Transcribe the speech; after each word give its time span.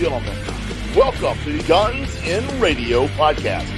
gentlemen, 0.00 0.34
welcome 0.96 1.36
to 1.44 1.58
the 1.58 1.62
Guns 1.68 2.16
in 2.22 2.58
Radio 2.58 3.06
podcast. 3.08 3.68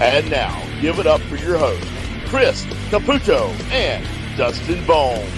And 0.00 0.28
now, 0.28 0.60
give 0.80 0.98
it 0.98 1.06
up 1.06 1.20
for 1.20 1.36
your 1.36 1.56
hosts, 1.56 1.88
Chris 2.26 2.64
Caputo 2.90 3.48
and 3.70 4.04
Dustin 4.36 4.84
Bones. 4.84 5.30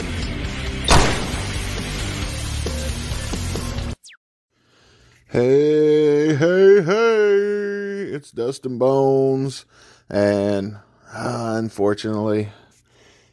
Hey, 5.26 6.34
hey, 6.34 6.82
hey, 6.84 8.14
it's 8.14 8.30
Dustin 8.30 8.78
Bones, 8.78 9.66
and 10.08 10.76
uh, 11.12 11.52
unfortunately, 11.58 12.48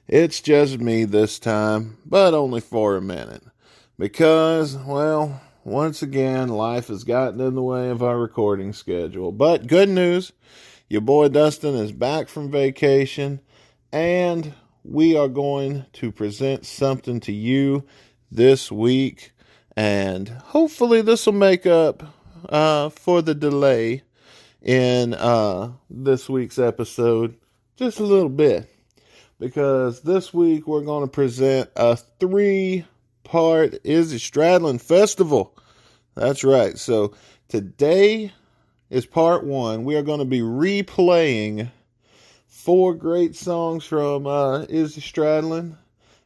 it's 0.09 0.41
just 0.41 0.79
me 0.79 1.05
this 1.05 1.39
time, 1.39 1.99
but 2.05 2.33
only 2.33 2.59
for 2.59 2.97
a 2.97 3.01
minute. 3.01 3.43
Because, 3.97 4.75
well, 4.75 5.41
once 5.67 6.01
again, 6.01 6.49
life 6.49 6.87
has 6.87 7.03
gotten 7.03 7.41
in 7.41 7.53
the 7.55 7.61
way 7.61 7.89
of 7.89 8.01
our 8.01 8.17
recording 8.17 8.73
schedule. 8.73 9.31
But 9.31 9.67
good 9.67 9.89
news, 9.89 10.31
your 10.89 11.01
boy 11.01 11.27
Dustin 11.27 11.75
is 11.75 11.91
back 11.91 12.29
from 12.29 12.49
vacation, 12.49 13.41
and 13.91 14.53
we 14.83 15.17
are 15.17 15.27
going 15.27 15.85
to 15.93 16.11
present 16.11 16.65
something 16.65 17.19
to 17.19 17.33
you 17.33 17.83
this 18.31 18.71
week 18.71 19.31
and 19.77 20.27
hopefully 20.27 21.01
this 21.01 21.25
will 21.25 21.33
make 21.33 21.65
up 21.65 22.03
uh, 22.49 22.89
for 22.89 23.21
the 23.21 23.35
delay 23.35 24.01
in 24.61 25.13
uh, 25.13 25.71
this 25.89 26.27
week's 26.27 26.57
episode 26.57 27.35
just 27.75 27.99
a 27.99 28.03
little 28.03 28.27
bit 28.27 28.67
because 29.39 30.01
this 30.01 30.33
week 30.33 30.67
we're 30.67 30.81
going 30.81 31.05
to 31.05 31.11
present 31.11 31.69
a 31.75 31.95
three 31.95 32.85
part 33.23 33.75
Izzy 33.83 34.17
Stradlin 34.17 34.81
Festival. 34.81 35.56
That's 36.17 36.43
right. 36.43 36.77
So 36.79 37.13
today 37.47 38.33
is 38.89 39.05
part 39.05 39.43
one. 39.43 39.83
We 39.83 39.95
are 39.95 40.01
going 40.01 40.17
to 40.17 40.25
be 40.25 40.39
replaying 40.41 41.69
four 42.47 42.95
great 42.95 43.35
songs 43.35 43.85
from 43.85 44.25
uh, 44.25 44.65
Izzy 44.67 45.01
Stradlin 45.01 45.77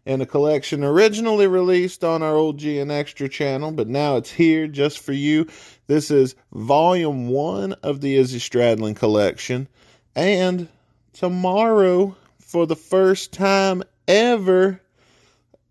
in 0.05 0.21
a 0.21 0.25
collection 0.25 0.85
originally 0.85 1.45
released 1.45 2.05
on 2.05 2.23
our 2.23 2.35
old 2.35 2.57
G 2.57 2.79
and 2.79 2.89
Extra 2.89 3.27
channel, 3.27 3.73
but 3.73 3.89
now 3.89 4.15
it's 4.15 4.31
here 4.31 4.65
just 4.65 4.99
for 4.99 5.11
you. 5.11 5.45
This 5.87 6.09
is 6.09 6.35
volume 6.53 7.27
one 7.27 7.73
of 7.83 7.99
the 7.99 8.15
Izzy 8.15 8.39
Stradlin 8.39 8.95
collection. 8.95 9.67
And 10.15 10.69
tomorrow, 11.11 12.15
for 12.39 12.65
the 12.65 12.77
first 12.77 13.33
time 13.33 13.83
ever, 14.07 14.79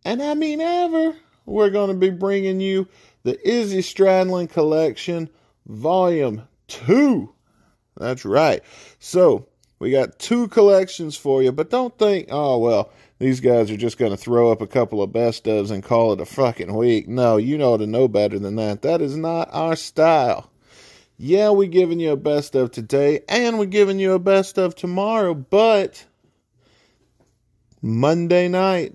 and 0.05 0.23
I 0.23 0.35
mean 0.35 0.61
ever, 0.61 1.17
we're 1.47 1.71
going 1.71 1.89
to 1.89 1.97
be 1.97 2.11
bringing 2.11 2.61
you 2.61 2.87
the 3.23 3.39
Izzy 3.49 3.81
Stradlin 3.81 4.49
collection, 4.49 5.29
volume 5.67 6.43
two. 6.69 7.35
That's 7.97 8.25
right. 8.25 8.63
So, 8.99 9.49
we 9.79 9.91
got 9.91 10.19
two 10.19 10.49
collections 10.49 11.17
for 11.17 11.43
you, 11.43 11.53
but 11.53 11.71
don't 11.71 11.97
think, 11.99 12.29
oh, 12.31 12.59
well, 12.59 12.91
these 13.19 13.41
guys 13.41 13.71
are 13.71 13.77
just 13.77 13.99
going 13.99 14.11
to 14.11 14.17
throw 14.17 14.53
up 14.53 14.61
a 14.61 14.67
couple 14.67 15.03
of 15.03 15.13
best 15.13 15.45
ofs 15.45 15.71
and 15.71 15.83
call 15.83 16.13
it 16.13 16.21
a 16.21 16.27
fucking 16.27 16.75
week. 16.75 17.09
No, 17.09 17.37
you 17.37 17.59
know 17.59 17.77
to 17.77 17.87
know 17.87 18.09
better 18.09 18.39
than 18.39 18.57
that. 18.57 18.83
That 18.83 19.01
is 19.01 19.17
not 19.17 19.49
our 19.53 19.77
style. 19.77 20.51
Yeah, 21.19 21.51
we're 21.51 21.69
giving 21.69 22.01
you 22.01 22.13
a 22.13 22.17
best 22.17 22.55
of 22.55 22.71
today 22.71 23.21
and 23.29 23.59
we're 23.59 23.67
giving 23.67 23.99
you 23.99 24.13
a 24.15 24.19
best 24.19 24.59
of 24.59 24.75
tomorrow, 24.75 25.35
but 25.35 26.07
Monday 27.83 28.49
night, 28.49 28.95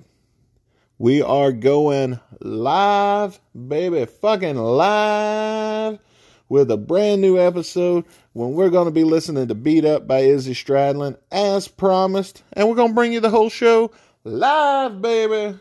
we 0.98 1.22
are 1.22 1.52
going 1.52 2.20
live, 2.40 3.40
baby, 3.68 4.06
fucking 4.06 4.56
live 4.56 6.00
with 6.47 6.72
a 6.72 6.78
brand 6.78 7.22
new 7.22 7.38
episode 7.38 8.06
when 8.34 8.53
we're 8.53 8.69
going 8.69 8.86
to 8.86 8.92
be 8.92 9.03
listening 9.03 9.47
to 9.47 9.56
Beat 9.56 9.84
Up 9.84 10.08
by 10.08 10.19
Izzy 10.19 10.53
Stradlin 10.53 11.18
as 11.31 11.68
promised. 11.68 12.44
And 12.53 12.69
we're 12.69 12.75
going 12.75 12.90
to 12.90 12.96
bring 12.96 13.12
you 13.12 13.19
the 13.19 13.30
whole 13.30 13.50
show 13.50 13.92
live, 14.24 15.02
baby. 15.02 15.59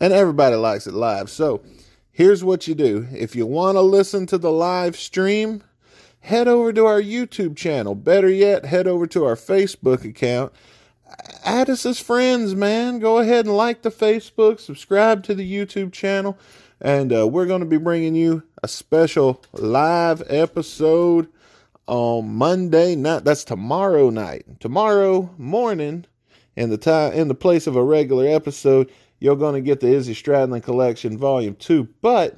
And 0.00 0.12
everybody 0.12 0.56
likes 0.56 0.88
it 0.88 0.94
live. 0.94 1.30
So 1.30 1.62
here's 2.10 2.42
what 2.42 2.66
you 2.66 2.74
do 2.74 3.06
if 3.12 3.36
you 3.36 3.46
want 3.46 3.76
to 3.76 3.82
listen 3.82 4.26
to 4.26 4.38
the 4.38 4.50
live 4.50 4.96
stream, 4.96 5.62
head 6.20 6.48
over 6.48 6.72
to 6.72 6.84
our 6.84 7.00
YouTube 7.00 7.56
channel. 7.56 7.94
Better 7.94 8.28
yet, 8.28 8.64
head 8.64 8.88
over 8.88 9.06
to 9.06 9.24
our 9.24 9.36
Facebook 9.36 10.04
account. 10.04 10.52
Add 11.44 11.70
us 11.70 11.86
as 11.86 12.00
friends, 12.00 12.54
man. 12.54 12.98
Go 12.98 13.18
ahead 13.18 13.46
and 13.46 13.56
like 13.56 13.82
the 13.82 13.90
Facebook, 13.90 14.60
subscribe 14.60 15.22
to 15.24 15.34
the 15.34 15.50
YouTube 15.50 15.92
channel, 15.92 16.38
and 16.80 17.12
uh, 17.12 17.26
we're 17.26 17.46
going 17.46 17.60
to 17.60 17.66
be 17.66 17.78
bringing 17.78 18.14
you 18.14 18.42
a 18.62 18.68
special 18.68 19.42
live 19.52 20.22
episode 20.28 21.28
on 21.86 22.34
Monday 22.34 22.96
night. 22.96 23.24
That's 23.24 23.44
tomorrow 23.44 24.10
night. 24.10 24.60
Tomorrow 24.60 25.34
morning, 25.38 26.04
in 26.56 26.70
the 26.70 26.78
time 26.78 27.12
in 27.12 27.28
the 27.28 27.34
place 27.34 27.66
of 27.66 27.76
a 27.76 27.84
regular 27.84 28.26
episode, 28.26 28.90
you're 29.20 29.36
going 29.36 29.54
to 29.54 29.60
get 29.60 29.80
the 29.80 29.88
Izzy 29.88 30.14
Stradlin 30.14 30.62
Collection 30.62 31.16
Volume 31.16 31.54
Two. 31.54 31.88
But 32.02 32.36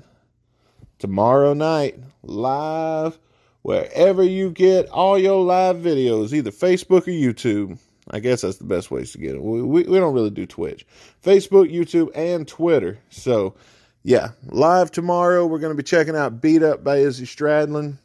tomorrow 0.98 1.54
night, 1.54 1.98
live 2.22 3.18
wherever 3.62 4.22
you 4.22 4.50
get 4.50 4.88
all 4.90 5.18
your 5.18 5.42
live 5.44 5.76
videos, 5.76 6.32
either 6.32 6.50
Facebook 6.50 7.08
or 7.08 7.10
YouTube. 7.10 7.78
I 8.10 8.20
guess 8.20 8.40
that's 8.40 8.56
the 8.56 8.64
best 8.64 8.90
ways 8.90 9.12
to 9.12 9.18
get 9.18 9.34
it. 9.34 9.42
We, 9.42 9.62
we, 9.62 9.82
we 9.84 9.98
don't 9.98 10.14
really 10.14 10.30
do 10.30 10.46
Twitch. 10.46 10.86
Facebook, 11.22 11.72
YouTube, 11.72 12.10
and 12.14 12.48
Twitter. 12.48 12.98
So, 13.10 13.54
yeah, 14.02 14.30
live 14.46 14.90
tomorrow. 14.90 15.46
We're 15.46 15.58
going 15.58 15.76
to 15.76 15.82
be 15.82 15.86
checking 15.86 16.16
out 16.16 16.40
Beat 16.40 16.62
Up 16.62 16.82
by 16.82 16.98
Izzy 16.98 17.26
Stradlin. 17.26 17.98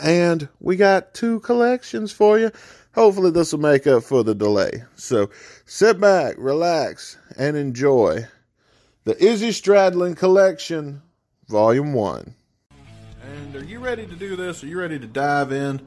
And 0.00 0.48
we 0.60 0.76
got 0.76 1.14
two 1.14 1.40
collections 1.40 2.12
for 2.12 2.38
you. 2.38 2.50
Hopefully, 2.94 3.30
this 3.30 3.52
will 3.52 3.60
make 3.60 3.86
up 3.86 4.04
for 4.04 4.22
the 4.22 4.34
delay. 4.34 4.84
So, 4.96 5.30
sit 5.64 6.00
back, 6.00 6.36
relax, 6.38 7.16
and 7.36 7.56
enjoy 7.56 8.26
the 9.04 9.22
Izzy 9.22 9.50
Stradlin 9.50 10.16
Collection, 10.16 11.02
Volume 11.48 11.92
1. 11.92 12.34
And 13.22 13.56
are 13.56 13.64
you 13.64 13.78
ready 13.78 14.06
to 14.06 14.14
do 14.14 14.36
this? 14.36 14.62
Are 14.62 14.66
you 14.66 14.78
ready 14.78 14.98
to 14.98 15.06
dive 15.06 15.52
in 15.52 15.86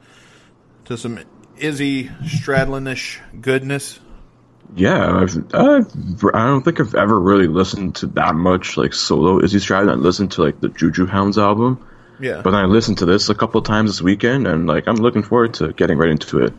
to 0.84 0.96
some 0.96 1.18
Izzy 1.60 2.04
Stradlinish 2.22 3.18
goodness? 3.40 3.98
Yeah, 4.76 5.16
I've, 5.22 5.36
I've, 5.54 6.24
I 6.34 6.46
don't 6.46 6.62
think 6.62 6.78
I've 6.80 6.94
ever 6.94 7.18
really 7.18 7.46
listened 7.46 7.96
to 7.96 8.06
that 8.08 8.34
much 8.34 8.76
like 8.76 8.92
solo 8.92 9.42
Izzy 9.42 9.58
Stradlin. 9.58 9.90
I 9.92 9.94
listened 9.94 10.32
to 10.32 10.42
like 10.42 10.60
the 10.60 10.68
Juju 10.68 11.06
Hounds 11.06 11.38
album, 11.38 11.84
Yeah. 12.20 12.42
but 12.42 12.54
I 12.54 12.64
listened 12.66 12.98
to 12.98 13.06
this 13.06 13.30
a 13.30 13.34
couple 13.34 13.62
times 13.62 13.90
this 13.90 14.02
weekend, 14.02 14.46
and 14.46 14.66
like 14.66 14.86
I'm 14.86 14.96
looking 14.96 15.22
forward 15.22 15.54
to 15.54 15.72
getting 15.72 15.96
right 15.96 16.10
into 16.10 16.40
it, 16.44 16.52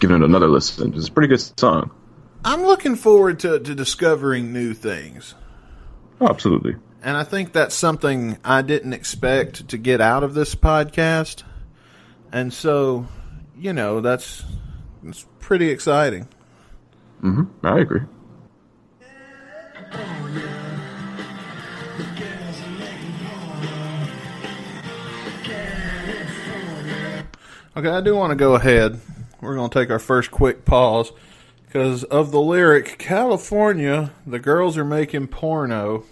giving 0.00 0.16
it 0.16 0.24
another 0.24 0.48
listen. 0.48 0.92
It's 0.94 1.08
a 1.08 1.12
pretty 1.12 1.28
good 1.28 1.40
song. 1.58 1.92
I'm 2.44 2.62
looking 2.64 2.96
forward 2.96 3.38
to, 3.40 3.60
to 3.60 3.74
discovering 3.76 4.52
new 4.52 4.74
things. 4.74 5.36
Oh, 6.20 6.26
absolutely. 6.28 6.74
And 7.04 7.16
I 7.16 7.22
think 7.24 7.52
that's 7.52 7.74
something 7.76 8.38
I 8.44 8.62
didn't 8.62 8.92
expect 8.92 9.68
to 9.68 9.78
get 9.78 10.00
out 10.00 10.24
of 10.24 10.34
this 10.34 10.54
podcast. 10.56 11.44
And 12.32 12.52
so, 12.52 13.06
you 13.58 13.72
know, 13.72 14.00
that's 14.00 14.44
it's 15.04 15.26
pretty 15.40 15.70
exciting. 15.70 16.28
Mm-hmm. 17.22 17.66
I 17.66 17.78
agree. 17.80 18.02
Okay, 27.74 27.88
I 27.88 28.02
do 28.02 28.14
want 28.14 28.32
to 28.32 28.36
go 28.36 28.54
ahead. 28.54 29.00
We're 29.40 29.54
going 29.54 29.70
to 29.70 29.78
take 29.78 29.90
our 29.90 29.98
first 29.98 30.30
quick 30.30 30.66
pause 30.66 31.10
because 31.72 32.04
of 32.04 32.30
the 32.30 32.40
lyric 32.40 32.98
California, 32.98 34.12
the 34.26 34.38
girls 34.38 34.76
are 34.76 34.84
making 34.84 35.28
porno. 35.28 36.04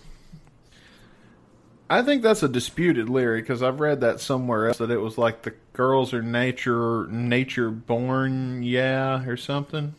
I 1.91 2.01
think 2.01 2.23
that's 2.23 2.43
a 2.43 2.49
disputed 2.49 3.11
lyric 3.11 3.45
because 3.45 3.63
I've 3.63 3.79
read 3.79 4.01
that 4.01 4.21
somewhere 4.21 4.69
else 4.69 4.79
that 4.79 4.91
it 4.91 4.97
was 4.97 5.19
like 5.19 5.43
the 5.43 5.53
girls 5.81 6.13
are 6.13 6.21
nature 6.21 7.07
nature 7.07 7.71
born, 7.71 8.63
yeah, 8.63 9.25
or 9.25 9.39
something. 9.39 9.95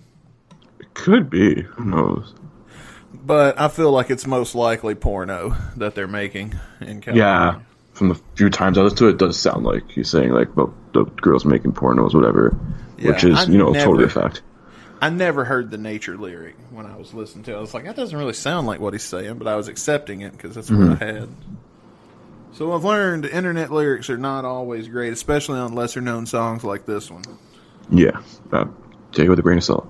It 0.80 0.94
could 0.94 1.28
be. 1.28 1.63
Who 1.63 1.86
knows? 1.86 2.36
But 3.12 3.60
I 3.60 3.68
feel 3.68 3.92
like 3.92 4.12
it's 4.12 4.28
most 4.28 4.54
likely 4.54 4.94
porno 4.94 5.57
that 5.78 5.95
they're 5.95 6.07
making 6.07 6.54
in 6.81 7.01
California. 7.01 7.16
Yeah. 7.16 7.60
From 7.94 8.10
the 8.10 8.22
few 8.36 8.51
times 8.51 8.78
I 8.78 8.81
listened 8.81 9.00
to 9.00 9.07
it, 9.07 9.13
it 9.13 9.18
does 9.18 9.39
sound 9.39 9.63
like 9.63 9.89
he's 9.89 10.07
saying 10.07 10.30
like 10.30 10.50
about 10.50 10.72
the 10.94 11.06
girls 11.06 11.45
making 11.45 11.72
pornos, 11.72 12.13
whatever. 12.13 12.51
which 13.01 13.24
is, 13.24 13.39
I 13.39 13.45
you 13.45 13.57
know, 13.57 13.74
totally 13.74 14.04
a 14.04 14.10
fact. 14.10 14.44
I 15.01 15.10
never 15.10 15.45
heard 15.45 15.72
the 15.72 15.80
nature 15.80 16.16
lyric 16.16 16.57
when 16.69 16.86
I 16.86 16.95
was 16.95 17.12
listening 17.12 17.44
to 17.45 17.54
it. 17.54 17.57
I 17.57 17.60
was 17.60 17.74
like, 17.74 17.86
that 17.86 17.95
doesn't 17.95 18.16
really 18.16 18.33
sound 18.33 18.68
like 18.68 18.80
what 18.80 18.94
he's 18.94 19.01
saying, 19.01 19.39
but 19.39 19.48
I 19.48 19.56
was 19.56 19.68
accepting 19.68 20.22
it 20.22 20.33
because 20.33 20.54
that's 20.54 20.69
what 20.69 20.80
mm-hmm. 20.80 21.04
I 21.04 21.07
had. 21.07 21.30
So 22.53 22.74
I've 22.74 22.83
learned 22.83 23.25
internet 23.25 23.71
lyrics 23.71 24.09
are 24.09 24.18
not 24.18 24.45
always 24.45 24.88
great, 24.88 25.13
especially 25.13 25.59
on 25.59 25.74
lesser 25.74 26.01
known 26.01 26.25
songs 26.25 26.63
like 26.63 26.86
this 26.86 27.09
one. 27.09 27.24
Yeah. 27.89 28.21
Uh, 28.51 28.65
take 29.12 29.25
it 29.25 29.30
with 29.30 29.39
a 29.39 29.42
grain 29.42 29.57
of 29.57 29.63
salt. 29.63 29.89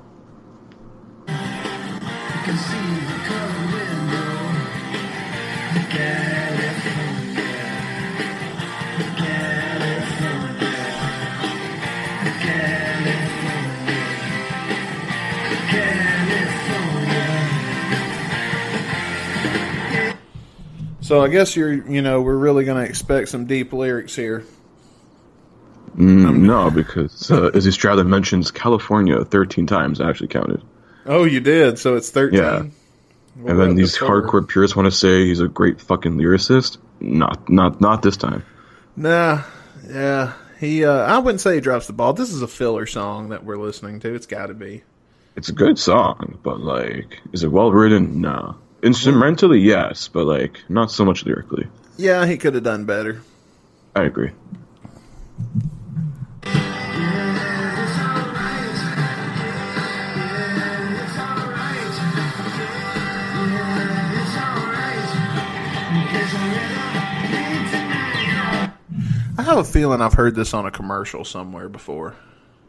So 21.12 21.22
I 21.22 21.28
guess 21.28 21.58
you're, 21.58 21.74
you 21.74 22.02
know, 22.02 22.22
we're 22.22 22.38
really 22.38 22.64
going 22.64 22.82
to 22.82 22.90
expect 22.90 23.28
some 23.28 23.46
deep 23.46 23.74
lyrics 23.74 24.16
here. 24.16 24.46
Mm, 25.98 26.44
no, 26.44 26.72
because 26.72 27.30
uh, 27.30 27.52
Izzy 27.54 27.72
Stradlin 27.72 28.08
mentions 28.08 28.50
California 28.50 29.26
13 29.26 29.68
times. 29.68 30.00
I 30.00 30.10
actually 30.10 30.30
counted. 30.30 30.64
Oh, 31.06 31.26
you 31.26 31.42
did. 31.42 31.78
So 31.80 31.98
it's 31.98 32.10
thirteen. 32.12 32.40
Yeah. 32.40 32.64
Well, 33.36 33.52
and 33.52 33.60
then 33.60 33.76
these 33.76 33.98
the 33.98 34.06
hardcore 34.06 34.48
purists 34.48 34.74
want 34.74 34.86
to 34.86 34.92
say 34.98 35.26
he's 35.26 35.42
a 35.42 35.50
great 35.50 35.82
fucking 35.82 36.14
lyricist. 36.14 36.78
Not, 37.02 37.50
not, 37.50 37.82
not 37.82 38.04
this 38.04 38.16
time. 38.16 38.46
Nah, 38.96 39.44
yeah. 39.90 40.32
He, 40.62 40.86
uh, 40.86 40.94
I 40.94 41.18
wouldn't 41.18 41.42
say 41.42 41.56
he 41.56 41.60
drops 41.60 41.88
the 41.88 41.94
ball. 41.94 42.14
This 42.14 42.32
is 42.32 42.42
a 42.42 42.48
filler 42.48 42.86
song 42.86 43.30
that 43.30 43.44
we're 43.44 43.58
listening 43.58 44.00
to. 44.00 44.16
It's 44.16 44.28
got 44.28 44.48
to 44.48 44.54
be. 44.54 44.84
It's 45.36 45.50
a 45.50 45.54
good 45.54 45.78
song, 45.78 46.40
but 46.42 46.62
like, 46.62 47.20
is 47.34 47.44
it 47.44 47.52
well 47.52 47.74
written? 47.74 48.22
No. 48.22 48.56
Instrumentally, 48.84 49.60
yes, 49.60 50.08
but 50.08 50.26
like, 50.26 50.62
not 50.68 50.92
so 50.92 51.06
much 51.06 51.24
lyrically. 51.26 51.68
Yeah, 51.98 52.26
he 52.26 52.38
could 52.38 52.56
have 52.56 52.64
done 52.64 52.86
better. 52.86 53.22
I 53.96 54.04
agree. 54.04 54.32
I 69.38 69.44
have 69.44 69.58
a 69.58 69.64
feeling 69.64 70.02
I've 70.02 70.14
heard 70.14 70.34
this 70.36 70.54
on 70.54 70.66
a 70.66 70.72
commercial 70.72 71.26
somewhere 71.26 71.70
before. 71.70 72.16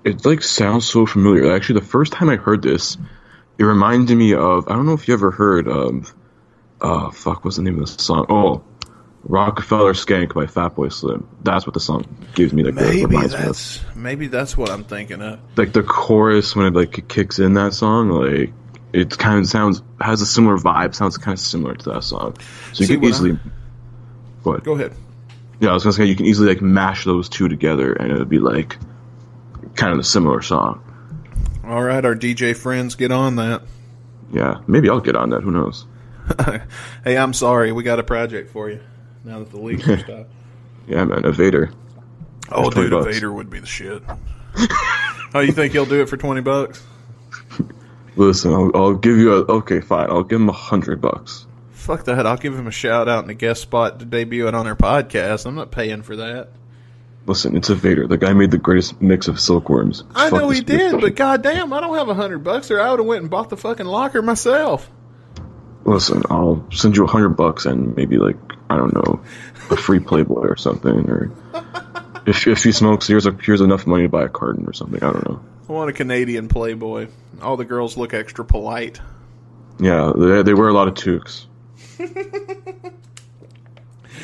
It 0.04 0.26
like 0.26 0.42
sounds 0.42 0.84
so 0.86 1.06
familiar. 1.06 1.54
Actually, 1.54 1.80
the 1.80 1.86
first 1.86 2.12
time 2.12 2.28
I 2.28 2.36
heard 2.36 2.60
this, 2.60 2.98
it 3.58 3.64
reminded 3.64 4.14
me 4.16 4.34
of 4.34 4.68
I 4.68 4.72
don't 4.74 4.86
know 4.86 4.94
if 4.94 5.08
you 5.08 5.14
ever 5.14 5.30
heard 5.30 5.68
of, 5.68 6.14
uh, 6.80 7.10
fuck, 7.10 7.44
what's 7.44 7.56
the 7.56 7.62
name 7.62 7.80
of 7.80 7.96
the 7.96 8.02
song? 8.02 8.26
Oh, 8.28 8.62
Rockafeller 9.28 9.94
Skank 9.94 10.34
by 10.34 10.46
Fatboy 10.46 10.92
Slim. 10.92 11.28
That's 11.44 11.64
what 11.64 11.74
the 11.74 11.80
song 11.80 12.04
gives 12.34 12.52
me. 12.52 12.64
Like 12.64 12.74
Maybe 12.74 13.04
reminds 13.06 13.32
me 13.34 13.38
of. 13.38 13.44
that's 13.46 13.80
maybe 13.94 14.26
that's 14.26 14.56
what 14.56 14.68
I'm 14.70 14.82
thinking 14.84 15.22
of. 15.22 15.38
like 15.56 15.72
the 15.72 15.82
chorus 15.84 16.56
when 16.56 16.66
it 16.66 16.74
like 16.74 16.98
it 16.98 17.08
kicks 17.08 17.38
in 17.38 17.54
that 17.54 17.72
song 17.74 18.08
like 18.10 18.52
it 18.92 19.16
kind 19.16 19.38
of 19.38 19.46
sounds 19.46 19.80
has 20.00 20.20
a 20.22 20.26
similar 20.26 20.56
vibe 20.58 20.94
sounds 20.94 21.16
kind 21.18 21.34
of 21.34 21.40
similar 21.40 21.74
to 21.76 21.90
that 21.92 22.02
song 22.04 22.36
so 22.72 22.80
you 22.80 22.86
See, 22.86 22.94
can 22.96 23.04
easily 23.04 23.38
go 24.42 24.50
ahead. 24.52 24.64
Go 24.64 24.72
ahead. 24.74 24.92
yeah 25.60 25.70
i 25.70 25.72
was 25.72 25.82
gonna 25.84 25.92
say 25.94 26.04
you 26.04 26.16
can 26.16 26.26
easily 26.26 26.48
like 26.48 26.60
mash 26.60 27.04
those 27.04 27.28
two 27.30 27.48
together 27.48 27.92
and 27.94 28.10
it 28.12 28.18
would 28.18 28.28
be 28.28 28.38
like 28.40 28.76
kind 29.76 29.92
of 29.94 29.98
a 29.98 30.04
similar 30.04 30.42
song 30.42 30.82
All 31.64 31.82
right, 31.82 32.04
our 32.04 32.14
DJ 32.16 32.56
friends, 32.56 32.94
get 32.96 33.12
on 33.12 33.36
that. 33.36 33.62
yeah 34.32 34.60
maybe 34.66 34.88
i'll 34.88 35.00
get 35.00 35.14
on 35.16 35.30
that 35.30 35.42
who 35.42 35.50
knows 35.50 35.86
hey, 37.04 37.16
I'm 37.18 37.32
sorry, 37.34 37.72
we 37.72 37.82
got 37.82 37.98
a 37.98 38.02
project 38.04 38.50
for 38.50 38.70
you. 38.70 38.80
Now 39.24 39.40
that 39.40 39.50
the 39.50 39.58
leaks 39.58 39.86
are 39.88 39.98
stopped. 40.04 40.30
yeah 40.86 41.04
man 41.04 41.22
evader 41.22 41.72
Oh, 42.50 42.62
There's 42.70 42.74
20 42.74 42.90
dude, 42.90 42.90
bucks. 43.04 43.14
Vader 43.14 43.32
would 43.32 43.50
be 43.50 43.60
the 43.60 43.66
shit. 43.66 44.02
oh, 45.34 45.40
you 45.40 45.52
think 45.52 45.72
he'll 45.72 45.86
do 45.86 46.02
it 46.02 46.08
for 46.08 46.16
twenty 46.16 46.40
bucks? 46.42 46.84
listen 48.16 48.52
I'll, 48.52 48.70
I'll 48.74 48.94
give 48.94 49.16
you 49.16 49.32
a 49.32 49.52
okay 49.58 49.80
fine 49.80 50.10
i'll 50.10 50.22
give 50.24 50.40
him 50.40 50.48
a 50.48 50.52
hundred 50.52 51.00
bucks 51.00 51.46
Fuck 51.72 52.04
that! 52.04 52.26
I'll 52.28 52.36
give 52.36 52.54
him 52.56 52.68
a 52.68 52.70
shout 52.70 53.08
out 53.08 53.22
and 53.24 53.30
a 53.32 53.34
guest 53.34 53.60
spot 53.62 53.98
to 53.98 54.04
debut 54.04 54.46
it 54.46 54.54
on 54.54 54.68
our 54.68 54.76
podcast. 54.76 55.46
I'm 55.46 55.56
not 55.56 55.72
paying 55.72 56.02
for 56.02 56.14
that. 56.14 56.50
Listen 57.26 57.56
it's 57.56 57.70
a 57.70 57.74
Vader. 57.74 58.06
the 58.06 58.18
guy 58.18 58.32
made 58.32 58.50
the 58.50 58.58
greatest 58.58 59.00
mix 59.00 59.28
of 59.28 59.38
silkworms 59.38 60.04
I 60.14 60.30
Fuck 60.30 60.40
know 60.40 60.50
he 60.50 60.60
did, 60.60 61.00
but 61.00 61.14
goddamn, 61.14 61.72
I 61.72 61.80
don't 61.80 61.96
have 61.96 62.08
a 62.08 62.14
hundred 62.14 62.40
bucks, 62.40 62.70
or 62.70 62.80
I 62.80 62.90
would 62.90 62.98
have 62.98 63.06
went 63.06 63.22
and 63.22 63.30
bought 63.30 63.50
the 63.50 63.56
fucking 63.56 63.86
locker 63.86 64.22
myself. 64.22 64.90
Listen, 65.84 66.22
I'll 66.30 66.66
send 66.70 66.96
you 66.96 67.04
a 67.04 67.08
hundred 67.08 67.30
bucks 67.30 67.66
and 67.66 67.96
maybe 67.96 68.18
like 68.18 68.36
I 68.70 68.76
don't 68.76 68.94
know, 68.94 69.20
a 69.70 69.76
free 69.76 70.00
Playboy 70.00 70.46
or 70.46 70.56
something, 70.56 71.10
or 71.10 71.32
if 72.26 72.46
if 72.46 72.64
he 72.64 72.72
smokes, 72.72 73.06
here's 73.06 73.26
a 73.26 73.32
here's 73.32 73.60
enough 73.60 73.86
money 73.86 74.04
to 74.04 74.08
buy 74.08 74.24
a 74.24 74.28
carton 74.28 74.66
or 74.66 74.72
something. 74.72 75.02
I 75.02 75.12
don't 75.12 75.28
know. 75.28 75.44
I 75.68 75.72
want 75.72 75.90
a 75.90 75.92
Canadian 75.92 76.48
Playboy. 76.48 77.08
All 77.40 77.56
the 77.56 77.64
girls 77.64 77.96
look 77.96 78.14
extra 78.14 78.44
polite. 78.44 79.00
Yeah, 79.78 80.12
they, 80.16 80.42
they 80.42 80.54
wear 80.54 80.68
a 80.68 80.72
lot 80.72 80.88
of 80.88 80.94
toques 80.94 81.46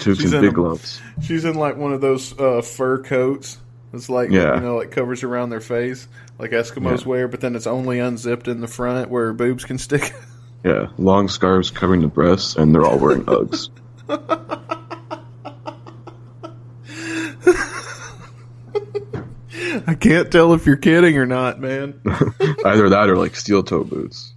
She's 0.01 0.33
in 0.33 0.41
big 0.41 0.51
a- 0.51 0.55
gloves. 0.55 1.01
She's 1.23 1.45
in 1.45 1.55
like 1.55 1.77
one 1.77 1.93
of 1.93 2.01
those 2.01 2.39
uh, 2.39 2.63
fur 2.63 3.03
coats. 3.03 3.59
It's 3.93 4.09
like 4.11 4.31
Yeah. 4.31 4.55
you 4.57 4.61
know, 4.61 4.77
like 4.77 4.91
covers 4.91 5.23
around 5.23 5.51
their 5.51 5.61
face, 5.61 6.07
like 6.39 6.51
Eskimos 6.51 7.03
Yeah. 7.03 7.09
wear. 7.09 7.29
But 7.29 7.41
then 7.41 7.57
it's 7.57 7.67
only 7.67 7.99
unzipped 8.01 8.47
in 8.49 8.61
the 8.61 8.67
front 8.69 9.09
where 9.11 9.27
her 9.27 9.33
boobs 9.33 9.65
can 9.65 9.79
stick. 9.79 10.13
Yeah, 10.65 10.89
long 10.99 11.29
scarves 11.29 11.71
covering 11.71 12.01
the 12.01 12.09
breasts, 12.09 12.57
and 12.57 12.75
they're 12.75 12.85
all 12.85 12.99
wearing 12.99 13.23
Uggs. 13.27 13.69
I 19.87 19.95
can't 19.95 20.31
tell 20.31 20.53
if 20.55 20.67
you're 20.67 20.77
kidding 20.77 21.17
or 21.17 21.27
not, 21.27 21.61
man. 21.61 22.01
Either 22.65 22.89
that 22.91 23.09
or 23.09 23.17
like 23.17 23.37
steel 23.37 23.63
toe 23.63 23.85
boots. 23.85 24.33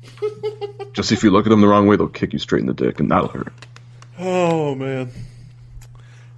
Just 0.93 1.11
if 1.11 1.23
you 1.23 1.31
look 1.31 1.45
at 1.45 1.49
them 1.49 1.61
the 1.61 1.67
wrong 1.67 1.87
way, 1.87 1.95
they'll 1.95 2.07
kick 2.07 2.33
you 2.33 2.39
straight 2.39 2.61
in 2.61 2.67
the 2.67 2.73
dick, 2.73 2.99
and 2.99 3.09
that'll 3.11 3.27
hurt. 3.29 3.53
oh 4.19 4.75
man, 4.75 5.09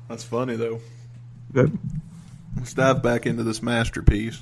that's 0.07 0.23
funny 0.23 0.55
though. 0.55 0.79
Yeah. 1.53 1.67
Let's 2.55 2.73
dive 2.73 3.01
back 3.01 3.25
into 3.25 3.43
this 3.43 3.61
masterpiece. 3.61 4.41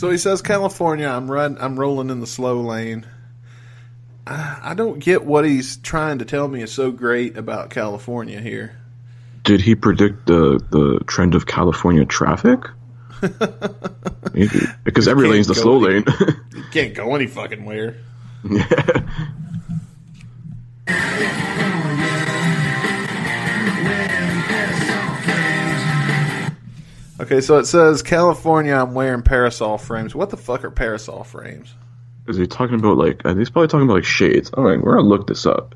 So 0.00 0.08
he 0.10 0.16
says, 0.16 0.40
"California, 0.40 1.06
I'm 1.06 1.30
run, 1.30 1.58
I'm 1.60 1.78
rolling 1.78 2.08
in 2.08 2.20
the 2.20 2.26
slow 2.26 2.62
lane." 2.62 3.06
I, 4.26 4.58
I 4.62 4.74
don't 4.74 4.98
get 4.98 5.26
what 5.26 5.44
he's 5.44 5.76
trying 5.76 6.20
to 6.20 6.24
tell 6.24 6.48
me 6.48 6.62
is 6.62 6.72
so 6.72 6.90
great 6.90 7.36
about 7.36 7.68
California 7.68 8.40
here. 8.40 8.74
Did 9.44 9.60
he 9.60 9.74
predict 9.74 10.26
the 10.26 10.58
the 10.70 11.04
trend 11.06 11.34
of 11.34 11.46
California 11.46 12.06
traffic? 12.06 12.60
Maybe 14.32 14.48
because 14.84 15.08
every 15.08 15.28
lane's 15.28 15.46
the 15.46 15.54
slow 15.54 15.84
any- 15.84 15.94
lane. 16.00 16.04
You 16.54 16.64
can't 16.72 16.94
go 16.94 17.14
any 17.14 17.26
fucking 17.26 17.64
where. 17.64 17.96
yeah. 18.48 18.64
Okay, 27.20 27.42
so 27.42 27.58
it 27.58 27.66
says 27.66 28.02
California, 28.02 28.72
I'm 28.74 28.94
wearing 28.94 29.20
parasol 29.22 29.76
frames. 29.76 30.14
What 30.14 30.30
the 30.30 30.38
fuck 30.38 30.64
are 30.64 30.70
parasol 30.70 31.22
frames? 31.22 31.74
Is 32.26 32.38
he 32.38 32.46
talking 32.46 32.76
about 32.76 32.96
like? 32.96 33.20
He's 33.36 33.50
probably 33.50 33.68
talking 33.68 33.84
about 33.84 33.94
like 33.96 34.04
shades. 34.04 34.50
All 34.54 34.64
right, 34.64 34.80
we're 34.80 34.94
gonna 34.96 35.06
look 35.08 35.26
this 35.26 35.44
up. 35.44 35.74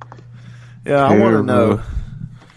Yeah, 0.87 1.05
I 1.05 1.19
want 1.19 1.33
to 1.35 1.43
Para- 1.43 1.43
know 1.43 1.83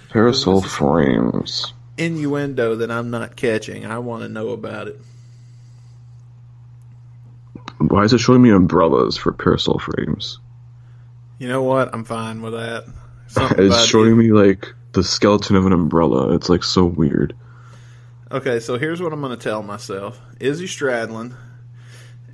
Parasol 0.10 0.62
frames. 0.62 1.74
Innuendo 1.98 2.75
that 2.75 2.92
I'm 2.92 3.10
not 3.10 3.36
catching. 3.36 3.86
I 3.86 4.00
want 4.00 4.24
to 4.24 4.30
know 4.30 4.50
about 4.50 4.88
it. 4.88 5.00
Why 7.80 8.04
is 8.04 8.13
it 8.13 8.20
showing 8.20 8.42
me 8.42 8.50
umbrellas 8.50 9.18
for 9.18 9.32
parasol 9.32 9.80
frames? 9.80 10.39
You 11.39 11.48
know 11.48 11.63
what? 11.63 11.94
I'm 11.94 12.04
fine 12.04 12.42
with 12.42 12.54
that. 12.54 12.86
It's 13.58 13.86
showing 13.86 14.13
it. 14.13 14.16
me 14.16 14.32
like 14.32 14.74
the 14.94 15.04
skeleton 15.04 15.58
of 15.58 15.66
an 15.66 15.74
umbrella. 15.74 16.34
It's 16.34 16.50
like 16.50 16.63
so 16.63 16.86
weird. 16.86 17.36
Okay, 18.32 18.60
so 18.60 18.77
here's 18.77 19.01
what 19.01 19.12
I'm 19.12 19.22
going 19.22 19.38
to 19.38 19.44
tell 19.44 19.62
myself: 19.63 20.20
Izzy 20.39 20.66
Stradlin 20.66 21.36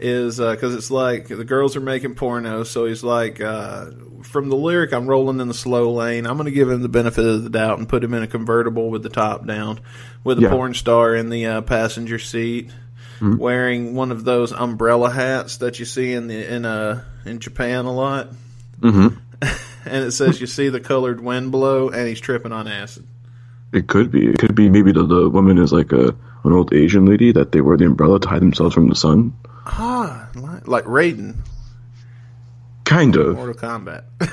is 0.03 0.37
because 0.37 0.75
it's 0.75 0.91
like 0.91 1.27
the 1.27 1.43
girls 1.45 1.75
are 1.75 1.81
making 1.81 2.15
porno, 2.15 2.63
so 2.63 2.85
he's 2.85 3.03
like, 3.03 3.39
uh, 3.41 3.87
from 4.23 4.49
the 4.49 4.55
lyric, 4.55 4.93
I'm 4.93 5.07
rolling 5.07 5.39
in 5.39 5.47
the 5.47 5.53
slow 5.53 5.91
lane. 5.93 6.25
I'm 6.27 6.35
going 6.37 6.45
to 6.45 6.51
give 6.51 6.69
him 6.69 6.81
the 6.81 6.89
benefit 6.89 7.25
of 7.25 7.43
the 7.43 7.49
doubt 7.49 7.79
and 7.79 7.87
put 7.87 8.03
him 8.03 8.13
in 8.13 8.21
a 8.23 8.27
convertible 8.27 8.89
with 8.89 9.01
the 9.03 9.09
top 9.09 9.45
down, 9.47 9.79
with 10.23 10.37
a 10.39 10.41
Yeah. 10.43 10.49
porn 10.49 10.73
star 10.73 11.15
in 11.15 11.29
the 11.29 11.45
uh, 11.45 11.61
passenger 11.61 12.19
seat, 12.19 12.69
wearing 13.21 13.95
one 13.95 14.11
of 14.11 14.25
those 14.25 14.51
umbrella 14.51 15.09
hats 15.09 15.57
that 15.57 15.79
you 15.79 15.85
see 15.85 16.11
in 16.13 16.27
the 16.27 16.53
in 16.53 16.65
uh 16.65 17.03
in 17.25 17.39
Japan 17.39 17.85
a 17.85 17.93
lot. 17.93 18.29
Mm-hmm. 18.79 19.17
And 19.85 20.05
it 20.05 20.11
says 20.13 20.39
you 20.39 20.47
see 20.47 20.69
the 20.69 20.79
colored 20.79 21.19
wind 21.19 21.51
blow, 21.51 21.89
and 21.89 22.07
he's 22.07 22.21
tripping 22.21 22.53
on 22.53 22.69
acid. 22.69 23.05
It 23.73 23.87
could 23.87 24.11
be. 24.11 24.25
It 24.27 24.37
could 24.39 24.55
be 24.55 24.69
maybe 24.69 24.93
the, 24.93 25.05
the 25.05 25.29
woman 25.29 25.57
is 25.57 25.73
like 25.73 25.91
a 25.91 26.15
an 26.43 26.53
old 26.53 26.73
Asian 26.73 27.05
lady 27.05 27.31
that 27.31 27.51
they 27.51 27.61
wear 27.61 27.77
the 27.77 27.85
umbrella 27.85 28.19
to 28.19 28.27
hide 28.27 28.41
themselves 28.41 28.73
from 28.73 28.89
the 28.89 28.95
sun. 28.95 29.33
Ah, 29.65 30.29
like, 30.35 30.67
like 30.67 30.83
Raiden, 30.85 31.35
Kind 32.85 33.15
of. 33.15 33.35
Mortal 33.35 33.55
Kombat. 33.55 34.03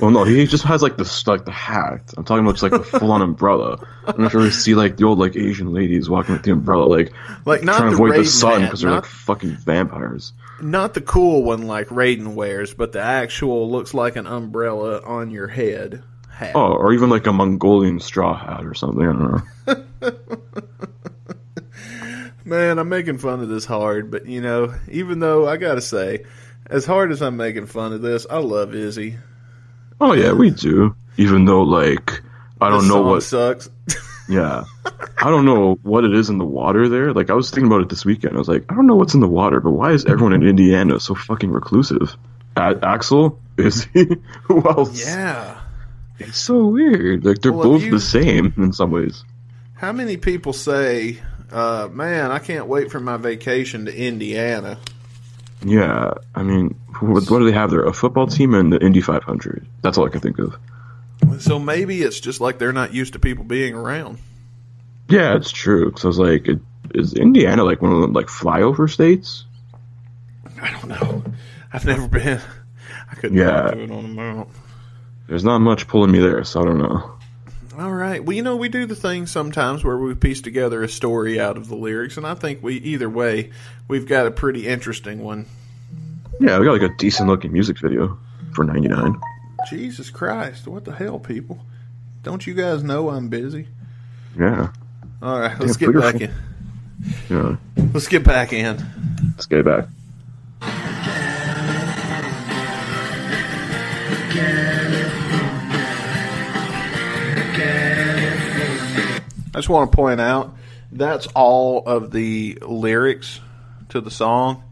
Well, 0.00 0.10
no, 0.10 0.24
he 0.24 0.46
just 0.46 0.64
has 0.64 0.82
like 0.82 0.96
the 0.98 1.22
like 1.26 1.44
the 1.46 1.50
hat. 1.52 2.12
I'm 2.16 2.24
talking 2.24 2.44
about 2.44 2.56
just 2.56 2.64
like 2.64 2.72
the 2.72 2.98
full 2.98 3.12
on 3.12 3.22
umbrella. 3.22 3.86
I'm 4.06 4.20
not 4.20 4.32
sure 4.32 4.44
you 4.44 4.50
see 4.50 4.74
like 4.74 4.96
the 4.96 5.04
old 5.04 5.18
like 5.18 5.36
Asian 5.36 5.72
ladies 5.72 6.10
walking 6.10 6.34
with 6.34 6.42
the 6.42 6.50
umbrella, 6.50 6.84
like 6.84 7.12
Like 7.46 7.62
not 7.62 7.78
trying 7.78 7.90
to 7.90 7.94
avoid 7.94 8.16
the 8.16 8.24
sun 8.26 8.62
because 8.62 8.80
they're 8.80 8.90
not, 8.90 9.04
like 9.04 9.10
fucking 9.10 9.56
vampires. 9.56 10.32
not 10.60 10.92
the 10.94 11.00
cool 11.00 11.44
one 11.44 11.66
like 11.66 11.86
Raiden 11.88 12.34
wears, 12.34 12.74
but 12.74 12.92
the 12.92 13.00
actual 13.00 13.70
looks 13.70 13.94
like 13.94 14.16
an 14.16 14.26
umbrella 14.26 15.00
on 15.02 15.30
your 15.30 15.48
head 15.48 16.02
hat. 16.28 16.52
Oh, 16.54 16.72
or 16.74 16.92
even 16.92 17.08
like 17.08 17.26
a 17.26 17.32
Mongolian 17.32 18.00
straw 18.00 18.36
hat 18.36 18.66
or 18.66 18.74
something. 18.74 19.02
I 19.02 19.12
don't 19.12 19.86
know. 20.02 20.10
Man, 22.44 22.78
I'm 22.78 22.88
making 22.88 23.18
fun 23.18 23.40
of 23.40 23.48
this 23.48 23.64
hard, 23.64 24.10
but 24.10 24.26
you 24.26 24.40
know, 24.40 24.74
even 24.90 25.18
though 25.20 25.48
I 25.48 25.56
gotta 25.56 25.80
say, 25.80 26.24
as 26.66 26.84
hard 26.84 27.10
as 27.12 27.22
I'm 27.22 27.36
making 27.36 27.66
fun 27.66 27.92
of 27.92 28.02
this, 28.02 28.26
I 28.28 28.38
love 28.38 28.74
Izzy. 28.74 29.16
Oh 30.00 30.12
yeah, 30.12 30.32
we 30.32 30.50
do. 30.50 30.94
Even 31.16 31.44
though 31.46 31.62
like 31.62 32.20
I 32.60 32.68
don't 32.70 32.80
This 32.80 32.88
know 32.88 33.02
what 33.02 33.22
sucks. 33.22 33.68
Yeah. 34.26 34.64
I 35.18 35.28
don't 35.28 35.44
know 35.44 35.78
what 35.82 36.04
it 36.04 36.14
is 36.14 36.30
in 36.30 36.38
the 36.38 36.46
water 36.46 36.88
there. 36.88 37.12
Like, 37.12 37.28
I 37.28 37.34
was 37.34 37.50
thinking 37.50 37.66
about 37.66 37.82
it 37.82 37.90
this 37.90 38.06
weekend. 38.06 38.36
I 38.36 38.38
was 38.38 38.48
like, 38.48 38.64
I 38.70 38.74
don't 38.74 38.86
know 38.86 38.94
what's 38.96 39.12
in 39.12 39.20
the 39.20 39.28
water, 39.28 39.60
but 39.60 39.72
why 39.72 39.92
is 39.92 40.06
everyone 40.06 40.32
in 40.32 40.42
Indiana 40.48 40.98
so 40.98 41.14
fucking 41.14 41.50
reclusive? 41.50 42.16
A- 42.56 42.74
Axl? 42.76 43.36
Is 43.58 43.84
he? 43.92 44.06
Who 44.44 44.66
else? 44.66 44.98
yeah. 45.06 45.60
It's 46.18 46.38
so 46.38 46.64
weird. 46.68 47.26
Like, 47.26 47.42
they're 47.42 47.52
Well, 47.52 47.72
both 47.72 47.82
you- 47.82 47.90
the 47.90 48.00
same 48.00 48.54
in 48.56 48.72
some 48.72 48.90
ways. 48.92 49.24
How 49.74 49.92
many 49.92 50.16
people 50.16 50.54
say, 50.54 51.18
uh, 51.52 51.88
"Man, 51.92 52.30
I 52.30 52.38
can't 52.38 52.66
wait 52.66 52.90
for 52.90 53.00
my 53.00 53.16
vacation 53.16 53.84
to 53.86 53.96
Indiana"? 53.96 54.78
Yeah. 55.64 56.14
I 56.34 56.42
mean, 56.42 56.74
what, 57.00 57.30
what 57.30 57.38
do 57.38 57.44
they 57.46 57.52
have 57.52 57.70
there? 57.70 57.84
A 57.84 57.92
football 57.92 58.26
team 58.26 58.54
and 58.54 58.72
the 58.72 58.78
Indy 58.84 59.00
500. 59.00 59.66
That's 59.82 59.96
all 59.96 60.06
I 60.06 60.10
can 60.10 60.20
think 60.20 60.38
of. 60.38 60.56
So 61.38 61.58
maybe 61.58 62.02
it's 62.02 62.20
just 62.20 62.40
like 62.40 62.58
they're 62.58 62.72
not 62.72 62.92
used 62.92 63.14
to 63.14 63.18
people 63.18 63.44
being 63.44 63.74
around. 63.74 64.18
Yeah, 65.08 65.36
it's 65.36 65.50
true. 65.50 65.86
Because 65.86 66.04
I 66.04 66.08
was 66.08 66.18
like, 66.18 66.48
it, 66.48 66.60
is 66.94 67.14
Indiana 67.14 67.64
like 67.64 67.80
one 67.80 67.92
of 67.92 68.00
them, 68.02 68.12
like, 68.12 68.26
flyover 68.26 68.90
states? 68.90 69.44
I 70.60 70.70
don't 70.72 70.88
know. 70.88 71.24
I've 71.72 71.84
never 71.86 72.08
been. 72.08 72.40
I 73.10 73.14
couldn't 73.14 73.36
Yeah. 73.38 73.70
to 73.70 73.80
it 73.80 73.90
on 73.90 74.04
a 74.04 74.08
mount. 74.08 74.48
There's 75.26 75.44
not 75.44 75.58
much 75.60 75.88
pulling 75.88 76.10
me 76.12 76.18
there, 76.18 76.44
so 76.44 76.60
I 76.60 76.64
don't 76.64 76.78
know. 76.78 77.13
All 77.76 77.92
right. 77.92 78.24
Well, 78.24 78.36
you 78.36 78.42
know, 78.42 78.54
we 78.56 78.68
do 78.68 78.86
the 78.86 78.94
thing 78.94 79.26
sometimes 79.26 79.82
where 79.82 79.96
we 79.96 80.14
piece 80.14 80.40
together 80.40 80.84
a 80.84 80.88
story 80.88 81.40
out 81.40 81.56
of 81.56 81.68
the 81.68 81.74
lyrics, 81.74 82.16
and 82.16 82.24
I 82.26 82.34
think 82.34 82.62
we 82.62 82.76
either 82.76 83.10
way, 83.10 83.50
we've 83.88 84.06
got 84.06 84.26
a 84.26 84.30
pretty 84.30 84.68
interesting 84.68 85.24
one. 85.24 85.46
Yeah, 86.40 86.58
we 86.58 86.66
got 86.66 86.80
like 86.80 86.90
a 86.90 86.94
decent 86.96 87.28
looking 87.28 87.52
music 87.52 87.80
video 87.80 88.18
for 88.52 88.64
99. 88.64 89.20
Jesus 89.68 90.10
Christ! 90.10 90.68
What 90.68 90.84
the 90.84 90.92
hell, 90.92 91.18
people? 91.18 91.60
Don't 92.22 92.46
you 92.46 92.54
guys 92.54 92.84
know 92.84 93.10
I'm 93.10 93.28
busy? 93.28 93.66
Yeah. 94.38 94.68
All 95.20 95.40
right, 95.40 95.58
let's 95.58 95.80
Yeah, 95.80 95.88
get 95.88 96.00
back 96.00 96.20
in. 96.20 96.32
Yeah. 97.28 97.56
Let's 97.92 98.08
get 98.08 98.24
back 98.24 98.52
in. 98.52 98.76
Let's 99.32 99.46
get 99.46 99.60
it 99.60 99.64
back. 99.64 99.88
I 104.36 104.83
just 109.64 109.70
want 109.70 109.90
to 109.90 109.96
point 109.96 110.20
out 110.20 110.54
that's 110.92 111.26
all 111.28 111.84
of 111.86 112.10
the 112.10 112.58
lyrics 112.60 113.40
to 113.88 114.02
the 114.02 114.10
song, 114.10 114.62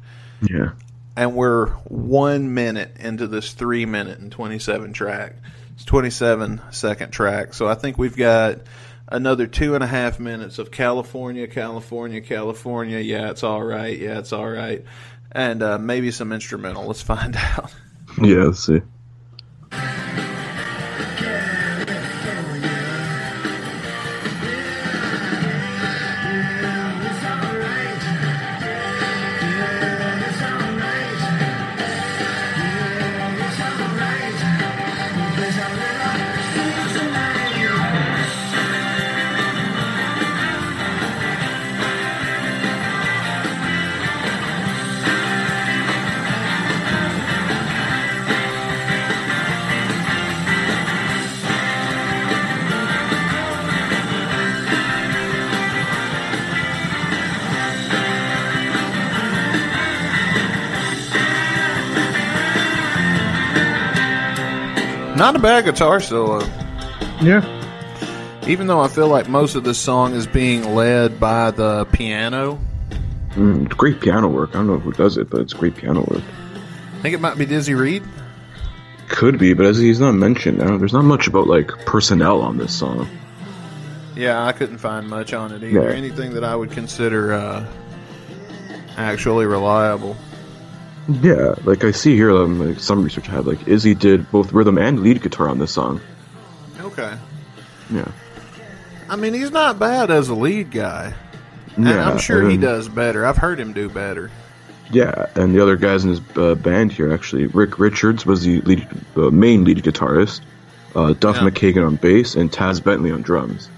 Yeah. 0.42 0.72
and 1.16 1.34
we're 1.34 1.68
one 1.88 2.52
minute 2.52 2.96
into 3.00 3.26
this 3.26 3.54
three 3.54 3.86
minute 3.86 4.18
and 4.18 4.30
27 4.30 4.92
track. 4.92 5.36
It's 5.76 5.86
27 5.86 6.60
second 6.72 7.10
track. 7.10 7.54
So 7.54 7.66
I 7.66 7.74
think 7.74 7.96
we've 7.96 8.14
got 8.16 8.58
another 9.08 9.46
two 9.46 9.74
and 9.74 9.82
a 9.82 9.86
half 9.86 10.20
minutes 10.20 10.58
of 10.58 10.70
California, 10.70 11.46
California, 11.46 12.20
California. 12.20 12.98
Yeah, 12.98 13.30
it's 13.30 13.42
all 13.42 13.62
right. 13.64 13.98
Yeah, 13.98 14.18
it's 14.18 14.34
all 14.34 14.48
right. 14.50 14.84
And 15.34 15.62
uh, 15.62 15.78
maybe 15.78 16.10
some 16.10 16.32
instrumental. 16.34 16.84
Let's 16.86 17.00
find 17.00 17.34
out. 17.56 17.72
Yeah, 18.20 18.44
let's 18.44 18.66
see. 18.66 18.82
Bad 65.42 65.64
guitar 65.64 66.00
solo. 66.00 66.40
Yeah. 67.20 67.44
Even 68.46 68.66
though 68.66 68.80
I 68.80 68.88
feel 68.88 69.08
like 69.08 69.28
most 69.28 69.54
of 69.54 69.64
this 69.64 69.78
song 69.78 70.14
is 70.14 70.26
being 70.26 70.74
led 70.74 71.20
by 71.20 71.50
the 71.50 71.84
piano, 71.86 72.58
Mm, 73.34 73.66
great 73.70 73.98
piano 74.00 74.28
work. 74.28 74.50
I 74.50 74.58
don't 74.58 74.66
know 74.66 74.78
who 74.78 74.92
does 74.92 75.16
it, 75.16 75.30
but 75.30 75.40
it's 75.40 75.54
great 75.54 75.74
piano 75.74 76.00
work. 76.00 76.22
I 76.22 77.00
think 77.00 77.14
it 77.14 77.20
might 77.20 77.38
be 77.38 77.46
Dizzy 77.46 77.72
Reed. 77.72 78.02
Could 79.08 79.38
be, 79.38 79.54
but 79.54 79.64
as 79.64 79.78
he's 79.78 80.00
not 80.00 80.12
mentioned, 80.12 80.62
I 80.62 80.66
don't, 80.66 80.78
there's 80.78 80.92
not 80.92 81.04
much 81.04 81.28
about 81.28 81.46
like 81.46 81.68
personnel 81.86 82.42
on 82.42 82.58
this 82.58 82.74
song. 82.78 83.08
Yeah, 84.14 84.44
I 84.44 84.52
couldn't 84.52 84.78
find 84.78 85.08
much 85.08 85.32
on 85.32 85.50
it 85.50 85.64
either. 85.64 85.88
Yeah. 85.90 85.96
Anything 85.96 86.34
that 86.34 86.44
I 86.44 86.54
would 86.54 86.72
consider 86.72 87.32
uh, 87.32 87.66
actually 88.98 89.46
reliable. 89.46 90.14
Yeah, 91.08 91.54
like 91.64 91.82
I 91.84 91.90
see 91.90 92.14
here, 92.14 92.30
um, 92.30 92.60
like 92.64 92.78
some 92.78 93.02
research 93.02 93.28
I 93.28 93.32
have, 93.32 93.46
like 93.46 93.66
Izzy 93.66 93.94
did 93.94 94.30
both 94.30 94.52
rhythm 94.52 94.78
and 94.78 95.00
lead 95.00 95.20
guitar 95.22 95.48
on 95.48 95.58
this 95.58 95.72
song. 95.72 96.00
Okay. 96.80 97.14
Yeah. 97.90 98.08
I 99.08 99.16
mean, 99.16 99.34
he's 99.34 99.50
not 99.50 99.78
bad 99.78 100.10
as 100.10 100.28
a 100.28 100.34
lead 100.34 100.70
guy. 100.70 101.12
And 101.76 101.86
Yeah, 101.86 102.08
I'm 102.08 102.18
sure 102.18 102.48
he 102.48 102.56
does 102.56 102.88
better. 102.88 103.26
I've 103.26 103.36
heard 103.36 103.58
him 103.58 103.72
do 103.72 103.88
better. 103.88 104.30
Yeah, 104.90 105.26
and 105.34 105.54
the 105.54 105.60
other 105.60 105.76
guys 105.76 106.04
in 106.04 106.10
his 106.10 106.20
uh, 106.36 106.54
band 106.54 106.92
here 106.92 107.12
actually, 107.12 107.46
Rick 107.46 107.78
Richards 107.78 108.24
was 108.26 108.42
the 108.44 108.60
lead, 108.60 108.86
uh, 109.16 109.30
main 109.30 109.64
lead 109.64 109.78
guitarist, 109.78 110.42
uh, 110.94 111.14
Duff 111.14 111.36
Yeah. 111.36 111.42
McKagan 111.48 111.86
on 111.86 111.96
bass, 111.96 112.36
and 112.36 112.52
Taz 112.52 112.82
Bentley 112.82 113.10
on 113.10 113.22
drums. 113.22 113.70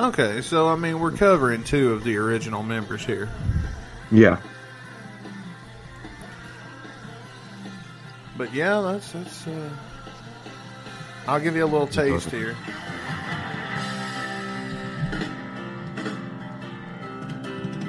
Okay, 0.00 0.40
so 0.40 0.66
I 0.68 0.74
mean, 0.76 0.98
we're 0.98 1.12
covering 1.12 1.62
two 1.62 1.92
of 1.92 2.02
the 2.04 2.16
original 2.16 2.62
members 2.62 3.04
here. 3.04 3.28
Yeah, 4.10 4.38
But 8.36 8.52
yeah, 8.52 8.80
that's 8.80 9.12
that's. 9.12 9.46
Uh, 9.46 9.70
I'll 11.26 11.40
give 11.40 11.56
you 11.56 11.64
a 11.64 11.66
little 11.66 11.86
taste 11.86 12.30
here. 12.30 12.54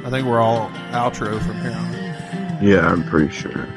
I 0.06 0.10
think 0.12 0.28
we're 0.28 0.40
all 0.40 0.70
outro 0.92 1.42
from 1.42 1.60
here 1.62 1.72
on. 1.72 2.64
yeah, 2.64 2.88
I'm 2.88 3.04
pretty 3.04 3.32
sure. 3.34 3.68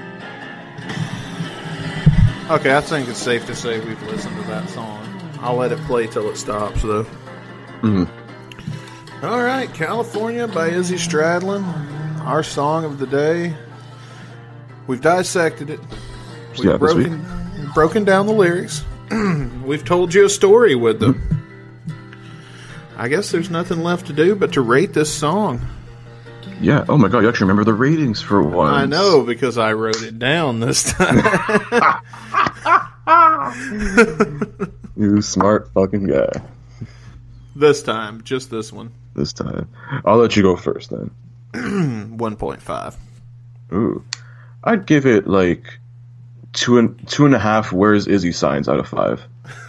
Okay, 2.50 2.74
I 2.76 2.80
think 2.80 3.08
it's 3.08 3.18
safe 3.18 3.46
to 3.46 3.54
say 3.54 3.78
we've 3.80 4.02
listened 4.04 4.36
to 4.36 4.42
that 4.48 4.68
song. 4.70 5.04
I'll 5.40 5.56
let 5.56 5.72
it 5.72 5.78
play 5.80 6.06
till 6.06 6.28
it 6.30 6.36
stops, 6.36 6.82
though. 6.82 7.06
Mhm. 7.82 8.08
All 9.22 9.42
right, 9.42 9.72
California 9.74 10.46
by 10.48 10.68
Izzy 10.68 10.96
Stradlin, 10.96 11.64
our 12.24 12.42
song 12.42 12.84
of 12.84 12.98
the 12.98 13.06
day. 13.06 13.54
We've 14.86 15.00
dissected 15.00 15.70
it. 15.70 15.80
We've 16.58 16.68
Yeah, 16.70 16.76
broken, 16.76 17.24
broken 17.74 18.04
down 18.04 18.26
the 18.26 18.32
lyrics. 18.32 18.84
We've 19.64 19.84
told 19.84 20.12
you 20.14 20.24
a 20.26 20.28
story 20.28 20.74
with 20.74 21.00
them. 21.00 21.22
I 22.96 23.08
guess 23.08 23.30
there's 23.30 23.48
nothing 23.50 23.82
left 23.84 24.06
to 24.08 24.12
do 24.12 24.34
but 24.34 24.52
to 24.54 24.60
rate 24.60 24.92
this 24.92 25.12
song. 25.12 25.60
Yeah. 26.60 26.84
Oh 26.88 26.98
my 26.98 27.06
god, 27.08 27.20
you 27.20 27.28
actually 27.28 27.44
remember 27.44 27.64
the 27.64 27.74
ratings 27.74 28.20
for 28.20 28.42
once. 28.42 28.74
I 28.74 28.86
know 28.86 29.22
because 29.22 29.56
I 29.58 29.72
wrote 29.74 30.02
it 30.02 30.18
down 30.18 30.58
this 30.60 30.92
time. 30.92 31.22
You 34.96 35.22
smart 35.22 35.70
fucking 35.72 36.08
guy. 36.08 36.28
this 37.54 37.82
time, 37.84 38.22
just 38.24 38.50
this 38.50 38.72
one. 38.72 38.92
This 39.14 39.32
time, 39.32 39.68
I'll 40.04 40.16
let 40.18 40.36
you 40.36 40.42
go 40.42 40.56
first 40.56 40.90
then. 40.90 41.10
1.5. 41.52 42.96
Ooh, 43.72 44.04
I'd 44.64 44.86
give 44.86 45.06
it 45.06 45.26
like 45.28 45.77
two 46.58 46.78
and 46.78 47.08
two 47.08 47.24
and 47.24 47.34
a 47.34 47.38
half. 47.38 47.72
Where's 47.72 48.06
Izzy 48.06 48.32
signs 48.32 48.68
out 48.68 48.78
of 48.80 48.88
five? 48.88 49.24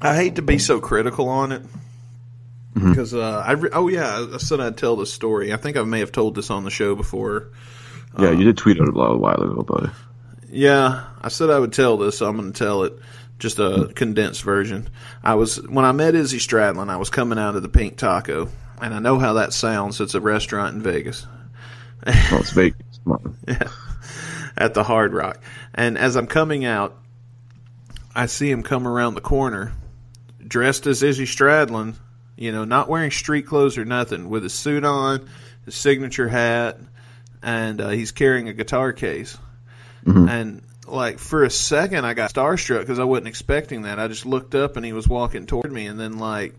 I 0.00 0.16
hate 0.16 0.36
to 0.36 0.42
be 0.42 0.58
so 0.58 0.80
critical 0.80 1.28
on 1.28 1.52
it 1.52 1.62
mm-hmm. 2.74 2.88
because 2.88 3.14
uh, 3.14 3.44
I 3.46 3.52
re- 3.52 3.70
oh 3.72 3.88
yeah 3.88 4.26
I 4.32 4.38
said 4.38 4.60
I'd 4.60 4.76
tell 4.78 4.96
the 4.96 5.06
story. 5.06 5.52
I 5.52 5.56
think 5.56 5.76
I 5.76 5.82
may 5.82 6.00
have 6.00 6.10
told 6.10 6.34
this 6.34 6.50
on 6.50 6.64
the 6.64 6.70
show 6.70 6.94
before. 6.94 7.50
Yeah, 8.18 8.30
you 8.30 8.38
um, 8.38 8.44
did 8.44 8.56
tweet 8.56 8.78
it 8.78 8.88
a 8.88 8.92
while, 8.92 9.14
ago 9.14 9.60
about 9.60 9.84
it. 9.84 9.90
Yeah, 10.50 11.04
I 11.20 11.28
said 11.28 11.50
I 11.50 11.58
would 11.58 11.72
tell 11.72 11.96
this, 11.96 12.18
so 12.18 12.28
I'm 12.28 12.36
going 12.36 12.52
to 12.52 12.58
tell 12.58 12.82
it. 12.84 12.94
Just 13.38 13.58
a 13.58 13.62
mm-hmm. 13.62 13.92
condensed 13.92 14.42
version. 14.42 14.88
I 15.22 15.34
was 15.34 15.56
when 15.56 15.84
I 15.84 15.92
met 15.92 16.14
Izzy 16.14 16.38
Stradlin. 16.38 16.90
I 16.90 16.96
was 16.96 17.10
coming 17.10 17.38
out 17.38 17.56
of 17.56 17.62
the 17.62 17.68
Pink 17.68 17.96
Taco. 17.96 18.48
and 18.80 18.94
I 18.94 18.98
know 18.98 19.18
how 19.18 19.34
that 19.34 19.52
sounds. 19.52 20.00
It's 20.00 20.14
a 20.14 20.20
restaurant 20.20 20.76
in 20.76 20.82
Vegas. 20.82 21.26
Oh, 22.06 22.38
it's 22.40 22.50
Vegas. 22.50 22.80
Come 23.04 23.36
on. 23.48 23.68
at 24.56 24.74
the 24.74 24.84
Hard 24.84 25.12
Rock. 25.12 25.40
And 25.74 25.96
as 25.98 26.16
I'm 26.16 26.26
coming 26.26 26.64
out, 26.64 26.96
I 28.14 28.26
see 28.26 28.50
him 28.50 28.62
come 28.62 28.86
around 28.86 29.14
the 29.14 29.20
corner, 29.20 29.72
dressed 30.46 30.86
as 30.86 31.02
Izzy 31.02 31.24
Stradlin, 31.24 31.94
you 32.36 32.52
know, 32.52 32.64
not 32.64 32.88
wearing 32.88 33.10
street 33.10 33.46
clothes 33.46 33.78
or 33.78 33.84
nothing, 33.84 34.28
with 34.28 34.42
his 34.42 34.52
suit 34.52 34.84
on, 34.84 35.28
his 35.64 35.74
signature 35.74 36.28
hat, 36.28 36.78
and 37.42 37.80
uh, 37.80 37.88
he's 37.90 38.12
carrying 38.12 38.48
a 38.48 38.52
guitar 38.52 38.92
case. 38.92 39.36
And 40.28 40.62
like 40.86 41.18
for 41.18 41.44
a 41.44 41.50
second, 41.50 42.04
I 42.04 42.14
got 42.14 42.32
starstruck 42.32 42.80
because 42.80 42.98
I 42.98 43.04
wasn't 43.04 43.28
expecting 43.28 43.82
that. 43.82 43.98
I 43.98 44.08
just 44.08 44.26
looked 44.26 44.54
up 44.54 44.76
and 44.76 44.84
he 44.84 44.92
was 44.92 45.08
walking 45.08 45.46
toward 45.46 45.72
me, 45.72 45.86
and 45.86 45.98
then 45.98 46.18
like. 46.18 46.54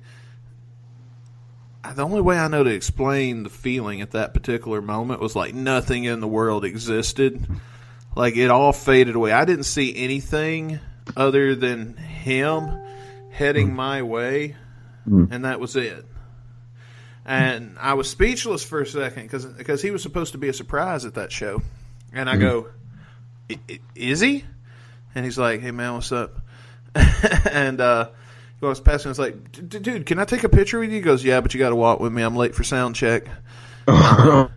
The 1.83 2.03
only 2.03 2.21
way 2.21 2.37
I 2.37 2.47
know 2.47 2.63
to 2.63 2.69
explain 2.69 3.43
the 3.43 3.49
feeling 3.49 4.01
at 4.01 4.11
that 4.11 4.33
particular 4.33 4.81
moment 4.81 5.19
was 5.19 5.35
like 5.35 5.53
nothing 5.53 6.05
in 6.05 6.21
the 6.21 6.27
world 6.27 6.63
existed 6.63 7.45
like 8.15 8.37
it 8.37 8.49
all 8.49 8.73
faded 8.73 9.15
away. 9.15 9.31
I 9.31 9.45
didn't 9.45 9.65
see 9.65 9.95
anything 9.95 10.79
other 11.15 11.55
than 11.55 11.95
him 11.95 12.79
heading 13.31 13.69
hmm. 13.69 13.75
my 13.75 14.01
way, 14.03 14.55
hmm. 15.05 15.25
and 15.31 15.45
that 15.45 15.59
was 15.59 15.75
it. 15.75 16.05
And 17.25 17.77
I 17.79 17.93
was 17.93 18.09
speechless 18.09 18.63
for 18.63 18.81
a 18.81 18.85
second 18.85 19.29
because 19.57 19.81
he 19.81 19.91
was 19.91 20.01
supposed 20.01 20.33
to 20.33 20.37
be 20.37 20.49
a 20.49 20.53
surprise 20.53 21.05
at 21.05 21.15
that 21.15 21.31
show, 21.31 21.61
and 22.11 22.29
I 22.29 22.35
hmm. 22.35 22.41
go, 22.41 22.67
"I- 23.49 23.59
I- 23.69 23.79
"Is 23.95 24.19
he?" 24.19 24.43
And 25.15 25.25
he's 25.25 25.37
like, 25.37 25.61
"Hey 25.61 25.71
man, 25.71 25.95
what's 25.95 26.11
up?" 26.11 26.37
and 27.51 27.81
uh, 27.81 28.09
past 28.63 28.85
me. 28.85 28.93
and 28.93 29.05
I 29.05 29.09
was 29.09 29.19
like, 29.19 29.51
"D- 29.69 29.79
"Dude, 29.79 30.05
can 30.05 30.19
I 30.19 30.25
take 30.25 30.43
a 30.43 30.49
picture 30.49 30.79
with 30.79 30.89
you?" 30.89 30.95
He 30.95 31.01
goes, 31.01 31.23
"Yeah, 31.23 31.41
but 31.41 31.53
you 31.53 31.59
got 31.59 31.69
to 31.69 31.75
walk 31.75 31.99
with 31.99 32.13
me. 32.13 32.21
I'm 32.21 32.35
late 32.35 32.55
for 32.55 32.63
sound 32.63 32.95
check." 32.95 33.27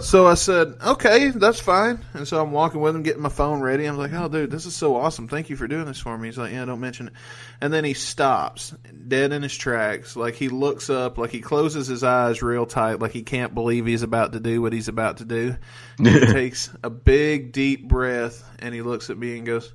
So 0.00 0.26
I 0.26 0.34
said, 0.34 0.74
okay, 0.84 1.30
that's 1.30 1.60
fine. 1.60 2.00
And 2.12 2.28
so 2.28 2.42
I'm 2.42 2.52
walking 2.52 2.80
with 2.80 2.94
him, 2.94 3.02
getting 3.02 3.22
my 3.22 3.28
phone 3.30 3.60
ready. 3.60 3.86
I'm 3.86 3.96
like, 3.96 4.12
oh, 4.12 4.28
dude, 4.28 4.50
this 4.50 4.66
is 4.66 4.74
so 4.74 4.96
awesome. 4.96 5.26
Thank 5.28 5.48
you 5.48 5.56
for 5.56 5.66
doing 5.66 5.86
this 5.86 6.00
for 6.00 6.16
me. 6.18 6.28
He's 6.28 6.36
like, 6.36 6.52
yeah, 6.52 6.64
don't 6.64 6.80
mention 6.80 7.08
it. 7.08 7.12
And 7.60 7.72
then 7.72 7.84
he 7.84 7.94
stops, 7.94 8.74
dead 9.08 9.32
in 9.32 9.42
his 9.42 9.56
tracks. 9.56 10.16
Like 10.16 10.34
he 10.34 10.48
looks 10.48 10.90
up, 10.90 11.16
like 11.16 11.30
he 11.30 11.40
closes 11.40 11.86
his 11.86 12.04
eyes 12.04 12.42
real 12.42 12.66
tight, 12.66 12.98
like 13.00 13.12
he 13.12 13.22
can't 13.22 13.54
believe 13.54 13.86
he's 13.86 14.02
about 14.02 14.32
to 14.34 14.40
do 14.40 14.60
what 14.60 14.72
he's 14.72 14.88
about 14.88 15.18
to 15.18 15.24
do. 15.24 15.56
He 15.98 16.04
takes 16.26 16.70
a 16.82 16.90
big, 16.90 17.52
deep 17.52 17.88
breath, 17.88 18.44
and 18.58 18.74
he 18.74 18.82
looks 18.82 19.08
at 19.08 19.16
me 19.16 19.38
and 19.38 19.46
goes, 19.46 19.72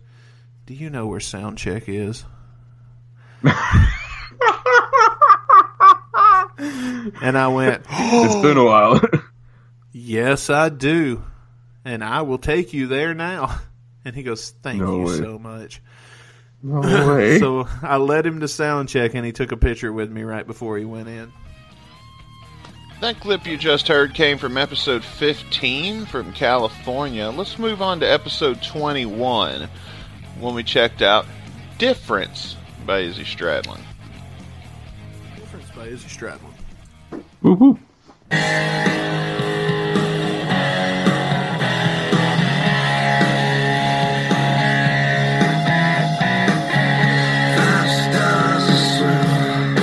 do 0.68 0.74
you 0.74 0.89
know 0.89 1.08
where 1.08 1.20
sound 1.20 1.58
check 1.58 1.88
is? 1.88 2.25
and 7.22 7.38
I 7.38 7.48
went, 7.50 7.86
It's 7.89 8.36
been 8.41 8.58
a 8.58 8.65
while. 8.65 9.01
Yes, 10.00 10.51
I 10.51 10.70
do. 10.70 11.24
And 11.84 12.03
I 12.03 12.22
will 12.22 12.38
take 12.38 12.72
you 12.74 12.88
there 12.88 13.13
now. 13.13 13.60
And 14.06 14.15
he 14.15 14.24
goes, 14.24 14.51
Thank 14.62 14.79
No 14.82 15.00
you 15.00 15.06
way. 15.06 15.17
so 15.17 15.38
much. 15.39 15.82
no 16.63 16.79
way. 17.15 17.39
So 17.39 17.67
I 17.82 17.98
led 17.98 18.25
him 18.25 18.39
to 18.39 18.48
sound 18.48 18.88
check 18.88 19.15
and 19.15 19.25
he 19.25 19.34
took 19.34 19.51
a 19.51 19.58
picture 19.58 19.91
with 19.91 20.10
me 20.10 20.24
right 20.24 20.48
before 20.48 20.77
he 20.77 20.86
went 20.86 21.10
in. 21.10 21.34
That 23.02 23.19
clip 23.19 23.45
you 23.45 23.58
just 23.58 23.88
heard 23.89 24.13
came 24.13 24.38
from 24.38 24.58
episode 24.58 25.04
15 25.04 26.06
from 26.06 26.32
California. 26.32 27.30
Let's 27.30 27.60
move 27.60 27.82
on 27.82 28.00
to 28.00 28.06
episode 28.10 28.62
21 28.63 29.67
when 30.39 30.56
we 30.56 30.63
checked 30.63 31.02
out 31.02 31.26
Difference 31.78 32.56
by 32.88 33.00
Izzy 33.00 33.23
Stradlin. 33.23 33.82
Difference 35.36 35.69
by 35.76 35.88
Izzy 35.88 36.08
Stradlin. 36.08 36.54
Woo 37.41 37.54
woo. 37.54 37.80
Five 47.58 47.89
stars 47.91 48.65
a 48.69 48.78
swim. 48.95 49.76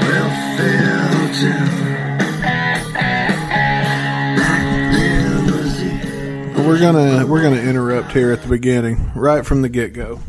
Welfare 0.00 1.02
hotel. 1.10 1.66
Black 4.36 4.66
limousine. 4.94 6.66
We're 6.66 6.78
gonna 6.80 7.26
we're 7.26 7.42
gonna 7.42 7.56
interrupt 7.60 8.12
here 8.12 8.30
at 8.32 8.42
the 8.42 8.48
beginning, 8.48 9.10
right 9.16 9.44
from 9.44 9.62
the 9.62 9.68
get 9.68 9.92
go, 9.92 10.20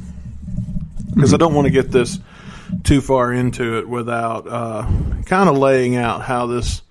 because 1.15 1.33
I 1.33 1.37
don't 1.37 1.53
want 1.53 1.65
to 1.65 1.71
get 1.71 1.91
this 1.91 2.19
too 2.83 3.01
far 3.01 3.31
into 3.31 3.77
it 3.79 3.87
without 3.87 4.47
uh, 4.47 4.87
kind 5.25 5.49
of 5.49 5.57
laying 5.57 5.95
out 5.95 6.21
how 6.21 6.47
this. 6.47 6.81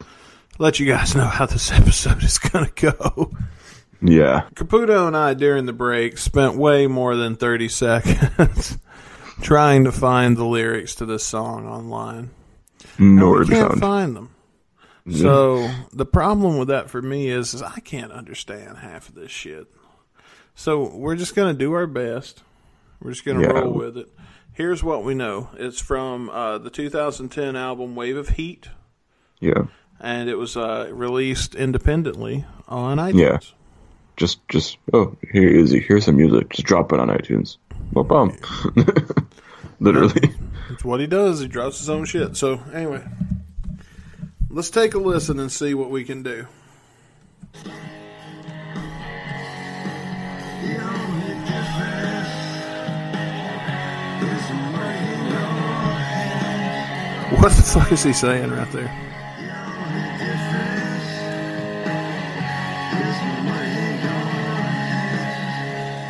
Let 0.59 0.79
you 0.79 0.87
guys 0.87 1.15
know 1.17 1.27
how 1.27 1.47
this 1.47 1.73
episode 1.81 2.23
is 2.23 2.39
gonna 2.39 2.71
go. 2.75 3.33
Yeah. 4.01 4.49
Caputo 4.55 5.07
and 5.07 5.17
I 5.17 5.35
during 5.35 5.67
the 5.67 5.73
break 5.73 6.19
spent 6.19 6.57
way 6.57 6.87
more 6.87 7.17
than 7.17 7.37
30 7.37 7.69
seconds 7.69 8.79
trying 9.43 9.85
to 9.85 9.93
find 9.93 10.37
the 10.37 10.45
lyrics 10.45 10.95
to 10.97 11.07
this 11.07 11.25
song 11.25 11.67
online. 11.67 12.31
Nowhere 12.99 13.41
we 13.41 13.47
to 13.47 13.51
can't 13.53 13.69
found. 13.71 13.81
find 13.81 14.17
them. 14.17 14.31
So 15.11 15.71
the 15.93 16.07
problem 16.07 16.57
with 16.57 16.69
that 16.69 16.89
for 16.89 17.03
me 17.03 17.29
is, 17.29 17.53
is 17.53 17.63
I 17.63 17.81
can't 17.81 18.13
understand 18.13 18.79
half 18.79 19.09
of 19.09 19.15
this 19.15 19.31
shit. 19.31 19.67
So 20.55 20.89
we're 20.95 21.17
just 21.17 21.35
gonna 21.35 21.53
do 21.55 21.73
our 21.73 21.87
best. 21.87 22.43
We're 23.05 23.11
just 23.13 23.25
gonna 23.25 23.43
Yeah. 23.43 23.49
roll 23.61 23.73
with 23.75 23.97
it. 23.99 24.09
Here's 24.55 24.83
what 24.83 25.05
we 25.05 25.15
know. 25.15 25.51
It's 25.59 25.81
from 25.81 26.31
uh, 26.31 26.59
the 26.59 26.71
2010 26.71 27.55
album 27.55 27.95
Wave 27.95 28.17
of 28.17 28.31
Heat, 28.31 28.69
Yeah. 29.41 29.65
and 30.01 30.29
it 30.29 30.37
was 30.37 30.57
uh, 30.57 30.89
released 30.93 31.55
independently 31.55 32.45
on 32.67 32.97
iTunes. 32.99 33.19
Yeah. 33.21 33.39
Just, 34.17 34.49
just. 34.49 34.79
Oh, 34.93 35.17
here 35.33 35.49
is 35.49 35.73
it. 35.75 35.83
Here's 35.83 36.05
some 36.07 36.17
music. 36.17 36.49
Just 36.51 36.67
drop 36.67 36.93
it 36.93 37.01
on 37.01 37.09
iTunes. 37.09 37.59
No 37.95 38.05
problem. 38.05 38.39
Literally. 39.81 40.33
It's 40.71 40.85
what 40.85 41.01
he 41.01 41.07
does. 41.07 41.41
He 41.41 41.49
drops 41.49 41.79
his 41.81 41.91
own 41.91 42.05
shit. 42.07 42.37
So 42.37 42.61
anyway, 42.73 43.03
let's 44.49 44.71
take 44.71 44.95
a 44.95 44.99
listen 44.99 45.39
and 45.41 45.51
see 45.53 45.75
what 45.75 45.91
we 45.91 46.05
can 46.05 46.23
do. 46.23 46.47
What 57.45 57.53
the 57.53 57.63
fuck 57.63 57.93
is 57.93 58.03
he 58.03 58.15
saying 58.15 58.53
right 58.53 58.73
there? 58.73 58.91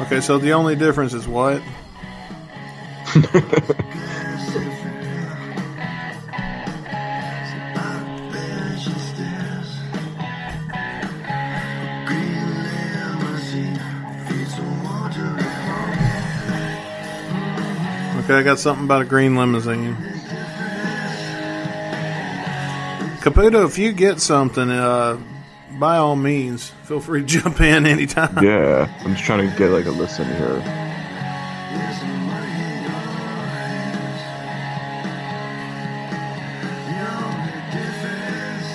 Okay, 0.02 0.20
so 0.20 0.38
the 0.38 0.52
only 0.52 0.76
difference 0.76 1.12
is 1.12 1.26
what? 1.26 1.60
Okay, 18.22 18.34
I 18.34 18.42
got 18.44 18.60
something 18.60 18.84
about 18.84 19.02
a 19.02 19.04
green 19.04 19.34
limousine. 19.34 20.13
Caputo, 23.24 23.64
if 23.66 23.78
you 23.78 23.92
get 23.94 24.20
something, 24.20 24.68
uh, 24.70 25.18
by 25.78 25.96
all 25.96 26.14
means, 26.14 26.68
feel 26.82 27.00
free 27.00 27.22
to 27.22 27.26
jump 27.40 27.58
in 27.62 27.86
anytime. 27.86 28.44
yeah. 28.44 28.86
I'm 29.00 29.14
just 29.14 29.24
trying 29.24 29.48
to 29.50 29.56
get 29.56 29.70
like 29.70 29.86
a 29.86 29.90
listen 29.90 30.26
here. 30.26 30.36
The 30.36 30.60
money 32.04 32.52
in 32.52 32.82
your 32.84 32.92
hands. 33.48 34.20
The 36.84 37.00
only 37.24 37.64
difference 37.72 38.68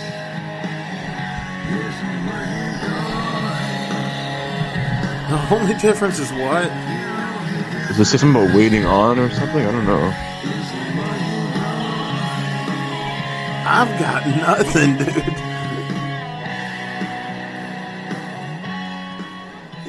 is 1.77 1.95
the 2.01 2.13
money 2.25 2.57
in 2.65 2.73
your 2.81 2.97
The 5.29 5.39
only 5.55 5.75
difference 5.75 6.17
is 6.17 6.31
what? 6.33 6.71
Is 7.91 7.97
this 7.99 8.09
something 8.09 8.31
about 8.31 8.55
waiting 8.55 8.85
on 8.85 9.19
or 9.19 9.29
something? 9.29 9.63
I 9.63 9.71
don't 9.71 9.85
know. 9.85 10.11
I've 13.71 13.99
got 13.99 14.25
nothing, 14.25 14.97
dude. 14.97 15.05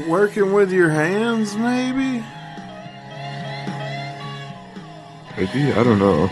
Working 0.07 0.53
with 0.53 0.71
your 0.71 0.91
hands, 0.91 1.57
maybe? 1.57 2.23
Maybe? 5.35 5.73
I 5.73 5.83
don't 5.83 5.99
know. 5.99 6.29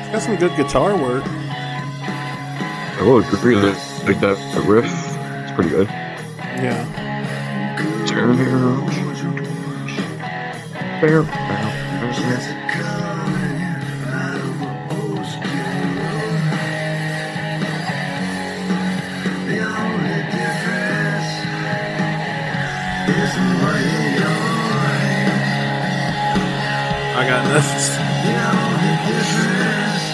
It's 0.00 0.10
got 0.10 0.22
some 0.22 0.34
good 0.34 0.56
guitar 0.56 0.96
work. 0.96 1.22
I 1.24 3.02
will 3.02 3.18
agree 3.18 3.54
that 3.54 3.76
like 4.06 4.18
that 4.18 4.36
the 4.56 4.60
riff. 4.62 4.86
It's 4.86 5.52
pretty 5.52 5.70
good. 5.70 5.86
Yeah. 5.86 6.84
Turn. 8.08 8.36
Bow, 11.00 11.75
I 27.18 27.24
got 27.28 27.42
nothing. 27.46 27.94
The 28.26 28.34
only 28.52 28.94
difference 29.06 30.06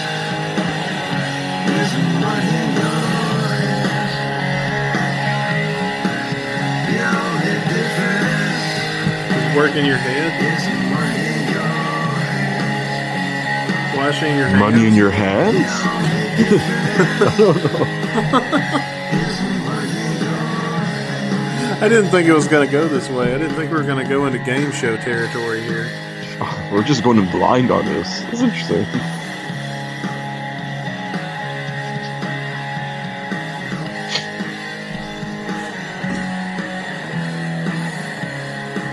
is 10.67 10.82
money 14.03 14.15
washing 14.15 14.35
your 14.35 14.47
hands. 14.47 14.59
Money 14.59 14.85
in 14.85 14.93
your 14.95 15.11
hands? 15.11 15.65
I 21.81 21.89
didn't 21.89 22.11
think 22.11 22.27
it 22.27 22.33
was 22.33 22.47
going 22.47 22.65
to 22.65 22.71
go 22.71 22.87
this 22.87 23.09
way. 23.09 23.33
I 23.33 23.37
didn't 23.37 23.55
think 23.55 23.71
we 23.71 23.77
were 23.77 23.83
going 23.83 24.03
to 24.03 24.09
go 24.09 24.25
into 24.25 24.39
game 24.39 24.71
show 24.71 24.97
territory 24.97 25.61
here. 25.61 25.89
We're 26.71 26.83
just 26.83 27.03
going 27.03 27.17
in 27.17 27.29
blind 27.29 27.71
on 27.71 27.85
this. 27.85 28.23
It's 28.23 28.41
interesting. 28.41 28.85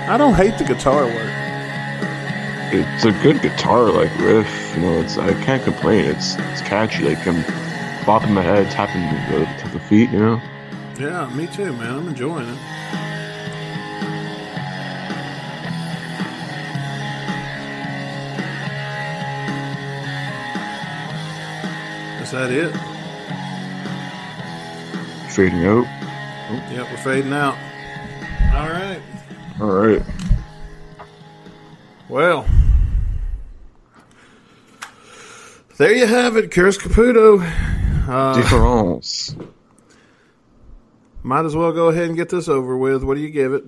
I 0.08 0.16
don't 0.18 0.34
hate 0.34 0.58
the 0.58 0.64
guitar 0.64 1.06
work. 1.06 1.39
It's 2.72 3.04
a 3.04 3.12
good 3.22 3.42
guitar 3.42 3.90
like 3.90 4.16
riff. 4.18 4.76
You 4.76 4.82
know, 4.82 5.00
it's 5.00 5.18
I 5.18 5.32
can't 5.44 5.62
complain. 5.62 6.04
It's 6.04 6.36
it's 6.36 6.60
catchy. 6.60 7.02
Like 7.04 7.26
I'm 7.26 7.42
bopping 8.04 8.30
my 8.30 8.42
head, 8.42 8.70
tapping 8.70 9.02
the, 9.30 9.44
to 9.62 9.68
the 9.70 9.80
feet. 9.80 10.10
You 10.10 10.18
know. 10.20 10.42
Yeah, 10.98 11.28
me 11.34 11.46
too, 11.48 11.72
man. 11.72 11.98
I'm 11.98 12.08
enjoying 12.08 12.48
it. 12.48 12.58
Is 22.22 22.30
that 22.30 22.50
it? 22.52 22.70
Fading 25.32 25.64
out. 25.64 25.86
Oh, 26.50 26.68
yep, 26.70 26.88
we're 26.90 26.96
fading 26.98 27.32
out. 27.32 27.56
All 28.54 28.68
right. 28.68 29.00
All 29.60 29.70
right. 29.70 30.02
Well, 32.08 32.44
there 35.80 35.94
you 35.94 36.06
have 36.06 36.36
it, 36.36 36.52
Chris 36.52 36.76
Caputo. 36.76 37.40
Uh, 38.06 38.34
Difference. 38.36 39.34
might 41.22 41.44
as 41.46 41.56
well 41.56 41.72
go 41.72 41.88
ahead 41.88 42.04
and 42.08 42.16
get 42.16 42.28
this 42.28 42.48
over 42.48 42.76
with. 42.76 43.02
What 43.02 43.14
do 43.14 43.20
you 43.22 43.30
give 43.30 43.54
it? 43.54 43.64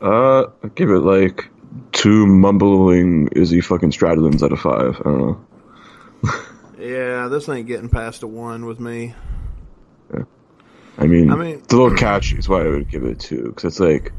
Uh, 0.00 0.42
I 0.62 0.68
give 0.74 0.90
it 0.90 0.98
like 0.98 1.48
two 1.92 2.26
mumbling 2.26 3.28
Izzy 3.32 3.62
fucking 3.62 3.92
Stradlins 3.92 4.42
out 4.42 4.52
of 4.52 4.60
five. 4.60 5.00
I 5.00 5.04
don't 5.04 5.18
know. 5.18 5.46
Yeah, 6.78 7.28
this 7.28 7.48
ain't 7.48 7.68
getting 7.68 7.88
past 7.88 8.24
a 8.24 8.26
one 8.26 8.66
with 8.66 8.80
me. 8.80 9.14
I 10.98 11.06
mean, 11.06 11.30
I 11.30 11.36
mean- 11.36 11.58
it's 11.60 11.72
a 11.72 11.76
little 11.76 11.96
catchy. 11.96 12.36
Is 12.36 12.48
why 12.48 12.62
I 12.64 12.68
would 12.68 12.90
give 12.90 13.04
it 13.04 13.12
a 13.12 13.14
two 13.14 13.44
because 13.44 13.64
it's 13.64 13.80
like 13.80 14.12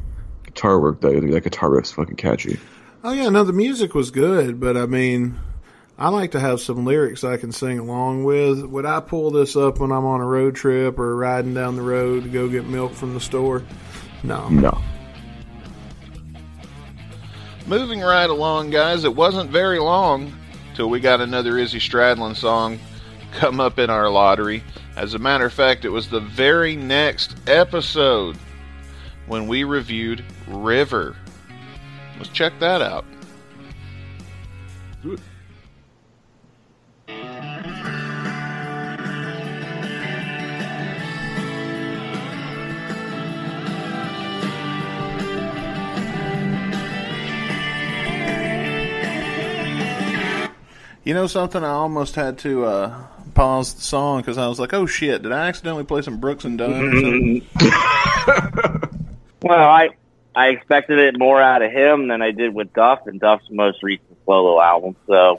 guitar 0.44 0.80
work. 0.80 1.02
That 1.02 1.20
that 1.30 1.44
guitar 1.44 1.70
riff's 1.70 1.92
fucking 1.92 2.16
catchy. 2.16 2.58
Oh 3.04 3.12
yeah, 3.12 3.28
no, 3.28 3.44
the 3.44 3.52
music 3.52 3.94
was 3.94 4.10
good, 4.10 4.58
but 4.60 4.78
I 4.78 4.86
mean, 4.86 5.38
I 5.96 6.08
like 6.08 6.32
to 6.32 6.40
have 6.40 6.60
some 6.60 6.84
lyrics 6.84 7.22
I 7.22 7.36
can 7.36 7.52
sing 7.52 7.78
along 7.78 8.24
with. 8.24 8.64
Would 8.64 8.84
I 8.84 8.98
pull 9.00 9.30
this 9.30 9.54
up 9.54 9.78
when 9.78 9.92
I'm 9.92 10.04
on 10.04 10.20
a 10.20 10.26
road 10.26 10.56
trip 10.56 10.98
or 10.98 11.14
riding 11.14 11.54
down 11.54 11.76
the 11.76 11.82
road 11.82 12.24
to 12.24 12.28
go 12.28 12.48
get 12.48 12.66
milk 12.66 12.94
from 12.94 13.14
the 13.14 13.20
store? 13.20 13.62
No. 14.24 14.48
No. 14.48 14.80
Moving 17.66 18.00
right 18.00 18.28
along, 18.28 18.70
guys, 18.70 19.04
it 19.04 19.14
wasn't 19.14 19.50
very 19.50 19.78
long 19.78 20.32
till 20.74 20.90
we 20.90 20.98
got 20.98 21.20
another 21.20 21.58
Izzy 21.58 21.78
Stradlin 21.78 22.34
song 22.34 22.78
come 23.32 23.60
up 23.60 23.78
in 23.78 23.88
our 23.88 24.10
lottery. 24.10 24.64
As 24.96 25.14
a 25.14 25.18
matter 25.18 25.46
of 25.46 25.52
fact, 25.52 25.84
it 25.84 25.90
was 25.90 26.08
the 26.08 26.20
very 26.20 26.74
next 26.74 27.36
episode 27.48 28.36
when 29.26 29.46
we 29.46 29.64
reviewed 29.64 30.24
River. 30.48 31.16
Let's 32.18 32.30
check 32.30 32.52
that 32.58 32.82
out. 32.82 33.04
You 51.04 51.14
know 51.14 51.26
something? 51.26 51.62
I 51.62 51.68
almost 51.68 52.14
had 52.14 52.38
to 52.38 52.64
uh, 52.64 53.04
pause 53.34 53.74
the 53.74 53.82
song 53.82 54.20
because 54.20 54.38
I 54.38 54.48
was 54.48 54.58
like, 54.58 54.72
"Oh 54.72 54.86
shit! 54.86 55.22
Did 55.22 55.32
I 55.32 55.48
accidentally 55.48 55.84
play 55.84 56.02
some 56.02 56.18
Brooks 56.18 56.44
and 56.44 56.56
Dunn 56.58 56.72
or 56.72 57.00
something?" 57.00 58.90
Well, 59.44 59.68
I 59.68 59.90
I 60.34 60.48
expected 60.48 60.98
it 60.98 61.18
more 61.18 61.38
out 61.38 61.60
of 61.60 61.70
him 61.70 62.08
than 62.08 62.22
I 62.22 62.30
did 62.30 62.54
with 62.54 62.72
Duff 62.72 63.06
and 63.06 63.20
Duff's 63.20 63.44
most 63.50 63.82
recent 63.82 64.16
solo 64.24 64.58
album. 64.58 64.96
So 65.06 65.38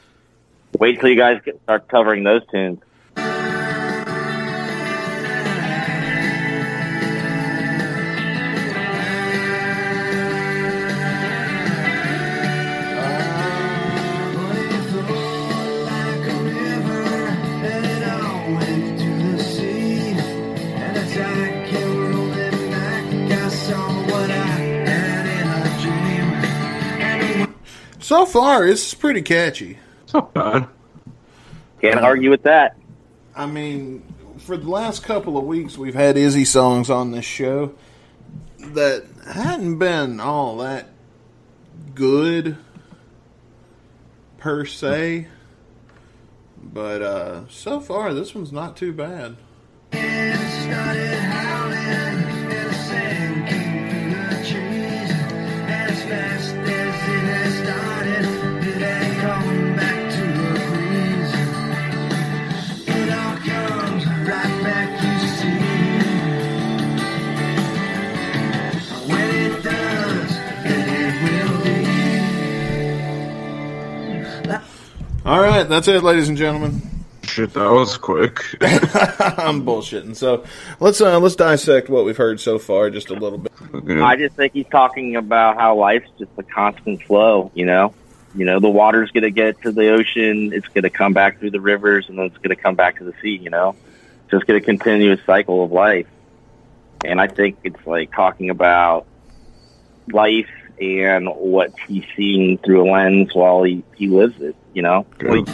wait 0.77 0.99
till 0.99 1.09
you 1.09 1.15
guys 1.15 1.41
get, 1.43 1.59
start 1.63 1.87
covering 1.87 2.23
those 2.23 2.45
tunes. 2.51 2.79
So 28.15 28.25
far, 28.25 28.65
it's 28.65 28.93
pretty 28.93 29.21
catchy. 29.21 29.77
It's 30.03 30.13
not 30.13 30.33
bad. 30.33 30.69
Can't 31.81 31.99
argue 31.99 32.29
with 32.29 32.43
that. 32.43 32.77
I 33.35 33.45
mean, 33.45 34.03
for 34.37 34.55
the 34.55 34.69
last 34.69 35.03
couple 35.03 35.37
of 35.37 35.43
weeks, 35.43 35.77
we've 35.77 35.93
had 35.95 36.15
Izzy 36.15 36.45
songs 36.45 36.89
on 36.89 37.11
this 37.11 37.25
show 37.25 37.73
that 38.59 39.03
hadn't 39.27 39.79
been 39.79 40.21
all 40.21 40.57
that 40.59 40.87
good 41.93 42.55
per 44.37 44.65
se, 44.65 45.27
but 46.63 47.01
uh, 47.01 47.47
so 47.49 47.81
far 47.81 48.13
this 48.13 48.33
one's 48.33 48.53
not 48.53 48.77
too 48.77 48.93
bad. 48.93 49.35
All 75.25 75.41
right, 75.41 75.67
that's 75.67 75.87
it, 75.87 76.03
ladies 76.03 76.29
and 76.29 76.37
gentlemen. 76.37 76.83
Shit, 77.23 77.53
that 77.53 77.71
was 77.71 77.97
quick. 77.97 78.45
I'm 78.61 79.65
bullshitting. 79.65 80.15
So 80.15 80.43
let's 80.79 81.01
uh, 81.01 81.19
let's 81.19 81.35
dissect 81.35 81.89
what 81.89 82.05
we've 82.05 82.15
heard 82.15 82.39
so 82.39 82.59
far 82.59 82.91
just 82.91 83.09
a 83.09 83.15
little 83.15 83.39
bit. 83.39 83.51
I 84.03 84.17
just 84.17 84.35
think 84.35 84.53
he's 84.53 84.67
talking 84.67 85.15
about 85.15 85.57
how 85.57 85.77
life's 85.77 86.11
just 86.19 86.29
a 86.37 86.43
constant 86.43 87.01
flow, 87.01 87.51
you 87.55 87.65
know? 87.65 87.95
You 88.35 88.45
know, 88.45 88.59
the 88.59 88.69
water's 88.69 89.09
going 89.09 89.23
to 89.23 89.31
get 89.31 89.59
to 89.63 89.71
the 89.71 89.93
ocean, 89.93 90.53
it's 90.53 90.67
going 90.67 90.83
to 90.83 90.91
come 90.91 91.13
back 91.13 91.39
through 91.39 91.51
the 91.51 91.61
rivers, 91.61 92.07
and 92.07 92.19
then 92.19 92.27
it's 92.27 92.37
going 92.37 92.55
to 92.55 92.61
come 92.61 92.75
back 92.75 92.99
to 92.99 93.03
the 93.03 93.13
sea, 93.23 93.35
you 93.35 93.49
know? 93.49 93.75
Just 94.29 94.45
going 94.45 94.59
to 94.59 94.63
continuous 94.63 95.21
cycle 95.25 95.63
of 95.63 95.71
life. 95.71 96.07
And 97.03 97.19
I 97.19 97.27
think 97.27 97.57
it's 97.63 97.87
like 97.87 98.13
talking 98.13 98.51
about 98.51 99.07
life 100.07 100.49
and 100.79 101.27
what 101.27 101.73
he's 101.87 102.05
seeing 102.15 102.57
through 102.57 102.89
a 102.89 102.91
lens 102.91 103.33
while 103.33 103.63
he, 103.63 103.83
he 103.95 104.07
lives 104.07 104.41
it, 104.41 104.55
you 104.73 104.81
know? 104.81 105.05
Like, 105.21 105.47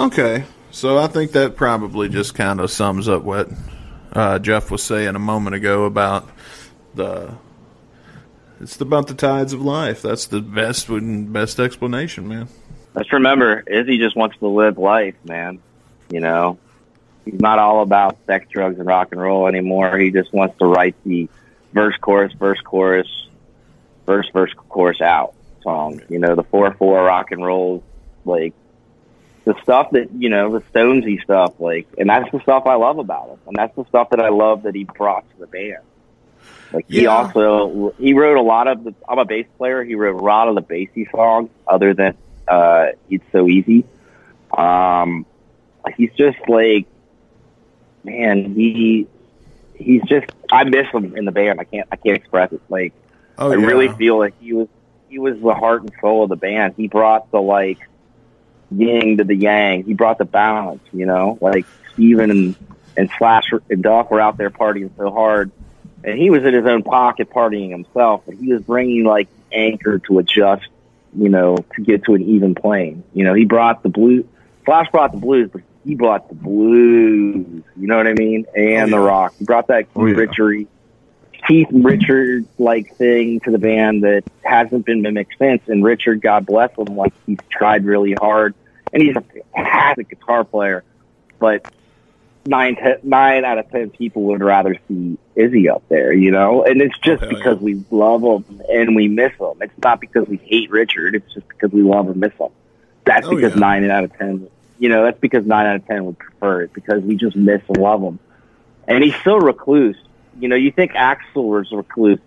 Okay, 0.00 0.44
so 0.70 0.96
I 0.96 1.08
think 1.08 1.32
that 1.32 1.56
probably 1.56 2.08
just 2.08 2.34
kind 2.34 2.58
of 2.58 2.70
sums 2.70 3.06
up 3.06 3.22
what 3.22 3.50
uh, 4.14 4.38
Jeff 4.38 4.70
was 4.70 4.82
saying 4.82 5.14
a 5.14 5.18
moment 5.18 5.54
ago 5.54 5.84
about 5.84 6.26
the. 6.94 7.34
It's 8.62 8.80
about 8.80 9.08
the 9.08 9.14
tides 9.14 9.52
of 9.52 9.60
life. 9.60 10.00
That's 10.00 10.24
the 10.24 10.40
best 10.40 10.86
best 10.88 11.60
explanation, 11.60 12.28
man. 12.28 12.48
Let's 12.94 13.12
remember, 13.12 13.60
Izzy 13.60 13.98
just 13.98 14.16
wants 14.16 14.38
to 14.38 14.48
live 14.48 14.78
life, 14.78 15.16
man. 15.22 15.58
You 16.10 16.20
know, 16.20 16.58
he's 17.26 17.38
not 17.38 17.58
all 17.58 17.82
about 17.82 18.16
sex, 18.26 18.46
drugs, 18.50 18.78
and 18.78 18.86
rock 18.86 19.08
and 19.12 19.20
roll 19.20 19.48
anymore. 19.48 19.98
He 19.98 20.10
just 20.10 20.32
wants 20.32 20.56
to 20.60 20.64
write 20.64 20.96
the 21.04 21.28
verse, 21.74 21.98
chorus, 22.00 22.32
verse, 22.32 22.60
chorus, 22.62 23.28
verse, 24.06 24.30
verse, 24.32 24.54
chorus 24.70 25.02
out 25.02 25.34
song. 25.62 26.00
You 26.08 26.20
know, 26.20 26.36
the 26.36 26.44
four 26.44 26.72
four 26.72 27.04
rock 27.04 27.32
and 27.32 27.44
roll 27.44 27.84
like 28.24 28.54
the 29.44 29.54
stuff 29.62 29.90
that 29.92 30.12
you 30.12 30.28
know, 30.28 30.52
the 30.52 30.60
Stonesy 30.72 31.22
stuff, 31.22 31.54
like, 31.58 31.86
and 31.98 32.08
that's 32.08 32.30
the 32.30 32.40
stuff 32.40 32.64
I 32.66 32.74
love 32.74 32.98
about 32.98 33.30
him, 33.30 33.38
and 33.46 33.56
that's 33.56 33.74
the 33.76 33.84
stuff 33.86 34.10
that 34.10 34.20
I 34.20 34.28
love 34.28 34.64
that 34.64 34.74
he 34.74 34.84
brought 34.84 35.28
to 35.30 35.38
the 35.38 35.46
band. 35.46 35.82
Like 36.72 36.86
he 36.88 37.06
also 37.06 37.94
he 37.98 38.12
wrote 38.12 38.36
a 38.36 38.42
lot 38.42 38.68
of 38.68 38.84
the. 38.84 38.94
I'm 39.08 39.18
a 39.18 39.24
bass 39.24 39.46
player. 39.58 39.82
He 39.82 39.94
wrote 39.94 40.20
a 40.20 40.24
lot 40.24 40.48
of 40.48 40.54
the 40.54 40.60
bassy 40.60 41.08
songs, 41.10 41.50
other 41.66 41.94
than 41.94 42.16
uh, 42.46 42.88
"It's 43.08 43.24
So 43.32 43.48
Easy." 43.48 43.84
Um, 44.56 45.26
he's 45.96 46.12
just 46.16 46.38
like, 46.48 46.86
man, 48.04 48.54
he 48.54 49.08
he's 49.74 50.02
just. 50.02 50.30
I 50.52 50.64
miss 50.64 50.86
him 50.88 51.16
in 51.16 51.24
the 51.24 51.32
band. 51.32 51.60
I 51.60 51.64
can't 51.64 51.88
I 51.90 51.96
can't 51.96 52.16
express 52.16 52.52
it. 52.52 52.60
Like 52.68 52.92
Oh 53.40 53.50
I 53.50 53.54
really 53.54 53.88
feel 53.88 54.18
like 54.18 54.34
he 54.40 54.52
was 54.52 54.68
he 55.08 55.18
was 55.18 55.40
the 55.40 55.54
heart 55.54 55.80
and 55.82 55.92
soul 56.00 56.24
of 56.24 56.28
the 56.28 56.36
band. 56.36 56.74
He 56.76 56.88
brought 56.88 57.30
the 57.32 57.40
like 57.40 57.78
yin 58.70 59.18
to 59.18 59.24
the 59.24 59.34
yang. 59.34 59.84
He 59.84 59.94
brought 59.94 60.18
the 60.18 60.24
balance. 60.24 60.82
You 60.92 61.06
know, 61.06 61.38
like 61.40 61.66
Steven 61.92 62.30
and 62.30 62.56
and 62.96 63.10
Slash 63.18 63.50
and 63.68 63.82
Doc 63.82 64.10
were 64.10 64.20
out 64.20 64.36
there 64.36 64.50
partying 64.50 64.90
so 64.96 65.10
hard, 65.10 65.50
and 66.04 66.18
he 66.18 66.30
was 66.30 66.44
in 66.44 66.54
his 66.54 66.66
own 66.66 66.82
pocket 66.82 67.30
partying 67.30 67.70
himself. 67.70 68.22
But 68.26 68.36
he 68.36 68.52
was 68.52 68.62
bringing 68.62 69.04
like 69.04 69.28
anchor 69.52 69.98
to 70.00 70.18
adjust. 70.18 70.66
You 71.12 71.28
know, 71.28 71.56
to 71.74 71.82
get 71.82 72.04
to 72.04 72.14
an 72.14 72.22
even 72.22 72.54
plane. 72.54 73.02
You 73.12 73.24
know, 73.24 73.34
he 73.34 73.44
brought 73.44 73.82
the 73.82 73.88
blues. 73.88 74.24
Slash 74.64 74.88
brought 74.92 75.10
the 75.10 75.18
blues, 75.18 75.50
but 75.52 75.62
he 75.84 75.96
brought 75.96 76.28
the 76.28 76.36
blues. 76.36 77.64
You 77.76 77.86
know 77.88 77.96
what 77.96 78.06
I 78.06 78.12
mean? 78.12 78.46
And 78.54 78.94
Oh, 78.94 78.96
the 78.98 79.02
rock. 79.04 79.34
He 79.36 79.44
brought 79.44 79.66
that 79.66 79.88
Oh, 79.96 80.06
yeah. 80.06 80.14
Richard 80.14 80.68
Keith 81.48 81.68
Richard 81.72 82.46
like 82.58 82.94
thing 82.96 83.40
to 83.40 83.50
the 83.50 83.58
band 83.58 84.04
that 84.04 84.22
hasn't 84.44 84.84
been 84.86 85.02
mimicked 85.02 85.34
since. 85.38 85.62
And 85.66 85.82
Richard, 85.82 86.20
God 86.20 86.46
bless 86.46 86.76
him, 86.76 86.96
like 86.96 87.12
he's 87.26 87.38
tried 87.50 87.84
really 87.84 88.14
hard, 88.14 88.54
and 88.92 89.02
he's 89.02 89.16
a 89.16 89.24
fantastic 89.54 90.08
guitar 90.10 90.44
player. 90.44 90.84
But 91.38 91.72
nine 92.46 92.76
nine 93.02 93.44
out 93.44 93.58
of 93.58 93.70
ten 93.70 93.90
people 93.90 94.22
would 94.24 94.42
rather 94.42 94.76
see 94.88 95.18
Izzy 95.36 95.68
up 95.68 95.82
there, 95.88 96.12
you 96.12 96.30
know. 96.30 96.64
And 96.64 96.80
it's 96.80 96.98
just 96.98 97.20
hell 97.22 97.30
because 97.30 97.58
we 97.60 97.84
love 97.90 98.22
him 98.22 98.62
and 98.68 98.94
we 98.96 99.08
miss 99.08 99.32
him. 99.32 99.54
It's 99.60 99.72
not 99.82 100.00
because 100.00 100.26
we 100.28 100.36
hate 100.38 100.70
Richard. 100.70 101.14
It's 101.14 101.32
just 101.34 101.48
because 101.48 101.72
we 101.72 101.82
love 101.82 102.08
and 102.08 102.16
miss 102.16 102.32
him. 102.34 102.50
That's 103.04 103.26
Oh, 103.26 103.34
because 103.34 103.54
yeah. 103.54 103.60
nine 103.60 103.90
out 103.90 104.04
of 104.04 104.16
ten. 104.16 104.48
You 104.78 104.88
know, 104.88 105.04
that's 105.04 105.18
because 105.20 105.44
nine 105.46 105.66
out 105.66 105.76
of 105.76 105.86
ten 105.86 106.04
would 106.06 106.18
prefer 106.18 106.62
it 106.62 106.72
because 106.72 107.02
we 107.02 107.16
just 107.16 107.36
miss 107.36 107.60
and 107.68 107.76
love 107.78 108.02
him. 108.02 108.18
And 108.88 109.04
he's 109.04 109.14
so 109.22 109.36
recluse. 109.36 109.96
You 110.38 110.48
know, 110.48 110.56
you 110.56 110.72
think 110.72 110.92
Axl 110.92 111.44
was 111.44 111.70
recluse 111.70 112.18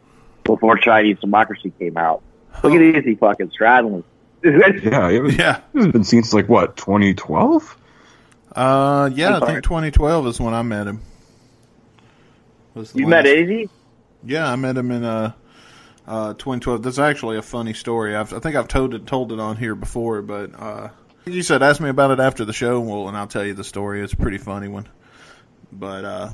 before 0.43 0.77
Chinese 0.77 1.19
Democracy 1.19 1.71
came 1.79 1.97
out. 1.97 2.21
Look 2.63 2.73
at 2.73 2.81
Izzy 2.81 3.15
fucking 3.15 3.49
Stradlin. 3.49 4.03
Yeah, 4.43 5.09
it 5.09 5.21
was, 5.23 5.37
Yeah. 5.37 5.61
It's 5.73 5.91
been 5.91 6.03
seen 6.03 6.23
since 6.23 6.33
like 6.33 6.49
what 6.49 6.75
2012. 6.77 7.77
Uh, 8.55 9.09
yeah, 9.13 9.27
I'm 9.29 9.33
I 9.35 9.39
sorry. 9.39 9.51
think 9.53 9.63
2012 9.63 10.27
is 10.27 10.39
when 10.39 10.53
I 10.53 10.61
met 10.61 10.85
him. 10.87 11.01
Was 12.75 12.91
the 12.91 12.99
you 12.99 13.07
met 13.07 13.25
last- 13.25 13.33
Izzy? 13.35 13.69
Yeah, 14.25 14.51
I 14.51 14.55
met 14.55 14.77
him 14.77 14.91
in 14.91 15.03
uh, 15.03 15.31
uh, 16.07 16.33
2012. 16.33 16.83
That's 16.83 16.99
actually 16.99 17.37
a 17.37 17.41
funny 17.41 17.73
story. 17.73 18.15
I've, 18.15 18.33
I 18.33 18.39
think 18.39 18.55
I've 18.55 18.67
told 18.67 18.93
it 18.93 19.05
told 19.07 19.31
it 19.31 19.39
on 19.39 19.57
here 19.57 19.75
before, 19.75 20.21
but 20.21 20.51
uh, 20.59 20.89
you 21.25 21.41
said 21.43 21.61
ask 21.63 21.81
me 21.81 21.89
about 21.89 22.11
it 22.11 22.19
after 22.19 22.45
the 22.45 22.53
show, 22.53 22.79
well, 22.79 23.07
and 23.07 23.17
I'll 23.17 23.27
tell 23.27 23.45
you 23.45 23.53
the 23.53 23.63
story. 23.63 24.01
It's 24.01 24.13
a 24.13 24.17
pretty 24.17 24.37
funny 24.37 24.67
one. 24.67 24.87
But 25.71 26.05
uh, 26.05 26.29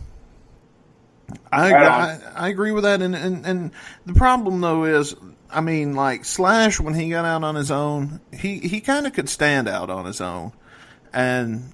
I, 1.52 1.72
Right 1.72 1.88
I. 1.88 2.20
I 2.36 2.50
agree 2.50 2.72
with 2.72 2.84
that, 2.84 3.02
and, 3.02 3.16
and 3.16 3.46
and 3.46 3.72
the 4.06 4.14
problem 4.14 4.62
though 4.62 4.84
is, 4.86 5.16
I 5.52 5.62
mean, 5.62 5.96
like 5.96 6.26
Slash 6.26 6.80
when 6.80 6.94
he 6.94 7.10
got 7.10 7.26
out 7.26 7.44
on 7.44 7.56
his 7.56 7.72
own, 7.72 8.22
he 8.32 8.60
he 8.60 8.82
kind 8.82 9.08
of 9.08 9.14
could 9.14 9.30
stand 9.30 9.68
out 9.68 9.90
on 9.90 10.06
his 10.06 10.22
own, 10.22 10.52
and 11.14 11.72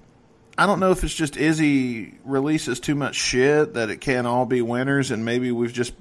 I 0.58 0.66
don't 0.66 0.80
know 0.80 0.90
if 0.90 1.04
it's 1.04 1.14
just 1.14 1.36
Izzy 1.36 2.14
releases 2.24 2.80
too 2.80 2.94
much 2.94 3.14
shit 3.14 3.74
that 3.74 3.90
it 3.90 4.00
can't 4.00 4.26
all 4.26 4.46
be 4.46 4.62
winners, 4.62 5.10
and 5.10 5.24
maybe 5.24 5.52
we've 5.52 5.72
just, 5.72 5.92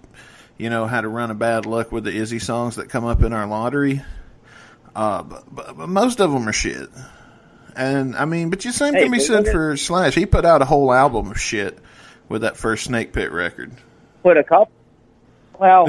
you 0.57 0.69
know, 0.69 0.85
had 0.87 1.03
a 1.03 1.09
run 1.09 1.29
of 1.31 1.37
bad 1.37 1.65
luck 1.65 1.91
with 1.91 2.05
the 2.05 2.15
Izzy 2.15 2.39
songs 2.39 2.77
that 2.77 2.89
come 2.89 3.03
up 3.03 3.21
in 3.21 3.33
our 3.33 3.47
lottery. 3.47 4.01
Uh, 4.95 5.23
but, 5.23 5.43
but, 5.53 5.77
but 5.77 5.89
most 5.89 6.21
of 6.21 6.31
them 6.31 6.47
are 6.47 6.53
shit. 6.53 6.87
And 7.75 8.15
I 8.15 8.23
mean, 8.23 8.49
but 8.49 8.61
the 8.61 8.71
same 8.71 8.93
Hey, 8.93 9.03
can 9.03 9.11
be 9.11 9.19
said 9.19 9.47
for 9.49 9.75
Slash. 9.75 10.15
He 10.15 10.25
put 10.25 10.45
out 10.45 10.61
a 10.61 10.65
whole 10.65 10.93
album 10.93 11.31
of 11.31 11.41
shit 11.41 11.77
with 12.29 12.43
that 12.43 12.55
first 12.55 12.89
Snakepit 12.89 13.31
record. 13.31 13.73
Put 14.23 14.37
a 14.37 14.43
couple. 14.43 14.71
Well, 15.59 15.87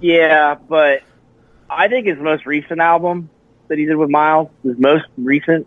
yeah, 0.00 0.54
but 0.54 1.02
I 1.68 1.88
think 1.88 2.06
his 2.06 2.18
most 2.18 2.46
recent 2.46 2.80
album 2.80 3.30
that 3.68 3.78
he 3.78 3.86
did 3.86 3.96
with 3.96 4.10
Myles, 4.10 4.48
his 4.62 4.78
most 4.78 5.04
recent, 5.16 5.66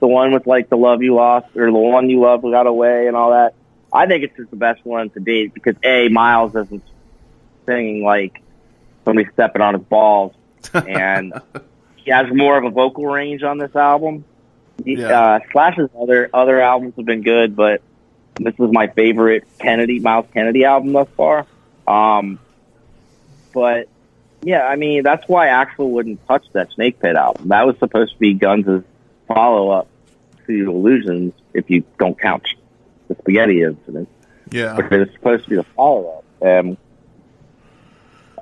the 0.00 0.08
one 0.08 0.32
with 0.32 0.46
like 0.46 0.68
the 0.68 0.76
love 0.76 1.02
you 1.02 1.14
lost 1.14 1.56
or 1.56 1.66
the 1.66 1.72
one 1.72 2.10
you 2.10 2.20
loved 2.20 2.42
got 2.42 2.66
away 2.66 3.06
and 3.06 3.16
all 3.16 3.30
that. 3.30 3.54
I 3.92 4.06
think 4.06 4.24
it's 4.24 4.36
just 4.36 4.50
the 4.50 4.56
best 4.56 4.84
one 4.84 5.10
to 5.10 5.20
date 5.20 5.54
because 5.54 5.76
a 5.84 6.08
Myles 6.08 6.54
isn't 6.54 6.82
singing 7.66 8.02
like 8.02 8.42
somebody 9.04 9.28
stepping 9.32 9.62
on 9.62 9.74
his 9.74 9.84
balls, 9.84 10.34
and 10.72 11.32
he 11.96 12.10
has 12.10 12.26
more 12.32 12.58
of 12.58 12.64
a 12.64 12.70
vocal 12.70 13.06
range 13.06 13.42
on 13.42 13.58
this 13.58 13.74
album. 13.76 14.24
He- 14.84 14.94
Yeah. 14.96 15.08
Uh, 15.20 15.40
Slash's 15.52 15.88
other 16.00 16.28
other 16.34 16.60
albums 16.60 16.94
have 16.96 17.06
been 17.06 17.22
good, 17.22 17.54
but 17.54 17.80
this 18.40 18.58
was 18.58 18.72
my 18.72 18.88
favorite 18.88 19.44
Kennedy 19.60 20.00
Myles 20.00 20.26
Kennedy 20.34 20.64
album 20.64 20.92
thus 20.92 21.08
far. 21.16 21.46
Um, 21.86 22.40
but 23.54 23.88
yeah, 24.42 24.66
I 24.66 24.76
mean 24.76 25.02
that's 25.02 25.26
why 25.28 25.46
Axl 25.46 25.88
wouldn't 25.90 26.26
touch 26.26 26.44
that 26.52 26.70
Snakepit 26.76 27.14
album. 27.14 27.48
That 27.48 27.66
was 27.66 27.78
supposed 27.78 28.12
to 28.12 28.18
be 28.18 28.34
Guns' 28.34 28.84
follow 29.26 29.70
up 29.70 29.88
to 30.46 30.70
Illusions, 30.70 31.32
if 31.54 31.70
you 31.70 31.84
don't 31.98 32.18
count 32.20 32.46
the 33.08 33.14
Spaghetti 33.14 33.62
incident. 33.62 34.08
Yeah. 34.50 34.76
But 34.76 34.92
it's 35.00 35.12
supposed 35.14 35.44
to 35.44 35.50
be 35.50 35.56
the 35.56 35.62
follow 35.62 36.18
up. 36.18 36.46
Um, 36.46 36.76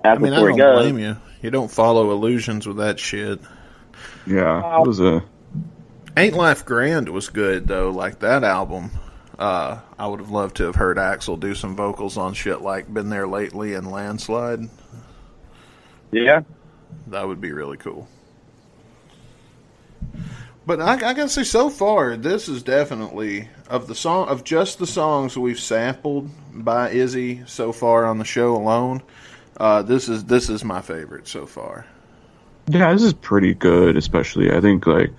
I 0.04 0.08
that's 0.10 0.20
mean, 0.20 0.32
I 0.32 0.36
before 0.36 0.48
don't 0.48 0.58
it 0.58 0.62
goes. 0.62 0.82
blame 0.82 0.98
you. 0.98 1.16
You 1.42 1.50
don't 1.50 1.70
follow 1.70 2.10
illusions 2.10 2.66
with 2.66 2.78
that 2.78 2.98
shit. 2.98 3.40
Yeah, 4.26 4.80
it 4.80 4.86
was 4.86 5.00
a 5.00 5.22
Ain't 6.16 6.34
Life 6.34 6.64
Grand 6.64 7.08
was 7.08 7.28
good 7.28 7.66
though. 7.66 7.90
Like 7.90 8.20
that 8.20 8.44
album, 8.44 8.90
uh, 9.38 9.80
I 9.98 10.06
would 10.06 10.20
have 10.20 10.30
loved 10.30 10.56
to 10.56 10.64
have 10.64 10.74
heard 10.74 10.96
Axl 10.96 11.38
do 11.38 11.54
some 11.54 11.76
vocals 11.76 12.16
on 12.16 12.34
shit 12.34 12.60
like 12.60 12.92
"Been 12.92 13.08
There 13.08 13.26
Lately" 13.26 13.74
and 13.74 13.90
"Landslide." 13.90 14.68
Yeah. 16.12 16.42
That 17.08 17.26
would 17.26 17.40
be 17.40 17.52
really 17.52 17.78
cool. 17.78 18.06
But 20.64 20.80
I, 20.80 20.94
I 20.94 20.96
gotta 21.14 21.28
say, 21.28 21.42
so 21.42 21.70
far, 21.70 22.16
this 22.16 22.48
is 22.48 22.62
definitely 22.62 23.48
of 23.68 23.88
the 23.88 23.94
song 23.96 24.28
of 24.28 24.44
just 24.44 24.78
the 24.78 24.86
songs 24.86 25.36
we've 25.36 25.58
sampled 25.58 26.30
by 26.52 26.90
Izzy 26.90 27.42
so 27.46 27.72
far 27.72 28.04
on 28.04 28.18
the 28.18 28.24
show 28.24 28.54
alone. 28.54 29.02
Uh, 29.56 29.82
this 29.82 30.08
is 30.08 30.24
this 30.24 30.48
is 30.48 30.64
my 30.64 30.80
favorite 30.80 31.26
so 31.26 31.46
far. 31.46 31.86
yeah. 32.68 32.92
This 32.92 33.02
is 33.02 33.12
pretty 33.12 33.54
good, 33.54 33.96
especially 33.96 34.52
I 34.52 34.60
think 34.60 34.86
like 34.86 35.10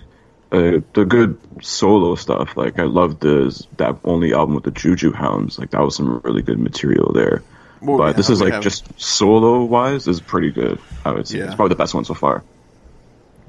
uh, 0.54 0.80
the 0.94 1.06
good 1.06 1.38
solo 1.62 2.16
stuff. 2.16 2.56
Like 2.56 2.80
I 2.80 2.84
loved 2.84 3.22
the 3.22 3.66
that 3.78 3.98
only 4.06 4.34
album 4.34 4.56
with 4.56 4.64
the 4.64 4.72
Juju 4.72 5.12
Hounds. 5.12 5.60
Like 5.60 5.72
that 5.72 5.82
was 5.82 5.96
some 5.96 6.20
really 6.24 6.42
good 6.42 6.60
material 6.60 7.12
there. 7.12 7.44
Well, 7.84 7.98
but 7.98 8.04
yeah, 8.08 8.12
this 8.14 8.30
is 8.30 8.42
like 8.42 8.54
have- 8.54 8.64
just 8.64 8.88
solo 9.00 9.64
wise 9.64 10.08
is 10.08 10.22
pretty 10.22 10.52
good. 10.52 10.80
I 11.06 11.12
would 11.12 11.28
say 11.28 11.40
Yeah. 11.40 11.46
it's 11.46 11.56
probably 11.56 11.70
the 11.74 11.78
best 11.78 11.94
one 11.94 12.06
so 12.06 12.14
far. 12.14 12.44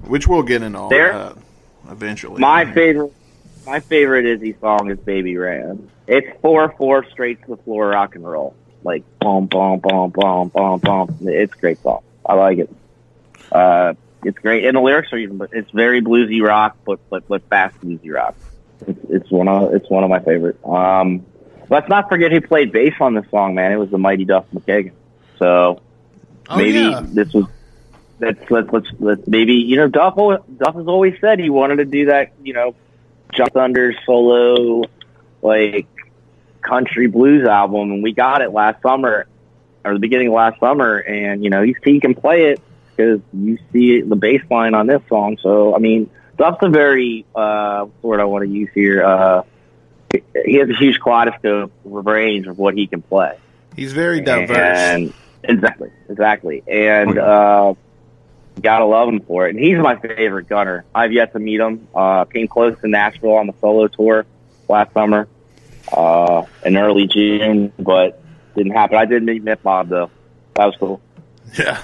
which 0.06 0.28
we'll 0.28 0.42
get 0.42 0.62
into 0.62 0.78
all 0.78 0.88
There- 0.90 1.12
that 1.12 1.36
eventually. 1.90 2.38
My 2.40 2.66
favorite, 2.66 3.12
my 3.66 3.80
favorite 3.80 4.26
Izzy 4.26 4.54
song 4.60 4.90
is 4.90 4.98
"Baby 4.98 5.36
Ran." 5.38 5.88
It's 6.06 6.26
four 6.42 6.74
four 6.76 7.06
straight 7.10 7.40
to 7.44 7.48
the 7.52 7.56
floor 7.56 7.88
rock 7.88 8.14
and 8.14 8.28
roll, 8.28 8.54
like 8.82 9.02
boom 9.20 9.46
boom 9.46 9.78
boom 9.78 10.10
boom 10.10 10.48
boom 10.54 10.78
boom. 10.80 11.16
It's 11.22 11.54
a 11.54 11.58
great 11.58 11.78
song. 11.82 12.00
I 12.26 12.34
like 12.34 12.58
it. 12.58 12.70
Uh, 13.50 13.94
it's 14.24 14.38
great, 14.38 14.64
and 14.66 14.76
the 14.76 14.80
lyrics 14.80 15.10
are 15.12 15.16
even. 15.18 15.40
It's 15.52 15.70
very 15.70 16.02
bluesy 16.02 16.42
rock, 16.46 16.76
but 16.84 16.98
but 17.08 17.26
but 17.26 17.42
fast 17.48 17.80
bluesy 17.80 18.12
rock. 18.12 18.34
It's, 18.86 19.00
it's 19.08 19.30
one 19.30 19.48
of 19.48 19.72
it's 19.74 19.88
one 19.88 20.04
of 20.04 20.10
my 20.10 20.20
favorite. 20.20 20.58
Um, 20.66 21.24
let's 21.74 21.88
not 21.88 22.08
forget 22.08 22.30
who 22.30 22.40
played 22.40 22.72
bass 22.72 22.94
on 23.00 23.14
this 23.14 23.28
song, 23.30 23.54
man. 23.54 23.72
It 23.72 23.76
was 23.76 23.90
the 23.90 23.98
mighty 23.98 24.24
Duff 24.24 24.46
McKagan. 24.54 24.92
So 25.38 25.80
oh, 26.48 26.56
maybe 26.56 26.78
yeah. 26.78 27.02
this 27.04 27.32
was 27.32 27.46
let's 28.20 28.50
let's 28.50 28.72
let's 28.72 28.88
let's 29.00 29.26
maybe 29.26 29.54
you 29.54 29.76
know 29.76 29.88
Duff 29.88 30.14
Duff 30.16 30.74
has 30.74 30.86
always 30.86 31.14
said 31.20 31.40
he 31.40 31.50
wanted 31.50 31.76
to 31.76 31.84
do 31.84 32.06
that 32.06 32.32
you 32.42 32.52
know 32.52 32.74
John 33.32 33.50
Thunder's 33.50 33.96
solo 34.06 34.82
like 35.42 35.88
country 36.62 37.08
blues 37.08 37.46
album, 37.46 37.90
and 37.90 38.02
we 38.02 38.12
got 38.12 38.40
it 38.40 38.52
last 38.52 38.80
summer 38.80 39.26
or 39.84 39.92
the 39.92 40.00
beginning 40.00 40.28
of 40.28 40.34
last 40.34 40.60
summer, 40.60 40.98
and 40.98 41.42
you 41.42 41.50
know 41.50 41.62
he 41.62 41.74
he 41.84 41.98
can 41.98 42.14
play 42.14 42.52
it 42.52 42.60
because 42.90 43.20
you 43.32 43.58
see 43.72 44.00
the 44.00 44.16
bass 44.16 44.42
line 44.48 44.74
on 44.74 44.86
this 44.86 45.02
song. 45.08 45.38
So 45.42 45.74
I 45.74 45.78
mean, 45.78 46.08
Duff's 46.38 46.62
a 46.62 46.68
very 46.68 47.26
uh, 47.34 47.86
word 48.00 48.20
I 48.20 48.24
want 48.24 48.44
to 48.44 48.50
use 48.50 48.70
here. 48.72 49.04
Uh, 49.04 49.42
he 50.44 50.54
has 50.54 50.68
a 50.68 50.74
huge 50.74 51.00
kaleidoscope 51.00 51.72
range 51.84 52.46
of 52.46 52.58
what 52.58 52.74
he 52.74 52.86
can 52.86 53.02
play. 53.02 53.38
He's 53.76 53.92
very 53.92 54.20
diverse. 54.20 54.56
And 54.58 55.12
exactly, 55.42 55.90
exactly. 56.08 56.62
And 56.66 57.18
uh, 57.18 57.74
gotta 58.60 58.84
love 58.84 59.08
him 59.08 59.20
for 59.20 59.46
it. 59.46 59.54
And 59.54 59.64
he's 59.64 59.78
my 59.78 59.96
favorite 59.96 60.48
gunner. 60.48 60.84
I've 60.94 61.12
yet 61.12 61.32
to 61.32 61.38
meet 61.38 61.60
him. 61.60 61.88
Uh, 61.94 62.24
came 62.24 62.48
close 62.48 62.78
to 62.80 62.88
Nashville 62.88 63.32
on 63.32 63.46
the 63.46 63.54
solo 63.60 63.88
tour 63.88 64.26
last 64.68 64.92
summer, 64.92 65.28
uh, 65.92 66.44
in 66.64 66.76
early 66.76 67.06
June, 67.06 67.72
but 67.78 68.22
didn't 68.54 68.72
happen. 68.72 68.96
I 68.96 69.04
did 69.04 69.22
meet 69.22 69.42
Mitt 69.42 69.62
Bob 69.62 69.88
though. 69.88 70.10
That 70.54 70.66
was 70.66 70.76
cool. 70.76 71.00
Yeah, 71.58 71.80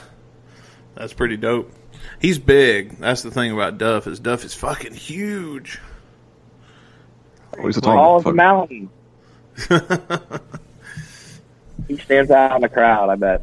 that's 0.95 1.13
pretty 1.13 1.37
dope. 1.37 1.73
He's 2.21 2.39
big. 2.39 2.99
That's 2.99 3.23
the 3.23 3.31
thing 3.31 3.51
about 3.53 3.79
Duff 3.79 4.07
is 4.07 4.21
Duff 4.21 4.45
is 4.45 4.55
fucking 4.55 4.95
huge. 4.95 5.81
Oh, 7.59 7.67
he's 7.67 7.77
a 7.77 7.81
Tall 7.81 8.17
as 8.17 8.23
a 8.23 8.25
fuck. 8.25 8.35
mountain. 8.35 8.91
he 11.89 11.97
stands 11.99 12.31
out 12.31 12.57
in 12.57 12.63
the 12.63 12.69
crowd. 12.69 13.11
I 13.11 13.17
bet. 13.17 13.43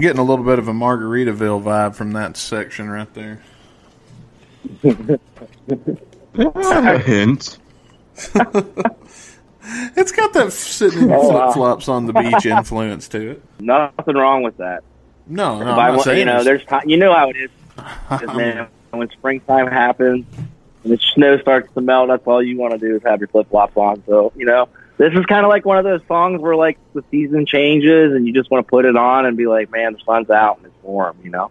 I'm 0.00 0.02
getting 0.04 0.18
a 0.18 0.24
little 0.24 0.46
bit 0.46 0.58
of 0.58 0.66
a 0.66 0.72
Margaritaville 0.72 1.62
vibe 1.62 1.94
from 1.94 2.12
that 2.12 2.34
section 2.38 2.88
right 2.88 3.12
there. 3.12 3.42
A 6.34 6.98
hint. 6.98 7.58
It's 9.94 10.10
got 10.10 10.32
that 10.32 10.52
sitting 10.52 11.02
in 11.02 11.12
Oh, 11.12 11.30
flip 11.30 11.52
flops 11.54 11.86
on 11.88 12.06
the 12.06 12.14
beach 12.14 12.46
influence 12.46 13.08
to 13.08 13.32
it. 13.32 13.42
Nothing 13.60 14.16
wrong 14.16 14.42
with 14.42 14.56
that. 14.56 14.82
No, 15.26 15.58
no, 15.58 15.66
I'm 15.70 15.76
not 15.76 15.90
want- 15.90 16.02
saying 16.02 16.18
you 16.20 16.24
know, 16.24 16.30
it's- 16.40 16.44
there's 16.46 16.64
time. 16.64 16.88
You 16.88 16.96
know 16.96 17.12
how 17.14 17.28
it 17.30 17.36
is, 17.36 17.50
is, 18.22 18.26
man. 18.34 18.68
When 18.90 19.10
springtime 19.10 19.66
happens 19.68 20.24
and 20.82 20.92
the 20.92 20.96
snow 21.14 21.38
starts 21.40 21.72
to 21.74 21.82
melt, 21.82 22.08
that's 22.08 22.26
all 22.26 22.42
you 22.42 22.56
want 22.56 22.72
to 22.72 22.78
do 22.78 22.96
is 22.96 23.02
have 23.02 23.20
your 23.20 23.28
flip 23.28 23.48
flops 23.50 23.76
on. 23.76 24.02
So 24.06 24.32
you 24.34 24.46
know, 24.46 24.66
this 25.00 25.14
is 25.14 25.24
kind 25.24 25.46
of 25.46 25.48
like 25.48 25.64
one 25.64 25.78
of 25.78 25.84
those 25.84 26.02
songs 26.06 26.42
where 26.42 26.54
like 26.54 26.78
the 26.92 27.02
season 27.10 27.46
changes 27.46 28.12
and 28.12 28.26
you 28.26 28.34
just 28.34 28.50
want 28.50 28.66
to 28.66 28.70
put 28.70 28.84
it 28.84 28.96
on 28.96 29.24
and 29.24 29.34
be 29.34 29.46
like, 29.46 29.70
man, 29.70 29.94
the 29.94 29.98
sun's 30.04 30.28
out 30.28 30.58
and 30.58 30.66
it's 30.66 30.82
warm. 30.82 31.16
You 31.24 31.30
know, 31.30 31.50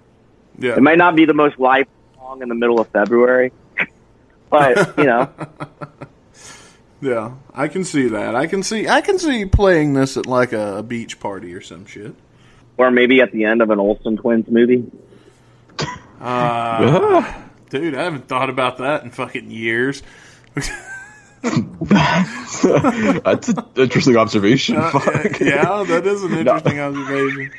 yeah. 0.59 0.73
it 0.75 0.83
might 0.83 0.99
not 0.99 1.15
be 1.15 1.25
the 1.25 1.33
most 1.33 1.57
live 1.57 1.87
song 2.15 2.43
in 2.43 2.49
the 2.49 2.53
middle 2.53 2.79
of 2.79 2.87
February, 2.89 3.51
but 4.51 4.95
you 4.99 5.05
know, 5.05 5.31
Yeah, 7.01 7.35
I 7.53 7.69
can 7.69 7.85
see 7.85 8.09
that. 8.09 8.35
I 8.35 8.45
can 8.45 8.61
see 8.61 8.87
I 8.87 9.01
can 9.01 9.17
see 9.17 9.45
playing 9.45 9.93
this 9.93 10.15
at 10.15 10.27
like 10.27 10.53
a, 10.53 10.77
a 10.77 10.83
beach 10.83 11.19
party 11.19 11.53
or 11.55 11.61
some 11.61 11.87
shit. 11.87 12.13
or 12.77 12.91
maybe 12.91 13.19
at 13.21 13.31
the 13.31 13.45
end 13.45 13.63
of 13.63 13.71
an 13.71 13.79
Olsen 13.79 14.17
Twins 14.17 14.47
movie. 14.47 14.91
Uh, 16.19 17.33
dude, 17.69 17.95
I 17.95 18.03
haven't 18.03 18.27
thought 18.27 18.51
about 18.51 18.77
that 18.77 19.03
in 19.03 19.09
fucking 19.09 19.49
years. 19.49 20.03
That's 21.81 23.49
an 23.49 23.63
interesting 23.75 24.17
observation. 24.17 24.75
Uh, 24.77 24.91
Fuck. 24.91 25.39
yeah, 25.39 25.83
that 25.87 26.03
is 26.05 26.23
an 26.23 26.33
interesting 26.37 26.79
observation. 26.79 27.51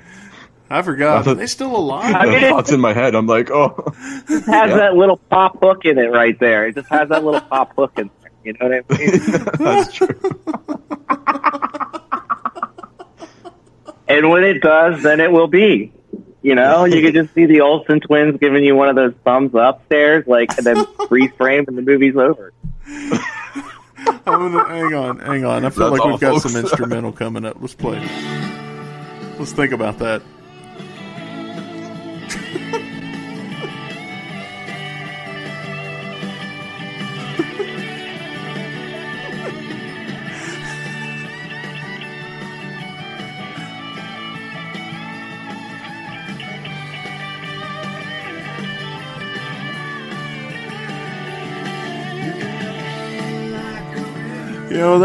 I 0.69 0.83
forgot. 0.83 1.19
I 1.19 1.23
thought- 1.23 1.31
Are 1.33 1.35
they 1.35 1.47
still 1.47 1.75
alive? 1.75 2.15
I 2.15 2.27
mean, 2.27 2.41
The 2.43 2.49
thoughts 2.51 2.73
in 2.73 2.81
my 2.81 2.93
head. 2.93 3.15
I'm 3.15 3.27
like, 3.27 3.51
oh, 3.51 3.93
It 4.29 4.45
has 4.45 4.75
that 4.75 4.95
little 4.97 5.17
pop 5.17 5.59
hook 5.61 5.85
in 5.85 5.99
it 5.99 6.11
right 6.13 6.39
there. 6.39 6.67
It 6.69 6.75
just 6.77 6.89
has 6.91 7.09
that 7.09 7.25
little 7.25 7.41
pop 7.41 7.75
hook 7.75 7.93
in 7.99 8.11
there. 8.23 8.31
You 8.45 8.53
know 8.55 8.69
what 8.69 8.85
I 8.91 8.99
mean? 8.99 9.11
that's 9.59 9.93
true. 9.93 10.21
And 14.09 14.29
when 14.29 14.43
it 14.45 14.61
does, 14.61 15.03
then 15.03 15.21
it 15.21 15.31
will 15.31 15.47
be. 15.49 15.93
You 16.43 16.55
know, 16.55 16.85
you 16.85 17.03
can 17.03 17.13
just 17.13 17.35
see 17.35 17.45
the 17.47 17.61
Olsen 17.61 18.01
twins 18.01 18.39
giving 18.41 18.65
you 18.65 18.75
one 18.75 18.89
of 18.89 18.97
those 18.97 19.13
thumbs 19.25 19.55
up 19.55 19.85
stares, 19.87 20.27
like, 20.27 20.57
and 20.57 20.67
then 20.67 20.87
freeze 21.09 21.31
frame 21.37 21.65
and 21.69 21.77
the 21.77 21.83
movie's 21.83 22.17
over. 22.17 22.53
Gonna, 24.25 24.69
hang 24.69 24.95
on, 24.95 25.19
hang 25.19 25.45
on. 25.45 25.65
I 25.65 25.71
feel 25.71 25.91
That's 25.91 26.01
like 26.01 26.11
we've 26.11 26.21
got 26.21 26.41
folks. 26.41 26.53
some 26.53 26.61
instrumental 26.61 27.13
coming 27.13 27.45
up. 27.45 27.57
Let's 27.61 27.75
play. 27.75 27.99
it. 28.03 29.39
Let's 29.39 29.53
think 29.53 29.73
about 29.73 29.99
that. 29.99 30.23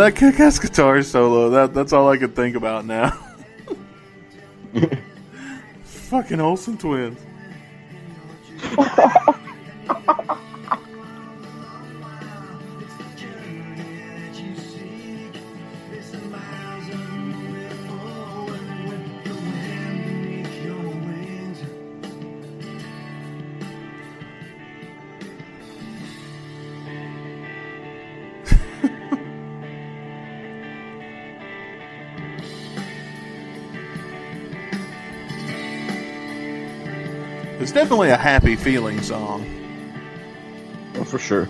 That 0.06 0.16
kick-ass 0.16 0.60
guitar 0.60 1.02
solo. 1.02 1.50
That 1.50 1.74
that's 1.74 1.92
all 1.92 2.08
I 2.08 2.18
can 2.18 2.32
think 2.32 2.56
about 2.56 2.86
now. 2.86 3.10
Fucking 5.84 6.40
Olsen 6.40 6.78
twins. 6.78 7.18
Definitely 37.86 38.10
a 38.10 38.18
happy 38.18 38.56
feeling 38.56 39.00
song. 39.00 39.46
oh, 40.96 41.04
for 41.04 41.20
sure. 41.20 41.48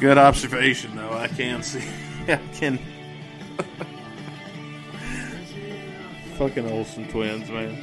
Good 0.00 0.18
observation, 0.18 0.96
though. 0.96 1.12
I 1.12 1.28
can 1.28 1.62
see. 1.62 1.84
I 2.28 2.40
can. 2.54 2.80
Fucking 6.36 6.68
Olsen 6.68 7.06
twins, 7.06 7.48
man. 7.48 7.78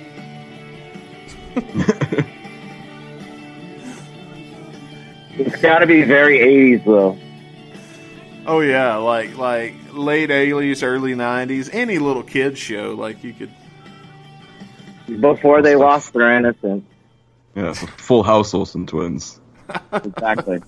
It's 5.37 5.61
got 5.61 5.79
to 5.79 5.87
be 5.87 6.03
very 6.03 6.39
80s, 6.39 6.83
though. 6.83 7.17
Oh 8.47 8.59
yeah, 8.59 8.97
like 8.97 9.37
like 9.37 9.73
late 9.93 10.29
eighties, 10.31 10.83
early 10.83 11.15
nineties, 11.15 11.69
any 11.69 11.97
little 11.99 12.23
kids 12.23 12.59
show, 12.59 12.93
like 12.93 13.23
you 13.23 13.33
could. 13.33 13.51
Before 15.21 15.61
they 15.61 15.75
lost 15.75 16.13
their 16.13 16.35
innocence. 16.37 16.83
Yeah, 17.55 17.73
full 17.73 18.23
house 18.23 18.53
Olsen 18.53 18.85
twins. 18.87 19.39
Exactly. 19.93 20.61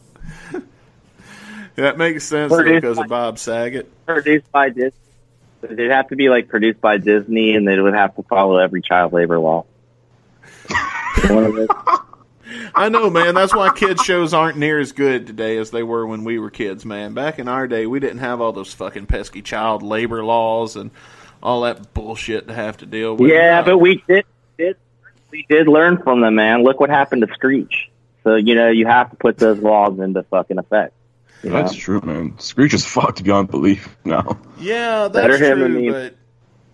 That 1.75 1.97
makes 1.99 2.23
sense 2.23 2.51
Produced 2.51 2.81
because 2.81 2.97
by- 2.97 3.03
of 3.03 3.09
Bob 3.09 3.37
Saget. 3.39 4.05
produced 4.07 4.51
by 4.51 4.69
Disney. 4.69 4.91
They'd 5.61 5.91
have 5.91 6.07
to 6.09 6.15
be 6.15 6.29
like 6.29 6.47
produced 6.47 6.81
by 6.81 6.97
Disney, 6.97 7.55
and 7.55 7.67
they 7.67 7.79
would 7.79 7.93
have 7.93 8.15
to 8.15 8.23
follow 8.23 8.57
every 8.57 8.81
child 8.81 9.13
labor 9.13 9.37
law. 9.37 9.65
One 11.29 11.43
of 11.43 11.55
those- 11.55 11.67
I 12.75 12.89
know, 12.89 13.09
man. 13.09 13.35
That's 13.35 13.53
why 13.55 13.73
kids 13.73 14.03
shows 14.03 14.33
aren't 14.33 14.57
near 14.57 14.79
as 14.79 14.91
good 14.91 15.27
today 15.27 15.57
as 15.57 15.71
they 15.71 15.83
were 15.83 16.05
when 16.05 16.23
we 16.23 16.39
were 16.39 16.49
kids, 16.49 16.85
man. 16.85 17.13
Back 17.13 17.39
in 17.39 17.47
our 17.47 17.67
day, 17.67 17.85
we 17.85 17.99
didn't 17.99 18.19
have 18.19 18.41
all 18.41 18.51
those 18.53 18.73
fucking 18.73 19.05
pesky 19.07 19.41
child 19.41 19.83
labor 19.83 20.23
laws 20.23 20.75
and 20.75 20.91
all 21.41 21.61
that 21.61 21.93
bullshit 21.93 22.47
to 22.47 22.53
have 22.53 22.77
to 22.77 22.85
deal 22.85 23.15
with. 23.15 23.31
yeah, 23.31 23.59
Uh, 23.59 23.65
but 23.65 23.77
we 23.79 24.03
did, 24.07 24.25
did 24.57 24.77
we 25.31 25.45
did 25.49 25.67
learn 25.67 25.97
from 26.01 26.21
them, 26.21 26.35
man. 26.35 26.63
Look 26.63 26.79
what 26.79 26.89
happened 26.89 27.25
to 27.27 27.33
Screech. 27.33 27.89
So 28.23 28.35
you 28.35 28.55
know 28.55 28.69
you 28.69 28.85
have 28.87 29.09
to 29.11 29.15
put 29.15 29.37
those 29.37 29.59
laws 29.59 29.99
into 29.99 30.23
fucking 30.23 30.57
effect. 30.57 30.93
You 31.43 31.51
know? 31.51 31.57
That's 31.61 31.75
true, 31.75 32.01
man. 32.01 32.37
Screech 32.39 32.73
is 32.73 32.85
fucked 32.85 33.23
beyond 33.23 33.49
belief 33.49 33.95
now. 34.03 34.37
Yeah, 34.59 35.07
Better 35.07 35.37
that's 35.37 35.51
him 35.51 35.59
than 35.59 35.71
true, 35.73 35.81
me. 35.81 35.89
but 35.91 36.15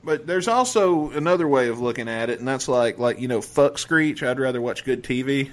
but 0.05 0.27
there's 0.27 0.47
also 0.47 1.11
another 1.11 1.47
way 1.47 1.67
of 1.69 1.79
looking 1.79 2.07
at 2.09 2.29
it, 2.29 2.39
and 2.39 2.47
that's 2.47 2.67
like 2.67 2.97
like 2.97 3.19
you 3.19 3.27
know, 3.27 3.41
fuck 3.41 3.77
Screech. 3.77 4.23
I'd 4.23 4.39
rather 4.39 4.61
watch 4.61 4.83
good 4.85 5.03
TV. 5.03 5.51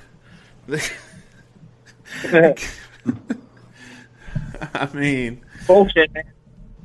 I 4.74 4.88
mean, 4.92 5.42
bullshit, 5.66 6.12
man. 6.12 6.24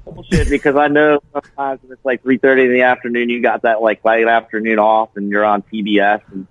Bullshit, 0.06 0.50
because 0.50 0.76
I 0.76 0.88
know 0.88 1.20
sometimes 1.34 1.82
when 1.84 1.92
it's 1.92 2.06
like 2.06 2.22
three 2.24 2.38
thirty 2.38 2.64
in 2.64 2.74
the 2.74 2.84
afternoon, 2.84 3.30
you 3.30 3.42
got 3.42 3.64
that 3.64 3.82
like 3.82 4.06
late 4.06 4.28
afternoon 4.28 4.80
off, 4.80 5.10
and 5.16 5.30
you're 5.30 5.46
on 5.46 5.62
TBS 5.64 6.22
and 6.32 6.48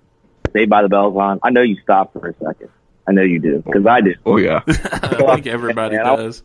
Saved 0.55 0.69
by 0.69 0.83
the 0.83 0.89
Bell's 0.89 1.17
on. 1.17 1.39
I 1.43 1.49
know 1.49 1.61
you 1.61 1.75
stop 1.81 2.13
for 2.13 2.29
a 2.29 2.33
second. 2.35 2.69
I 3.05 3.11
know 3.11 3.23
you 3.23 3.39
do 3.39 3.61
because 3.61 3.85
I 3.85 3.99
do. 3.99 4.15
Oh 4.25 4.37
yeah. 4.37 4.61
I 4.67 5.35
think 5.35 5.47
everybody 5.47 5.97
Man, 5.97 6.05
does. 6.05 6.43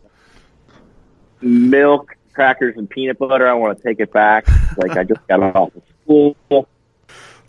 Milk, 1.39 2.15
crackers, 2.33 2.75
and 2.75 2.89
peanut 2.89 3.17
butter. 3.17 3.47
I 3.47 3.53
want 3.53 3.77
to 3.77 3.83
take 3.83 4.01
it 4.01 4.11
back. 4.11 4.47
Like 4.77 4.97
I 4.97 5.05
just 5.05 5.25
got 5.27 5.41
off 5.41 5.73
of 5.75 5.81
school. 6.03 6.35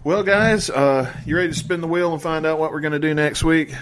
Well, 0.05 0.25
guys, 0.25 0.69
uh, 0.69 1.15
you 1.25 1.37
ready 1.37 1.49
to 1.49 1.55
spin 1.55 1.81
the 1.81 1.87
wheel 1.87 2.13
and 2.13 2.21
find 2.21 2.45
out 2.45 2.59
what 2.59 2.73
we're 2.73 2.81
going 2.81 2.93
to 2.93 2.99
do 2.99 3.15
next 3.15 3.45
week? 3.45 3.73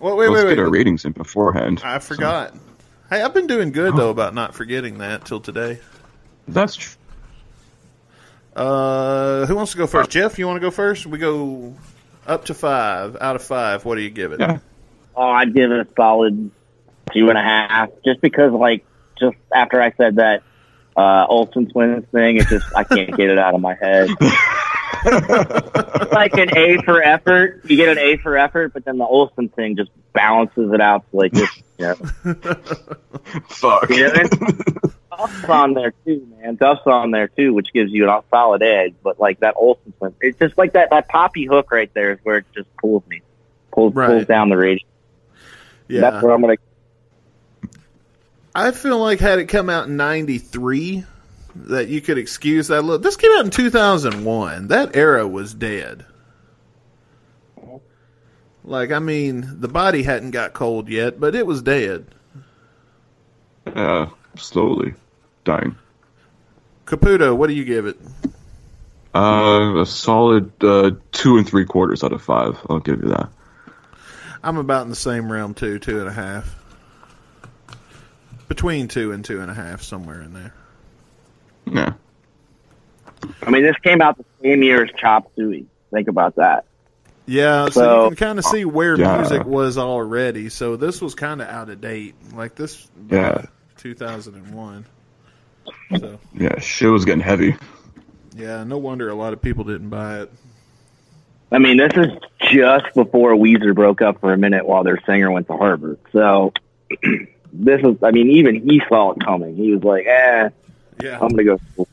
Well, 0.00 0.16
wait, 0.16 0.30
Let's 0.30 0.44
wait, 0.44 0.56
get 0.56 0.58
our 0.58 0.68
ratings 0.68 1.04
in 1.04 1.12
beforehand. 1.12 1.80
I 1.84 2.00
forgot. 2.00 2.54
Hey, 3.08 3.22
I've 3.22 3.34
been 3.34 3.46
doing 3.46 3.70
good 3.70 3.96
though 3.96 4.10
about 4.10 4.34
not 4.34 4.54
forgetting 4.54 4.98
that 4.98 5.24
till 5.24 5.40
today. 5.40 5.78
That's 6.46 6.74
true. 6.76 6.96
Uh, 8.54 9.46
who 9.46 9.54
wants 9.54 9.72
to 9.72 9.78
go 9.78 9.86
first? 9.86 10.10
Jeff, 10.10 10.38
you 10.38 10.46
want 10.46 10.56
to 10.56 10.60
go 10.60 10.70
first? 10.72 11.06
We 11.06 11.18
go 11.18 11.74
up 12.26 12.46
to 12.46 12.54
five 12.54 13.16
out 13.20 13.36
of 13.36 13.42
five. 13.42 13.84
What 13.84 13.94
do 13.94 14.02
you 14.02 14.10
give 14.10 14.32
it? 14.32 14.40
Yeah. 14.40 14.58
Oh, 15.16 15.22
I'd 15.22 15.54
give 15.54 15.70
it 15.70 15.78
a 15.78 15.88
solid 15.96 16.50
two 17.12 17.28
and 17.28 17.38
a 17.38 17.42
half, 17.42 17.90
just 18.04 18.20
because 18.20 18.52
like 18.52 18.84
just 19.18 19.36
after 19.54 19.80
I 19.80 19.92
said 19.92 20.16
that 20.16 20.42
uh, 20.96 21.26
Olsen 21.28 21.70
twins 21.70 22.04
thing, 22.10 22.38
it 22.38 22.48
just 22.48 22.66
I 22.76 22.82
can't 22.84 23.16
get 23.16 23.30
it 23.30 23.38
out 23.38 23.54
of 23.54 23.60
my 23.60 23.74
head. 23.74 24.10
like 26.12 26.34
an 26.34 26.56
A 26.56 26.78
for 26.84 27.02
effort, 27.02 27.60
you 27.64 27.76
get 27.76 27.88
an 27.88 27.98
A 27.98 28.16
for 28.16 28.36
effort, 28.36 28.72
but 28.72 28.84
then 28.84 28.98
the 28.98 29.04
Olsen 29.04 29.48
thing 29.48 29.76
just 29.76 29.90
balances 30.12 30.72
it 30.72 30.80
out 30.80 31.08
to 31.10 31.16
like 31.16 31.32
this. 31.32 31.50
You 31.78 31.86
know, 31.86 31.94
Fuck. 33.48 33.90
you 33.90 34.08
know 34.12 34.24
Duff's 35.10 35.44
on 35.44 35.74
there 35.74 35.92
too, 36.04 36.26
man. 36.40 36.56
Duff's 36.56 36.86
on 36.86 37.10
there 37.10 37.28
too, 37.28 37.52
which 37.52 37.72
gives 37.72 37.92
you 37.92 38.08
a 38.08 38.22
solid 38.30 38.62
edge. 38.62 38.94
But 39.02 39.18
like 39.20 39.40
that 39.40 39.54
Olsen 39.56 39.92
twin, 39.98 40.14
it's 40.20 40.38
just 40.38 40.56
like 40.58 40.72
that 40.74 40.90
that 40.90 41.08
poppy 41.08 41.44
hook 41.46 41.70
right 41.72 41.92
there 41.94 42.12
is 42.12 42.18
where 42.22 42.38
it 42.38 42.46
just 42.54 42.68
pulls 42.76 43.04
me, 43.06 43.22
pulls 43.72 43.94
Right. 43.94 44.08
pulls 44.08 44.26
down 44.26 44.48
the 44.48 44.56
radio. 44.56 44.84
Yeah. 45.88 46.00
That's 46.02 46.22
where 46.22 46.32
I'm 46.34 46.40
gonna. 46.40 46.56
I 48.54 48.70
feel 48.72 48.98
like 48.98 49.20
had 49.20 49.38
it 49.38 49.46
come 49.46 49.70
out 49.70 49.86
in 49.88 49.96
'93, 49.96 51.04
that 51.66 51.88
you 51.88 52.00
could 52.00 52.18
excuse 52.18 52.68
that. 52.68 52.82
Look, 52.82 53.02
this 53.02 53.16
came 53.16 53.32
out 53.32 53.44
in 53.44 53.50
2001. 53.50 54.68
That 54.68 54.96
era 54.96 55.26
was 55.26 55.54
dead. 55.54 56.04
Like, 58.64 58.92
I 58.92 58.98
mean, 58.98 59.60
the 59.60 59.68
body 59.68 60.02
hadn't 60.02 60.32
got 60.32 60.52
cold 60.52 60.88
yet, 60.88 61.18
but 61.18 61.34
it 61.34 61.46
was 61.46 61.62
dead. 61.62 62.06
Yeah, 63.66 64.10
slowly 64.36 64.94
dying. 65.44 65.76
Caputo, 66.84 67.36
what 67.36 67.48
do 67.48 67.54
you 67.54 67.64
give 67.64 67.86
it? 67.86 67.98
Uh, 69.14 69.80
a 69.80 69.86
solid 69.86 70.52
uh, 70.62 70.92
two 71.12 71.38
and 71.38 71.46
three 71.46 71.64
quarters 71.64 72.04
out 72.04 72.12
of 72.12 72.22
five. 72.22 72.58
I'll 72.68 72.80
give 72.80 73.02
you 73.02 73.08
that. 73.08 73.30
I'm 74.42 74.58
about 74.58 74.82
in 74.82 74.90
the 74.90 74.96
same 74.96 75.32
realm 75.32 75.54
too, 75.54 75.78
two 75.78 76.00
and 76.00 76.08
a 76.08 76.12
half. 76.12 76.54
Between 78.48 78.88
two 78.88 79.12
and 79.12 79.24
two 79.24 79.40
and 79.40 79.50
a 79.50 79.54
half, 79.54 79.82
somewhere 79.82 80.22
in 80.22 80.32
there. 80.32 80.54
Yeah. 81.72 81.92
I 83.42 83.50
mean, 83.50 83.62
this 83.62 83.76
came 83.82 84.00
out 84.00 84.16
the 84.18 84.24
same 84.42 84.62
year 84.62 84.84
as 84.84 84.90
Chop 84.96 85.30
Suey. 85.36 85.66
Think 85.92 86.08
about 86.08 86.36
that. 86.36 86.64
Yeah, 87.26 87.66
so, 87.66 87.70
So- 87.70 88.02
you 88.04 88.08
can 88.10 88.16
kind 88.16 88.38
of 88.38 88.44
see 88.44 88.64
where 88.64 88.98
Yeah. 88.98 89.18
music 89.18 89.44
was 89.44 89.76
already. 89.78 90.48
So 90.48 90.76
this 90.76 91.00
was 91.00 91.14
kind 91.14 91.42
of 91.42 91.48
out 91.48 91.68
of 91.68 91.80
date. 91.80 92.14
Like 92.34 92.54
this, 92.54 92.88
Yeah. 93.10 93.42
2001. 93.78 94.84
So 95.98 96.18
Yeah, 96.34 96.58
shit 96.60 96.90
was 96.90 97.04
getting 97.04 97.20
heavy. 97.20 97.56
yeah, 98.36 98.64
no 98.64 98.78
wonder 98.78 99.08
a 99.08 99.14
lot 99.14 99.32
of 99.32 99.42
people 99.42 99.64
didn't 99.64 99.88
buy 99.90 100.20
it. 100.22 100.30
I 101.50 101.58
mean, 101.58 101.78
this 101.78 101.92
is 101.96 102.08
just 102.52 102.94
before 102.94 103.32
Weezer 103.34 103.74
broke 103.74 104.02
up 104.02 104.20
for 104.20 104.32
a 104.32 104.36
minute 104.38 104.66
while 104.66 104.84
their 104.84 105.00
singer 105.06 105.30
went 105.30 105.46
to 105.48 105.56
Harvard. 105.56 105.98
So 106.12 106.52
this 107.52 107.80
is, 107.82 107.96
I 108.02 108.10
mean, 108.10 108.30
even 108.32 108.56
he 108.68 108.82
saw 108.88 109.12
it 109.12 109.24
coming. 109.24 109.56
He 109.56 109.72
was 109.74 109.82
like, 109.82 110.06
eh, 110.06 110.50
Yeah, 111.02 111.18
I'm 111.20 111.28
going 111.28 111.46
to 111.46 111.58
go. 111.76 111.86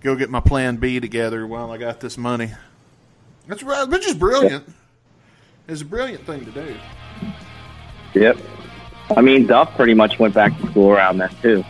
go 0.00 0.16
get 0.16 0.30
my 0.30 0.40
Plan 0.40 0.76
B 0.76 1.00
together 1.00 1.46
while 1.46 1.70
I 1.70 1.78
got 1.78 2.00
this 2.00 2.18
money. 2.18 2.50
That's 3.46 3.62
right, 3.62 3.88
which 3.88 4.06
is 4.06 4.14
brilliant. 4.14 4.64
It's 5.68 5.82
a 5.82 5.84
brilliant 5.84 6.26
thing 6.26 6.44
to 6.44 6.50
do. 6.50 6.76
Yep. 8.14 8.38
I 9.16 9.20
mean, 9.20 9.46
Duff 9.46 9.74
pretty 9.76 9.94
much 9.94 10.18
went 10.18 10.34
back 10.34 10.58
to 10.60 10.66
school 10.68 10.90
around 10.90 11.18
that 11.18 11.34
too. 11.42 11.64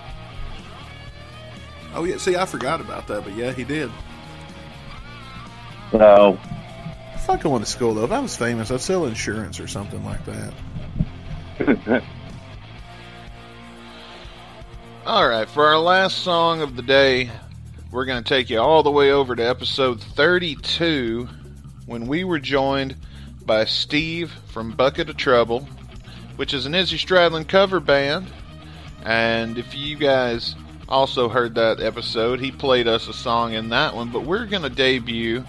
Oh 1.95 2.05
yeah, 2.05 2.17
see, 2.17 2.37
I 2.37 2.47
forgot 2.47 2.81
about 2.81 3.07
that, 3.09 3.25
but 3.25 3.35
yeah, 3.35 3.53
he 3.53 3.65
did. 3.65 3.91
So, 5.91 6.39
Fuck 7.27 7.43
going 7.43 7.63
to 7.63 7.67
school 7.69 7.95
though. 7.95 8.05
If 8.05 8.11
I 8.11 8.19
was 8.19 8.37
famous, 8.37 8.71
I'd 8.71 8.81
sell 8.81 9.07
insurance 9.07 9.61
or 9.61 9.69
something 9.69 10.05
like 10.05 10.25
that. 10.25 12.03
All 15.05 15.27
right, 15.27 15.49
for 15.51 15.67
our 15.67 15.81
last 15.81 16.19
song 16.19 16.63
of 16.63 16.77
the 16.77 16.83
day, 16.83 17.29
we're 17.91 18.05
going 18.05 18.23
to 18.23 18.29
take 18.29 18.49
you 18.49 18.61
all 18.61 18.85
the 18.85 18.91
way 18.93 19.11
over 19.11 19.35
to 19.35 19.43
episode 19.43 20.01
32 20.01 21.29
when 21.87 22.07
we 22.07 22.23
were 22.23 22.39
joined 22.39 22.95
by 23.45 23.65
Steve 23.65 24.31
from 24.47 24.71
Bucket 24.71 25.11
of 25.11 25.17
Trouble, 25.17 25.67
which 26.37 26.55
is 26.55 26.67
an 26.67 26.77
Izzy 26.77 26.99
Stradlin 26.99 27.49
cover 27.49 27.81
band. 27.81 28.31
And 29.05 29.59
if 29.59 29.75
you 29.75 29.97
guys 29.97 30.55
also 30.89 31.29
heard 31.29 31.57
that 31.57 31.81
episode, 31.81 32.39
he 32.39 32.53
played 32.53 32.87
us 32.87 33.09
a 33.09 33.13
song 33.13 33.55
in 33.55 33.71
that 33.71 33.97
one. 33.97 34.13
But 34.13 34.23
we're 34.23 34.47
going 34.47 34.63
to 34.63 34.71
debut 34.71 35.45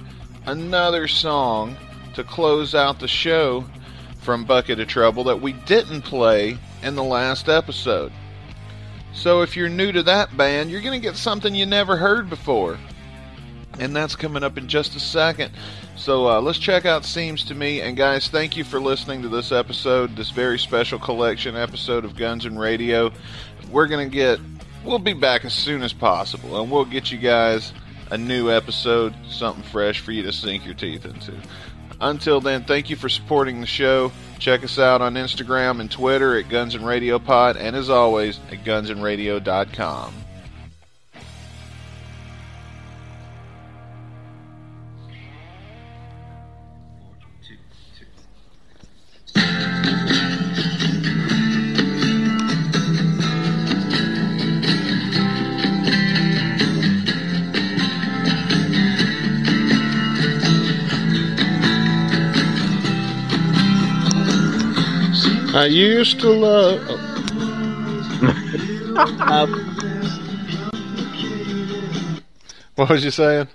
another 0.48 1.08
song 1.08 1.78
to 2.16 2.24
close 2.24 2.74
out 2.74 3.00
the 3.00 3.08
show 3.08 3.66
from 4.22 4.46
Bucket 4.46 4.80
of 4.80 4.88
Trouble 4.88 5.24
that 5.26 5.42
we 5.42 5.54
didn't 5.54 6.02
play 6.02 6.58
in 6.82 6.96
the 6.96 7.04
last 7.04 7.50
episode. 7.50 8.12
So 9.14 9.42
if 9.42 9.56
you're 9.56 9.70
new 9.70 9.92
to 9.92 10.04
that 10.04 10.36
band, 10.36 10.72
you're 10.72 10.82
going 10.82 11.00
to 11.00 11.08
get 11.08 11.16
something 11.16 11.54
you 11.54 11.66
never 11.66 11.96
heard 11.96 12.30
before. 12.30 12.78
And 13.80 13.96
that's 13.96 14.16
coming 14.16 14.44
up 14.44 14.58
in 14.58 14.68
just 14.68 14.96
a 14.96 15.00
second. 15.00 15.52
So 15.96 16.28
uh, 16.28 16.42
let's 16.42 16.60
check 16.60 16.86
out 16.86 17.06
Seems 17.06 17.44
to 17.46 17.56
Me. 17.56 17.82
And 17.82 17.96
guys, 17.96 18.28
thank 18.28 18.58
you 18.58 18.64
for 18.64 18.80
listening 18.80 19.22
to 19.22 19.30
this 19.30 19.52
episode, 19.52 20.16
this 20.16 20.30
very 20.30 20.60
special 20.60 21.00
collection 21.00 21.56
episode 21.56 22.06
of 22.06 22.16
Guns 22.16 22.46
and 22.46 22.60
Radio. 22.60 23.12
We're 23.72 23.88
going 23.88 24.10
to 24.10 24.14
get, 24.14 24.40
we'll 24.84 25.00
be 25.00 25.14
back 25.14 25.46
as 25.46 25.54
soon 25.54 25.82
as 25.82 25.94
possible. 25.94 26.62
And 26.62 26.72
we'll 26.72 26.86
get 26.86 27.12
you 27.12 27.18
guys 27.18 27.74
a 28.12 28.18
new 28.18 28.52
episode, 28.52 29.16
something 29.28 29.64
fresh 29.64 30.00
for 30.00 30.12
you 30.12 30.22
to 30.24 30.34
sink 30.34 30.66
your 30.66 30.76
teeth 30.76 31.06
into. 31.06 31.34
Until 32.04 32.42
then, 32.42 32.66
thank 32.66 32.90
you 32.90 32.98
for 32.98 33.08
supporting 33.08 33.62
the 33.62 33.66
show. 33.66 34.12
Check 34.38 34.66
us 34.66 34.78
out 34.78 35.02
on 35.02 35.14
Instagram 35.14 35.80
and 35.80 35.90
Twitter 35.90 36.38
at 36.38 36.50
Guns 36.50 36.76
and 36.76 36.86
Radio 36.86 37.18
Pod, 37.18 37.56
and 37.56 37.78
as 37.78 37.90
always, 37.90 38.42
at 38.52 38.66
gunsandradio.com. 38.66 40.23
I 65.56 65.68
used 65.68 66.20
to 66.22 66.30
love. 66.30 66.82
Oh. 69.36 69.46
what 72.76 72.90
was 72.90 73.06
you 73.06 73.12
saying? 73.12 73.48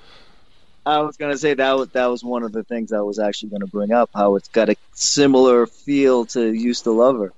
I 0.87 1.01
was 1.01 1.17
gonna 1.17 1.37
say 1.37 1.55
that 1.55 1.77
was, 1.77 1.89
that 1.89 2.07
was 2.07 2.23
one 2.23 2.45
of 2.45 2.53
the 2.53 2.63
things 2.63 2.93
I 2.93 3.01
was 3.01 3.19
actually 3.19 3.51
gonna 3.51 3.67
bring 3.67 3.93
up. 3.93 4.11
How 4.15 4.37
it's 4.37 4.47
got 4.49 4.69
a 4.69 4.77
similar 4.93 5.67
feel 5.67 6.25
to 6.27 6.53
"Used 6.53 6.85
to 6.85 6.93
Love 6.93 7.19
Her." 7.19 7.33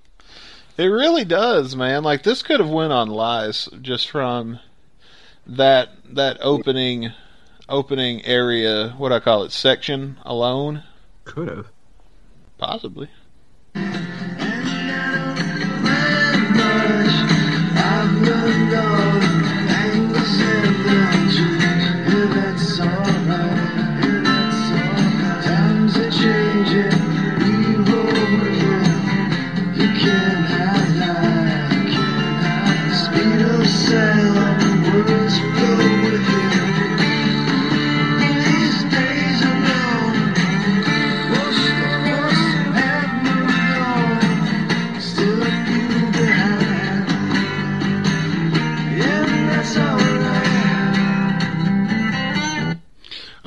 It 0.76 0.86
really 0.86 1.24
does, 1.24 1.74
man. 1.74 2.04
Like 2.04 2.22
this 2.22 2.42
could 2.42 2.60
have 2.60 2.68
went 2.68 2.92
on 2.92 3.08
lies 3.08 3.66
just 3.80 4.10
from 4.10 4.60
that 5.46 5.88
that 6.04 6.36
opening 6.42 7.12
opening 7.66 8.24
area, 8.26 8.94
what 8.98 9.10
I 9.10 9.20
call 9.20 9.44
it, 9.44 9.52
section 9.52 10.18
alone? 10.22 10.82
Could 11.24 11.48
have. 11.48 11.66
Possibly. 12.58 13.08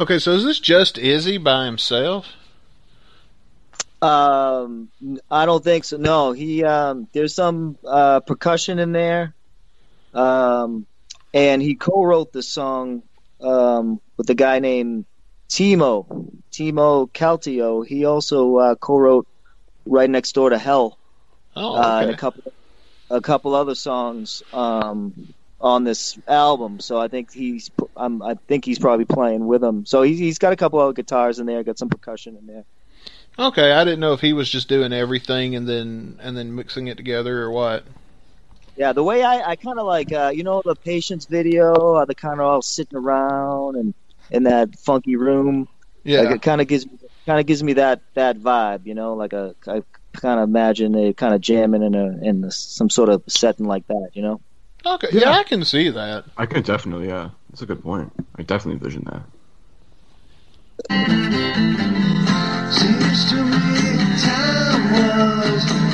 Okay, 0.03 0.19
so 0.19 0.31
is 0.31 0.43
this 0.43 0.59
just 0.59 0.97
Izzy 0.97 1.37
by 1.37 1.63
himself? 1.65 2.27
Um, 4.01 4.89
I 5.31 5.45
don't 5.45 5.63
think 5.63 5.85
so. 5.85 5.95
No, 5.95 6.33
he 6.33 6.61
um, 6.65 7.07
there's 7.13 7.33
some 7.33 7.77
uh, 7.87 8.19
percussion 8.19 8.79
in 8.79 8.91
there, 8.91 9.33
um, 10.13 10.85
and 11.33 11.61
he 11.61 11.75
co-wrote 11.75 12.33
the 12.33 12.43
song 12.43 13.03
um, 13.39 14.01
with 14.17 14.29
a 14.29 14.35
guy 14.35 14.59
named 14.59 15.05
Timo 15.47 16.33
Timo 16.51 17.09
Kaltio. 17.09 17.87
He 17.87 18.03
also 18.03 18.57
uh, 18.57 18.75
co-wrote 18.75 19.25
"Right 19.85 20.09
Next 20.09 20.33
Door 20.33 20.49
to 20.49 20.57
Hell" 20.57 20.97
Oh, 21.55 21.77
uh, 21.77 21.99
and 22.01 22.11
a 22.11 22.17
couple 22.17 22.51
a 23.09 23.21
couple 23.21 23.55
other 23.55 23.75
songs 23.75 24.43
um, 24.51 25.33
on 25.63 25.85
this 25.85 26.19
album. 26.27 26.81
So 26.81 26.99
I 26.99 27.07
think 27.07 27.33
he's 27.33 27.71
um, 27.95 28.21
I 28.21 28.35
think 28.35 28.65
he's 28.65 28.77
probably 28.77 29.05
playing 29.05 29.47
with 29.47 29.61
them. 29.61 29.85
So 29.85 30.03
he's 30.03 30.19
he's 30.19 30.37
got 30.37 30.53
a 30.53 30.57
couple 30.57 30.79
other 30.79 30.93
guitars 30.93 31.39
in 31.39 31.47
there, 31.47 31.63
got 31.63 31.79
some 31.79 31.89
percussion 31.89 32.37
in 32.37 32.45
there. 32.45 32.65
Okay, 33.39 33.71
I 33.71 33.83
didn't 33.83 34.01
know 34.01 34.13
if 34.13 34.21
he 34.21 34.33
was 34.33 34.47
just 34.47 34.67
doing 34.67 34.93
everything 34.93 35.55
and 35.55 35.67
then 35.67 36.19
and 36.21 36.37
then 36.37 36.53
mixing 36.53 36.87
it 36.87 36.97
together 36.97 37.41
or 37.41 37.49
what. 37.49 37.85
Yeah, 38.75 38.91
the 38.91 39.03
way 39.03 39.23
I, 39.23 39.51
I 39.51 39.55
kind 39.55 39.79
of 39.79 39.85
like, 39.85 40.11
uh, 40.11 40.31
you 40.33 40.43
know, 40.43 40.61
the 40.65 40.75
Patience 40.75 41.25
video, 41.25 41.93
uh, 41.93 42.05
the 42.05 42.15
kind 42.15 42.39
of 42.39 42.45
all 42.45 42.61
sitting 42.61 42.97
around 42.97 43.75
and 43.75 43.93
in 44.31 44.43
that 44.43 44.77
funky 44.79 45.15
room. 45.15 45.67
Yeah. 46.03 46.21
Like 46.21 46.35
it 46.35 46.41
kind 46.41 46.59
of 46.59 46.67
gives 46.67 46.85
kind 47.25 47.39
of 47.39 47.45
gives 47.45 47.63
me 47.63 47.73
that 47.73 48.01
that 48.15 48.37
vibe, 48.37 48.85
you 48.85 48.95
know, 48.95 49.13
like 49.13 49.31
a 49.31 49.55
I 49.65 49.81
kind 50.13 50.39
of 50.39 50.49
imagine 50.49 50.91
they 50.91 51.13
kind 51.13 51.33
of 51.33 51.39
jamming 51.39 51.83
in 51.83 51.95
a 51.95 52.17
in 52.21 52.51
some 52.51 52.89
sort 52.89 53.09
of 53.09 53.23
setting 53.27 53.65
like 53.65 53.87
that, 53.87 54.09
you 54.13 54.21
know. 54.21 54.41
Okay, 54.85 55.07
yeah. 55.11 55.31
I 55.31 55.43
can 55.43 55.63
see 55.65 55.89
that. 55.89 56.25
I 56.37 56.45
can 56.45 56.63
definitely, 56.63 57.07
yeah. 57.07 57.29
That's 57.49 57.61
a 57.61 57.65
good 57.65 57.81
point. 57.83 58.11
I 58.35 58.43
definitely 58.43 58.73
envision 58.73 59.03
that. 59.05 59.23
Seems 62.73 63.29
to 63.29 63.35
me 63.45 64.17
time 64.21 64.91
was 64.91 65.92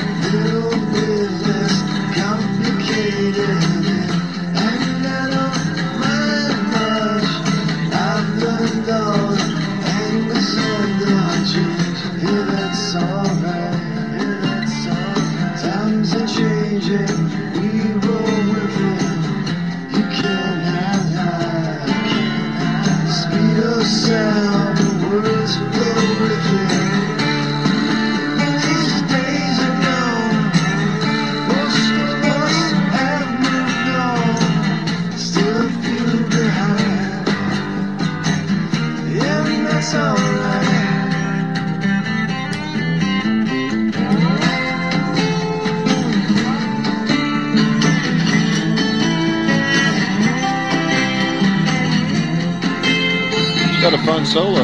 got 53.80 53.94
a 53.94 53.98
fun 54.04 54.26
solo. 54.26 54.60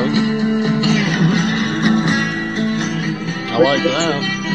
I 3.49 3.59
like 3.59 3.83
that. 3.83 4.45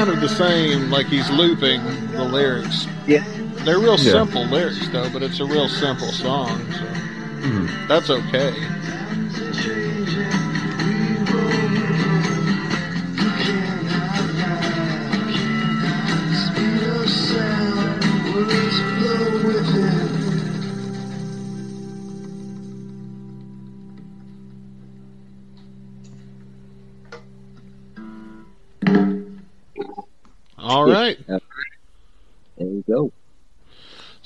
Kind 0.00 0.10
of 0.14 0.20
the 0.22 0.28
same, 0.34 0.90
like 0.90 1.04
he's 1.06 1.28
looping 1.30 1.82
the 2.12 2.24
lyrics. 2.24 2.86
Yeah. 3.06 3.22
They're 3.64 3.78
real 3.78 3.98
Yeah. 3.98 4.12
simple 4.12 4.46
lyrics 4.46 4.88
though, 4.88 5.10
but 5.10 5.22
it's 5.22 5.40
a 5.40 5.44
real 5.44 5.68
simple 5.68 6.10
song, 6.10 6.58
so 6.72 7.46
Mhm. 7.46 7.68
that's 7.86 8.08
okay. 8.08 8.54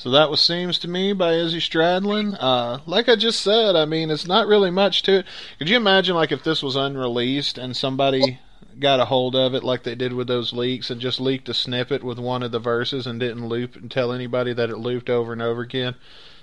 So 0.05 0.11
that 0.11 0.31
was 0.31 0.43
Seems 0.43 0.79
to 0.81 0.89
Me 0.89 1.15
by 1.15 1.33
Izzy 1.33 1.61
Stradlin. 1.61 2.37
Uh, 2.39 2.81
like 2.85 3.09
I 3.09 3.17
just 3.17 3.41
said, 3.41 3.75
I 3.75 3.87
mean, 3.87 4.11
it's 4.11 4.27
not 4.27 4.47
really 4.47 4.71
much 4.71 5.03
to 5.05 5.21
it. 5.21 5.27
Could 5.59 5.71
you 5.71 5.79
imagine, 5.79 6.15
like, 6.15 6.31
if 6.31 6.45
this 6.45 6.63
was 6.63 6.77
unreleased 6.77 7.57
and 7.57 7.75
somebody 7.75 8.39
got 8.79 9.01
a 9.01 9.07
hold 9.07 9.35
of 9.35 9.55
it 9.55 9.65
like 9.65 9.83
they 9.83 9.95
did 9.95 10.13
with 10.13 10.27
those 10.27 10.53
leaks 10.53 10.91
and 10.91 11.01
just 11.01 11.21
leaked 11.21 11.49
a 11.49 11.55
snippet 11.55 12.05
with 12.05 12.19
one 12.19 12.43
of 12.43 12.53
the 12.53 12.59
verses 12.59 13.07
and 13.07 13.19
didn't 13.19 13.49
loop 13.49 13.77
and 13.77 13.91
tell 13.91 14.13
anybody 14.13 14.53
that 14.53 14.69
it 14.69 14.77
looped 14.77 15.09
over 15.09 15.33
and 15.33 15.41
over 15.41 15.63
again? 15.63 15.95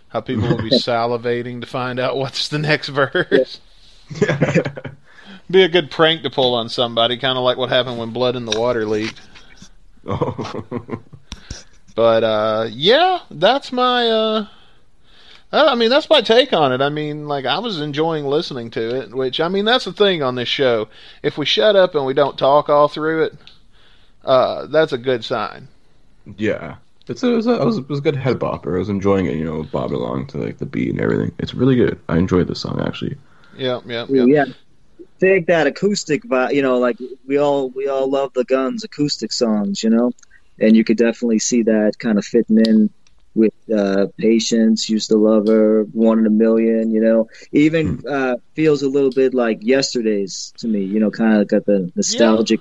How 0.08 0.22
people 0.22 0.50
would 0.50 0.64
be 0.68 0.72
salivating 0.80 1.62
to 1.62 1.68
find 1.68 2.00
out 2.00 2.18
what's 2.18 2.48
the 2.48 2.58
next 2.58 2.88
verse. 2.88 3.60
Be 5.52 5.62
a 5.62 5.70
good 5.70 5.92
prank 5.92 6.24
to 6.24 6.32
pull 6.32 6.56
on 6.56 6.68
somebody, 6.68 7.16
kind 7.18 7.38
of 7.38 7.44
like 7.44 7.58
what 7.58 7.70
happened 7.70 8.00
when 8.00 8.10
Blood 8.10 8.36
in 8.36 8.46
the 8.46 8.60
Water 8.60 8.88
leaked. 8.88 9.22
oh. 10.08 11.04
But 12.02 12.24
uh, 12.24 12.68
yeah, 12.72 13.20
that's 13.30 13.72
my. 13.72 14.10
Uh, 14.10 14.48
I 15.52 15.76
mean, 15.76 15.92
that's 15.92 16.10
my 16.10 16.22
take 16.22 16.52
on 16.52 16.74
it. 16.74 16.82
I 16.82 16.90
mean, 16.90 17.28
like 17.28 17.46
I 17.46 17.60
was 17.60 17.80
enjoying 17.80 18.26
listening 18.26 18.72
to 18.72 19.02
it. 19.02 19.14
Which 19.14 19.40
I 19.40 19.50
mean, 19.50 19.66
that's 19.66 19.86
the 19.86 19.94
thing 19.94 20.24
on 20.24 20.34
this 20.34 20.48
show. 20.48 20.88
If 21.22 21.38
we 21.38 21.46
shut 21.46 21.76
up 21.76 21.94
and 21.94 22.04
we 22.04 22.16
don't 22.16 22.40
talk 22.40 22.70
all 22.70 22.88
through 22.88 23.26
it, 23.26 23.34
uh, 24.26 24.66
that's 24.66 24.94
a 24.94 24.98
good 24.98 25.24
sign. 25.24 25.68
yeah. 26.38 26.78
It's 27.08 27.22
a, 27.22 27.34
it 27.34 27.36
was 27.36 27.46
a, 27.46 27.62
it 27.62 27.66
was, 27.66 27.78
it 27.78 27.88
was 27.88 28.00
a 28.00 28.02
good 28.02 28.16
head 28.16 28.40
bopper. 28.40 28.74
I 28.76 28.80
was 28.80 28.90
enjoying 28.90 29.28
it, 29.28 29.36
you 29.36 29.46
know, 29.46 29.62
bobbing 29.62 29.98
along 29.98 30.26
to 30.28 30.40
like 30.40 30.58
the 30.58 30.66
beat 30.66 30.90
and 30.90 31.00
everything. 31.00 31.32
It's 31.38 31.54
really 31.54 31.76
good. 31.76 32.00
I 32.10 32.18
enjoyed 32.18 32.48
the 32.48 32.56
song 32.56 32.82
actually. 32.82 33.16
Yeah, 33.56 33.82
yeah, 33.86 34.08
yeah. 34.10 34.26
Yeah. 34.26 34.46
Take 35.20 35.46
that 35.46 35.68
acoustic 35.68 36.24
vibe, 36.24 36.56
you 36.56 36.64
know, 36.64 36.80
like 36.80 36.98
we 37.28 37.38
all 37.38 37.70
we 37.70 37.88
all 37.88 38.10
love 38.10 38.34
the 38.34 38.44
Guns 38.44 38.84
acoustic 38.84 39.32
songs, 39.32 39.84
you 39.84 39.92
know, 39.92 40.14
and 40.62 40.76
you 40.76 40.84
could 40.84 40.98
definitely 40.98 41.40
see 41.40 41.64
that 41.64 41.94
kind 42.00 42.18
of 42.18 42.26
fitting 42.26 42.60
in 42.60 42.90
with 43.34 43.54
uh, 43.74 44.08
Patience, 44.18 44.90
Used 44.90 45.10
to 45.10 45.18
Love 45.18 45.48
Her, 45.48 45.84
One 45.84 46.20
in 46.20 46.26
a 46.26 46.30
Million, 46.30 46.92
you 46.92 47.02
know, 47.02 47.30
even 47.52 48.04
uh, 48.08 48.36
feels 48.56 48.84
a 48.84 48.90
little 48.90 49.10
bit 49.10 49.34
like 49.34 49.60
Yesterday's 49.62 50.54
to 50.58 50.68
me, 50.68 50.84
you 50.84 51.00
know, 51.00 51.10
kind 51.12 51.42
of 51.42 51.48
got 51.48 51.66
the 51.66 51.92
nostalgic 51.96 52.60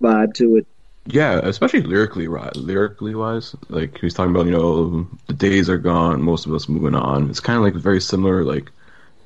vibe 0.00 0.34
to 0.34 0.56
it. 0.56 0.66
Yeah, 1.06 1.40
especially 1.42 1.82
lyrically, 1.82 2.28
right? 2.28 2.54
Lyrically 2.56 3.14
wise, 3.14 3.54
like 3.68 3.98
he's 3.98 4.14
talking 4.14 4.34
about, 4.34 4.46
you 4.46 4.52
know, 4.52 5.06
the 5.26 5.34
days 5.34 5.68
are 5.68 5.78
gone, 5.78 6.22
most 6.22 6.46
of 6.46 6.54
us 6.54 6.68
moving 6.68 6.94
on. 6.94 7.28
It's 7.28 7.40
kind 7.40 7.58
of 7.58 7.62
like 7.62 7.74
very 7.74 8.00
similar, 8.00 8.42
like 8.44 8.70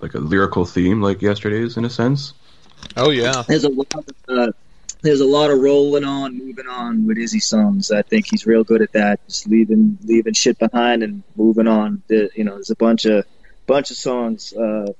like 0.00 0.14
a 0.14 0.18
lyrical 0.18 0.64
theme, 0.64 1.02
like 1.02 1.22
yesterday's 1.22 1.76
in 1.76 1.84
a 1.84 1.90
sense. 1.90 2.34
Oh 2.96 3.10
yeah. 3.10 3.42
There's 3.46 3.64
a 3.64 3.68
lot 3.68 3.86
of 3.94 4.06
uh, 4.28 4.52
there's 5.02 5.20
a 5.20 5.26
lot 5.26 5.50
of 5.50 5.60
rolling 5.60 6.04
on, 6.04 6.36
moving 6.36 6.66
on 6.66 7.06
with 7.06 7.18
Izzy 7.18 7.40
songs. 7.40 7.90
I 7.90 8.02
think 8.02 8.26
he's 8.30 8.46
real 8.46 8.64
good 8.64 8.82
at 8.82 8.92
that, 8.92 9.26
just 9.26 9.48
leaving 9.48 9.98
leaving 10.04 10.34
shit 10.34 10.58
behind 10.58 11.02
and 11.02 11.22
moving 11.36 11.66
on. 11.68 12.02
The, 12.08 12.30
you 12.34 12.44
know, 12.44 12.54
there's 12.54 12.70
a 12.70 12.76
bunch 12.76 13.04
of 13.04 13.24
bunch 13.66 13.90
of 13.90 13.96
songs 13.96 14.52
uh, 14.52 14.92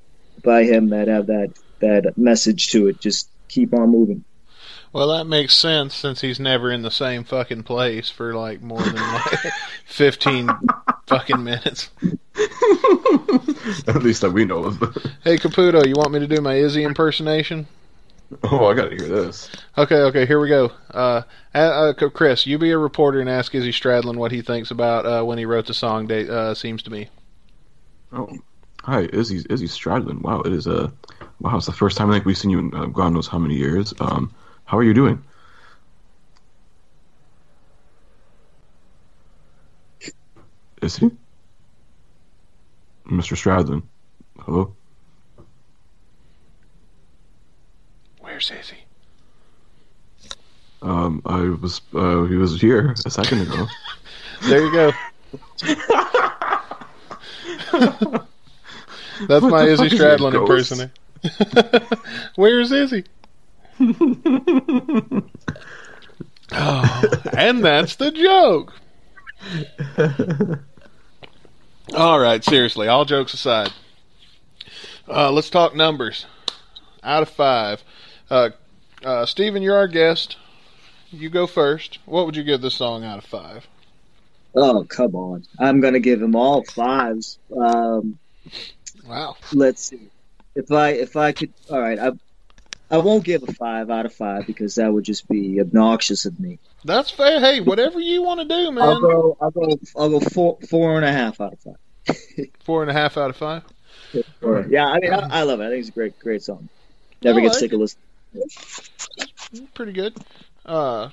by 0.45 0.65
him 0.65 0.91
that 0.91 1.09
have 1.09 1.27
that 1.27 1.53
that 1.81 2.17
message 2.17 2.71
to 2.71 2.89
it. 2.89 3.01
Just 3.01 3.29
keep 3.49 3.75
on 3.75 3.91
moving. 3.91 4.25
Well, 4.93 5.09
that 5.09 5.27
makes 5.27 5.55
sense 5.55 5.95
since 5.95 6.23
he's 6.23 6.41
never 6.41 6.71
in 6.71 6.83
the 6.83 6.91
same 6.91 7.25
fucking 7.25 7.65
place 7.65 8.09
for 8.09 8.35
like 8.35 8.63
more 8.63 8.81
than 8.81 8.95
like 8.97 9.53
15 9.87 10.49
fucking 11.07 11.45
minutes. 11.45 11.91
At 13.87 14.03
least 14.03 14.23
that 14.23 14.31
we 14.33 14.47
know 14.47 14.65
of. 14.65 14.79
Hey, 15.25 15.37
Caputo, 15.37 15.87
you 15.87 15.95
want 15.95 16.13
me 16.13 16.21
to 16.21 16.27
do 16.27 16.41
my 16.41 16.55
Izzy 16.55 16.85
impersonation? 16.85 17.67
oh, 18.43 18.67
I 18.67 18.75
gotta 18.75 18.91
hear 18.91 19.09
this. 19.09 19.51
Okay, 19.77 19.97
okay, 19.97 20.27
here 20.27 20.39
we 20.39 20.49
go. 20.49 20.71
Uh, 20.91 21.23
uh, 21.55 21.59
uh, 21.59 22.09
Chris, 22.11 22.47
you 22.47 22.59
be 22.59 22.71
a 22.71 22.79
reporter 22.79 23.21
and 23.21 23.29
ask 23.29 23.55
Izzy 23.55 23.73
Stradlin 23.73 24.17
what 24.17 24.33
he 24.33 24.43
thinks 24.43 24.71
about 24.71 25.07
uh, 25.07 25.25
when 25.25 25.39
he 25.39 25.47
wrote 25.47 25.67
the 25.67 25.75
song. 25.75 26.07
Date 26.07 26.29
uh, 26.29 26.55
seems 26.55 26.83
to 26.83 26.91
me. 26.91 27.09
Oh, 28.13 28.29
hi, 28.83 29.09
Izzy 29.13 29.47
Izzy 29.49 29.67
Stradlin. 29.67 30.21
Wow, 30.21 30.43
it 30.43 30.53
is 30.53 30.67
a 30.67 30.93
wow. 31.41 31.57
It's 31.57 31.67
the 31.67 31.73
first 31.73 31.97
time 31.97 32.11
I 32.11 32.15
think 32.15 32.27
we've 32.27 32.37
seen 32.37 32.51
you 32.51 32.59
in 32.59 32.75
uh, 32.75 32.87
God 32.87 33.15
knows 33.15 33.29
how 33.29 33.39
many 33.39 33.55
years. 33.55 33.95
Um, 33.99 34.35
how 34.65 34.77
are 34.77 34.85
you 34.85 34.95
doing? 34.95 35.25
Is 40.83 40.97
he? 40.97 41.11
Mr. 43.07 43.37
Stradlin. 43.37 43.83
Hello? 44.41 44.77
Where's 48.39 48.53
Izzy? 48.53 48.77
Um, 50.81 51.23
I 51.27 51.41
was, 51.61 51.81
uh, 51.93 52.23
he 52.27 52.37
was 52.37 52.61
here 52.61 52.95
a 53.05 53.11
second 53.11 53.41
ago. 53.43 53.67
There 54.43 54.65
you 54.65 54.71
go. 54.71 54.93
That's 59.27 59.43
What 59.43 59.51
my 59.51 59.65
the 59.65 59.73
Izzy 59.73 59.89
fuck 59.89 59.93
is 59.93 59.99
he, 60.01 60.07
a 60.07 60.17
Stradlin 60.19 60.31
ghost? 60.31 60.71
impersonator. 60.71 60.93
Where's 62.37 62.71
Izzy? 62.71 63.03
oh, 66.53 67.03
and 67.37 67.65
that's 67.65 67.97
the 67.97 68.13
joke. 68.13 68.75
All 71.93 72.21
right, 72.21 72.45
seriously, 72.45 72.87
all 72.87 73.05
jokes 73.05 73.35
aside, 73.35 73.73
uh, 75.09 75.33
let's 75.33 75.51
talk 75.51 75.75
numbers. 75.75 76.27
Out 77.03 77.23
of 77.23 77.29
five, 77.31 77.83
uh, 78.31 78.51
uh, 79.05 79.27
Steven, 79.27 79.63
you're 79.63 79.77
our 79.77 79.89
guest. 79.89 80.37
You 81.11 81.31
go 81.31 81.47
first. 81.47 81.99
What 82.05 82.27
would 82.27 82.37
you 82.37 82.45
give 82.45 82.61
this 82.61 82.75
song 82.75 83.05
out 83.05 83.19
of 83.19 83.25
five? 83.25 83.67
Oh 84.55 84.85
come 84.85 85.15
on! 85.15 85.45
I'm 85.59 85.81
gonna 85.81 86.01
give 86.01 86.21
him 86.21 86.35
all 86.35 86.65
fives. 86.65 87.39
Um, 87.57 88.19
Wow. 89.07 89.37
let's 89.53 89.83
see. 89.83 90.11
If 90.55 90.71
I 90.73 90.91
if 90.91 91.17
I 91.17 91.33
could, 91.33 91.53
all 91.71 91.81
right. 91.81 91.99
I 91.99 92.13
I 92.91 92.99
won't 92.99 93.25
give 93.25 93.43
a 93.43 93.53
five 93.53 93.91
out 93.91 94.07
of 94.07 94.15
five 94.15 94.47
because 94.47 94.77
that 94.77 94.93
would 94.93 95.05
just 95.05 95.29
be 95.29 95.61
obnoxious 95.61 96.25
of 96.25 96.41
me. 96.41 96.59
That's 96.85 97.11
fair. 97.11 97.41
Hey, 97.41 97.61
whatever 97.61 98.01
you 98.01 98.23
want 98.23 98.41
to 98.41 98.47
do, 98.47 98.73
man. 98.73 98.85
I'll 98.85 99.01
go. 99.01 99.37
I'll 99.41 99.51
go. 99.51 99.79
I'll 99.97 100.11
go 100.11 100.21
four 100.21 100.59
four 100.69 100.97
and 100.97 101.05
a 101.05 101.13
half 101.13 101.41
out 101.41 101.53
of 101.53 101.61
five. 101.61 101.77
Four 102.65 102.81
and 102.83 102.91
a 102.91 102.95
half 102.95 103.19
out 103.19 103.29
of 103.29 103.37
five. 103.37 103.63
Yeah, 104.15 104.87
I 104.87 104.99
mean, 104.99 105.13
I, 105.13 105.41
I 105.41 105.43
love 105.43 105.61
it. 105.61 105.67
I 105.67 105.69
think 105.69 105.81
it's 105.81 105.91
a 105.91 105.93
great, 105.93 106.19
great 106.19 106.43
song. 106.43 106.71
Never 107.23 107.39
I 107.39 107.43
get 107.43 107.49
like 107.51 107.59
sick 107.59 107.73
of 107.75 107.81
listening. 107.81 108.03
Pretty 109.75 109.93
good. 109.93 110.17
Uh, 110.67 111.11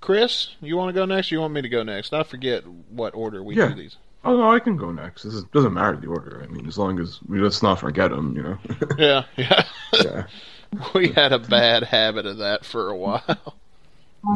Chris, 0.00 0.48
you 0.60 0.76
want 0.76 0.88
to 0.88 0.92
go 1.00 1.04
next? 1.04 1.30
Or 1.30 1.34
you 1.36 1.40
want 1.40 1.52
me 1.54 1.62
to 1.62 1.68
go 1.68 1.82
next? 1.82 2.12
I 2.12 2.22
forget 2.22 2.64
what 2.90 3.14
order 3.14 3.42
we 3.42 3.56
Yeah. 3.56 3.68
do 3.68 3.74
these. 3.74 3.96
Oh 4.24 4.36
no, 4.36 4.52
I 4.52 4.60
can 4.60 4.76
go 4.76 4.92
next. 4.92 5.24
This 5.24 5.34
is, 5.34 5.44
doesn't 5.44 5.72
matter 5.74 5.96
the 5.96 6.06
order. 6.06 6.44
I 6.44 6.52
mean, 6.52 6.66
as 6.68 6.78
long 6.78 7.00
as 7.00 7.18
we 7.26 7.40
let's 7.40 7.60
not 7.62 7.80
forget 7.80 8.10
them, 8.10 8.36
you 8.36 8.42
know. 8.42 8.58
Yeah, 8.98 9.24
yeah. 9.36 9.64
yeah, 9.94 10.26
we 10.94 11.08
had 11.08 11.32
a 11.32 11.40
bad 11.40 11.82
habit 11.82 12.26
of 12.26 12.38
that 12.38 12.64
for 12.64 12.88
a 12.88 12.96
while. 12.96 13.56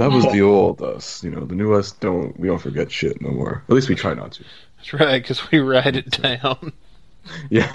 that 0.00 0.10
was 0.10 0.24
the 0.32 0.42
old 0.42 0.82
us. 0.82 1.22
You 1.22 1.30
know, 1.30 1.44
the 1.44 1.54
new 1.54 1.72
us 1.72 1.92
don't. 1.92 2.38
We 2.38 2.48
don't 2.48 2.58
forget 2.58 2.90
shit 2.90 3.20
no 3.22 3.30
more. 3.30 3.62
At 3.68 3.74
least 3.74 3.88
we 3.88 3.94
try 3.94 4.14
not 4.14 4.32
to. 4.32 4.44
That's 4.78 4.92
right, 4.92 5.22
because 5.22 5.50
we 5.52 5.60
write 5.60 5.94
it 5.96 6.10
down. 6.10 6.72
Yeah. 7.50 7.72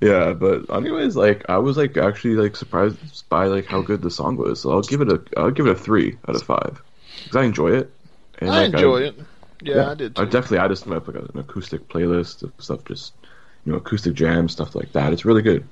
Yeah, 0.00 0.32
but 0.32 0.70
anyways, 0.74 1.16
like 1.16 1.44
I 1.48 1.58
was 1.58 1.76
like 1.76 1.96
actually 1.96 2.34
like 2.34 2.56
surprised 2.56 3.28
by 3.28 3.46
like 3.46 3.66
how 3.66 3.82
good 3.82 4.02
the 4.02 4.10
song 4.10 4.36
was. 4.36 4.60
So 4.60 4.70
I'll 4.70 4.82
give 4.82 5.00
it 5.00 5.10
a 5.10 5.22
I'll 5.36 5.50
give 5.50 5.66
it 5.66 5.72
a 5.72 5.78
three 5.78 6.18
out 6.28 6.36
of 6.36 6.42
five 6.42 6.82
because 7.22 7.36
I 7.36 7.44
enjoy 7.44 7.72
it. 7.72 7.92
And, 8.38 8.50
I 8.50 8.62
like, 8.62 8.74
enjoy 8.74 9.02
it. 9.02 9.20
Yeah, 9.60 9.90
I 9.90 9.94
did 9.94 10.18
I 10.18 10.24
too. 10.24 10.30
definitely 10.30 10.58
add 10.58 10.70
this 10.70 10.82
to 10.82 10.90
like 10.90 11.06
an 11.08 11.38
acoustic 11.38 11.88
playlist 11.88 12.42
of 12.42 12.52
stuff, 12.58 12.84
just 12.84 13.14
you 13.64 13.72
know, 13.72 13.78
acoustic 13.78 14.14
jam 14.14 14.48
stuff 14.48 14.74
like 14.74 14.92
that. 14.92 15.12
It's 15.12 15.24
really 15.24 15.42
good. 15.42 15.66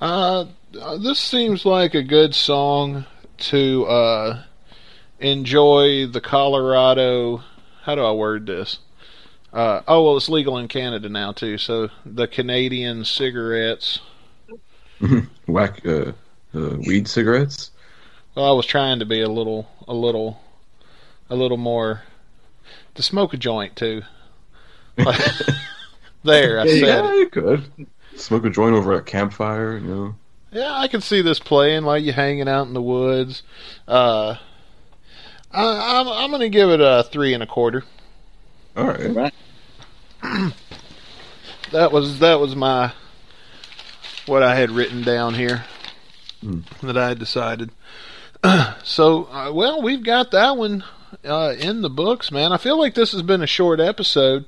Uh, 0.00 0.46
uh, 0.80 0.98
this 0.98 1.18
seems 1.18 1.64
like 1.64 1.94
a 1.94 2.02
good 2.02 2.34
song 2.34 3.06
to 3.38 3.84
uh, 3.86 4.42
enjoy 5.18 6.06
the 6.06 6.20
Colorado. 6.20 7.42
How 7.82 7.94
do 7.94 8.02
I 8.02 8.12
word 8.12 8.46
this? 8.46 8.78
Uh, 9.54 9.80
oh 9.88 10.04
well, 10.04 10.16
it's 10.16 10.28
legal 10.28 10.58
in 10.58 10.68
Canada 10.68 11.08
now 11.08 11.32
too. 11.32 11.56
So 11.56 11.88
the 12.04 12.26
Canadian 12.26 13.04
cigarettes. 13.04 14.00
Whack 15.46 15.80
uh, 15.86 16.12
uh, 16.54 16.76
weed 16.86 17.08
cigarettes. 17.08 17.70
Well, 18.34 18.46
I 18.46 18.52
was 18.52 18.66
trying 18.66 18.98
to 18.98 19.06
be 19.06 19.22
a 19.22 19.28
little, 19.28 19.68
a 19.86 19.94
little, 19.94 20.40
a 21.30 21.36
little 21.36 21.56
more. 21.56 22.02
To 22.96 23.02
smoke 23.02 23.32
a 23.32 23.36
joint 23.36 23.76
too. 23.76 24.02
There, 26.24 26.58
I 26.58 26.66
said 26.66 26.78
yeah, 26.80 27.14
you 27.14 27.28
could 27.28 27.86
smoke 28.16 28.46
a 28.46 28.50
joint 28.50 28.74
over 28.74 28.94
a 28.94 29.02
campfire. 29.02 29.76
You 29.76 29.86
know. 29.86 30.14
Yeah, 30.52 30.72
I 30.74 30.88
can 30.88 31.02
see 31.02 31.20
this 31.20 31.38
playing 31.38 31.82
like 31.82 32.02
you're 32.02 32.14
hanging 32.14 32.48
out 32.48 32.66
in 32.66 32.72
the 32.72 32.80
woods. 32.80 33.42
Uh, 33.86 34.36
I, 35.52 36.00
I'm 36.00 36.08
I'm 36.08 36.30
gonna 36.30 36.48
give 36.48 36.70
it 36.70 36.80
a 36.80 37.06
three 37.12 37.34
and 37.34 37.42
a 37.42 37.46
quarter. 37.46 37.84
All 38.74 38.86
right. 38.86 39.14
Right. 39.14 39.34
That 41.72 41.90
was 41.90 42.20
that 42.20 42.38
was 42.38 42.54
my 42.54 42.92
what 44.26 44.42
I 44.44 44.54
had 44.54 44.70
written 44.70 45.02
down 45.02 45.34
here 45.34 45.64
Hmm. 46.40 46.60
that 46.82 46.96
I 46.96 47.08
had 47.08 47.18
decided. 47.18 47.70
so, 48.84 49.24
uh, 49.24 49.50
well, 49.52 49.80
we've 49.80 50.04
got 50.04 50.30
that 50.32 50.56
one 50.58 50.84
uh, 51.24 51.54
in 51.58 51.80
the 51.80 51.88
books, 51.88 52.30
man. 52.30 52.52
I 52.52 52.58
feel 52.58 52.78
like 52.78 52.94
this 52.94 53.12
has 53.12 53.22
been 53.22 53.42
a 53.42 53.46
short 53.46 53.80
episode, 53.80 54.44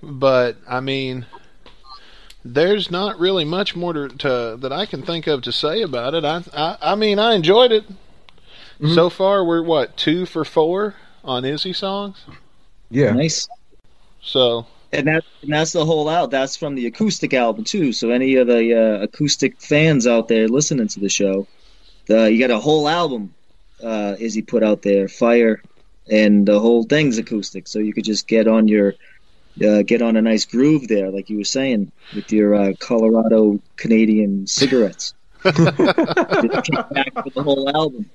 but 0.00 0.56
I 0.68 0.78
mean, 0.78 1.26
there's 2.44 2.90
not 2.90 3.18
really 3.18 3.44
much 3.44 3.74
more 3.74 3.92
to, 3.92 4.08
to 4.08 4.56
that 4.60 4.72
I 4.72 4.86
can 4.86 5.02
think 5.02 5.26
of 5.26 5.42
to 5.42 5.52
say 5.52 5.82
about 5.82 6.14
it. 6.14 6.24
I 6.24 6.44
I, 6.56 6.76
I 6.80 6.94
mean, 6.94 7.18
I 7.18 7.34
enjoyed 7.34 7.72
it. 7.72 7.88
Mm-hmm. 7.88 8.94
So 8.94 9.10
far, 9.10 9.44
we're 9.44 9.62
what 9.62 9.96
two 9.96 10.24
for 10.24 10.44
four 10.44 10.94
on 11.24 11.44
Izzy 11.44 11.72
songs. 11.72 12.24
Yeah. 12.90 13.10
Nice. 13.10 13.48
So 14.22 14.66
And 14.94 15.08
that 15.08 15.24
and 15.42 15.52
that's 15.52 15.72
the 15.72 15.84
whole 15.84 16.08
out. 16.08 16.30
That's 16.30 16.56
from 16.56 16.74
the 16.74 16.86
acoustic 16.86 17.34
album 17.34 17.64
too. 17.64 17.92
So 17.92 18.10
any 18.10 18.36
of 18.36 18.46
the 18.46 18.74
uh, 18.74 19.02
acoustic 19.02 19.60
fans 19.60 20.06
out 20.06 20.28
there 20.28 20.48
listening 20.48 20.88
to 20.88 21.00
the 21.00 21.08
show, 21.08 21.46
the, 22.06 22.30
you 22.32 22.38
got 22.38 22.54
a 22.54 22.60
whole 22.60 22.88
album. 22.88 23.34
Uh, 23.82 24.16
Izzy 24.18 24.42
put 24.42 24.62
out 24.62 24.82
there, 24.82 25.08
Fire, 25.08 25.60
and 26.08 26.46
the 26.46 26.60
whole 26.60 26.84
thing's 26.84 27.18
acoustic. 27.18 27.66
So 27.66 27.80
you 27.80 27.92
could 27.92 28.04
just 28.04 28.26
get 28.26 28.46
on 28.46 28.68
your 28.68 28.94
uh, 29.64 29.82
get 29.82 30.02
on 30.02 30.16
a 30.16 30.22
nice 30.22 30.44
groove 30.44 30.88
there, 30.88 31.10
like 31.10 31.30
you 31.30 31.38
were 31.38 31.44
saying, 31.44 31.92
with 32.14 32.32
your 32.32 32.54
uh, 32.54 32.72
Colorado 32.78 33.60
Canadian 33.76 34.46
cigarettes. 34.46 35.14
back 35.44 35.54
with 37.24 37.34
the 37.34 37.42
whole 37.42 37.68
album. 37.74 38.08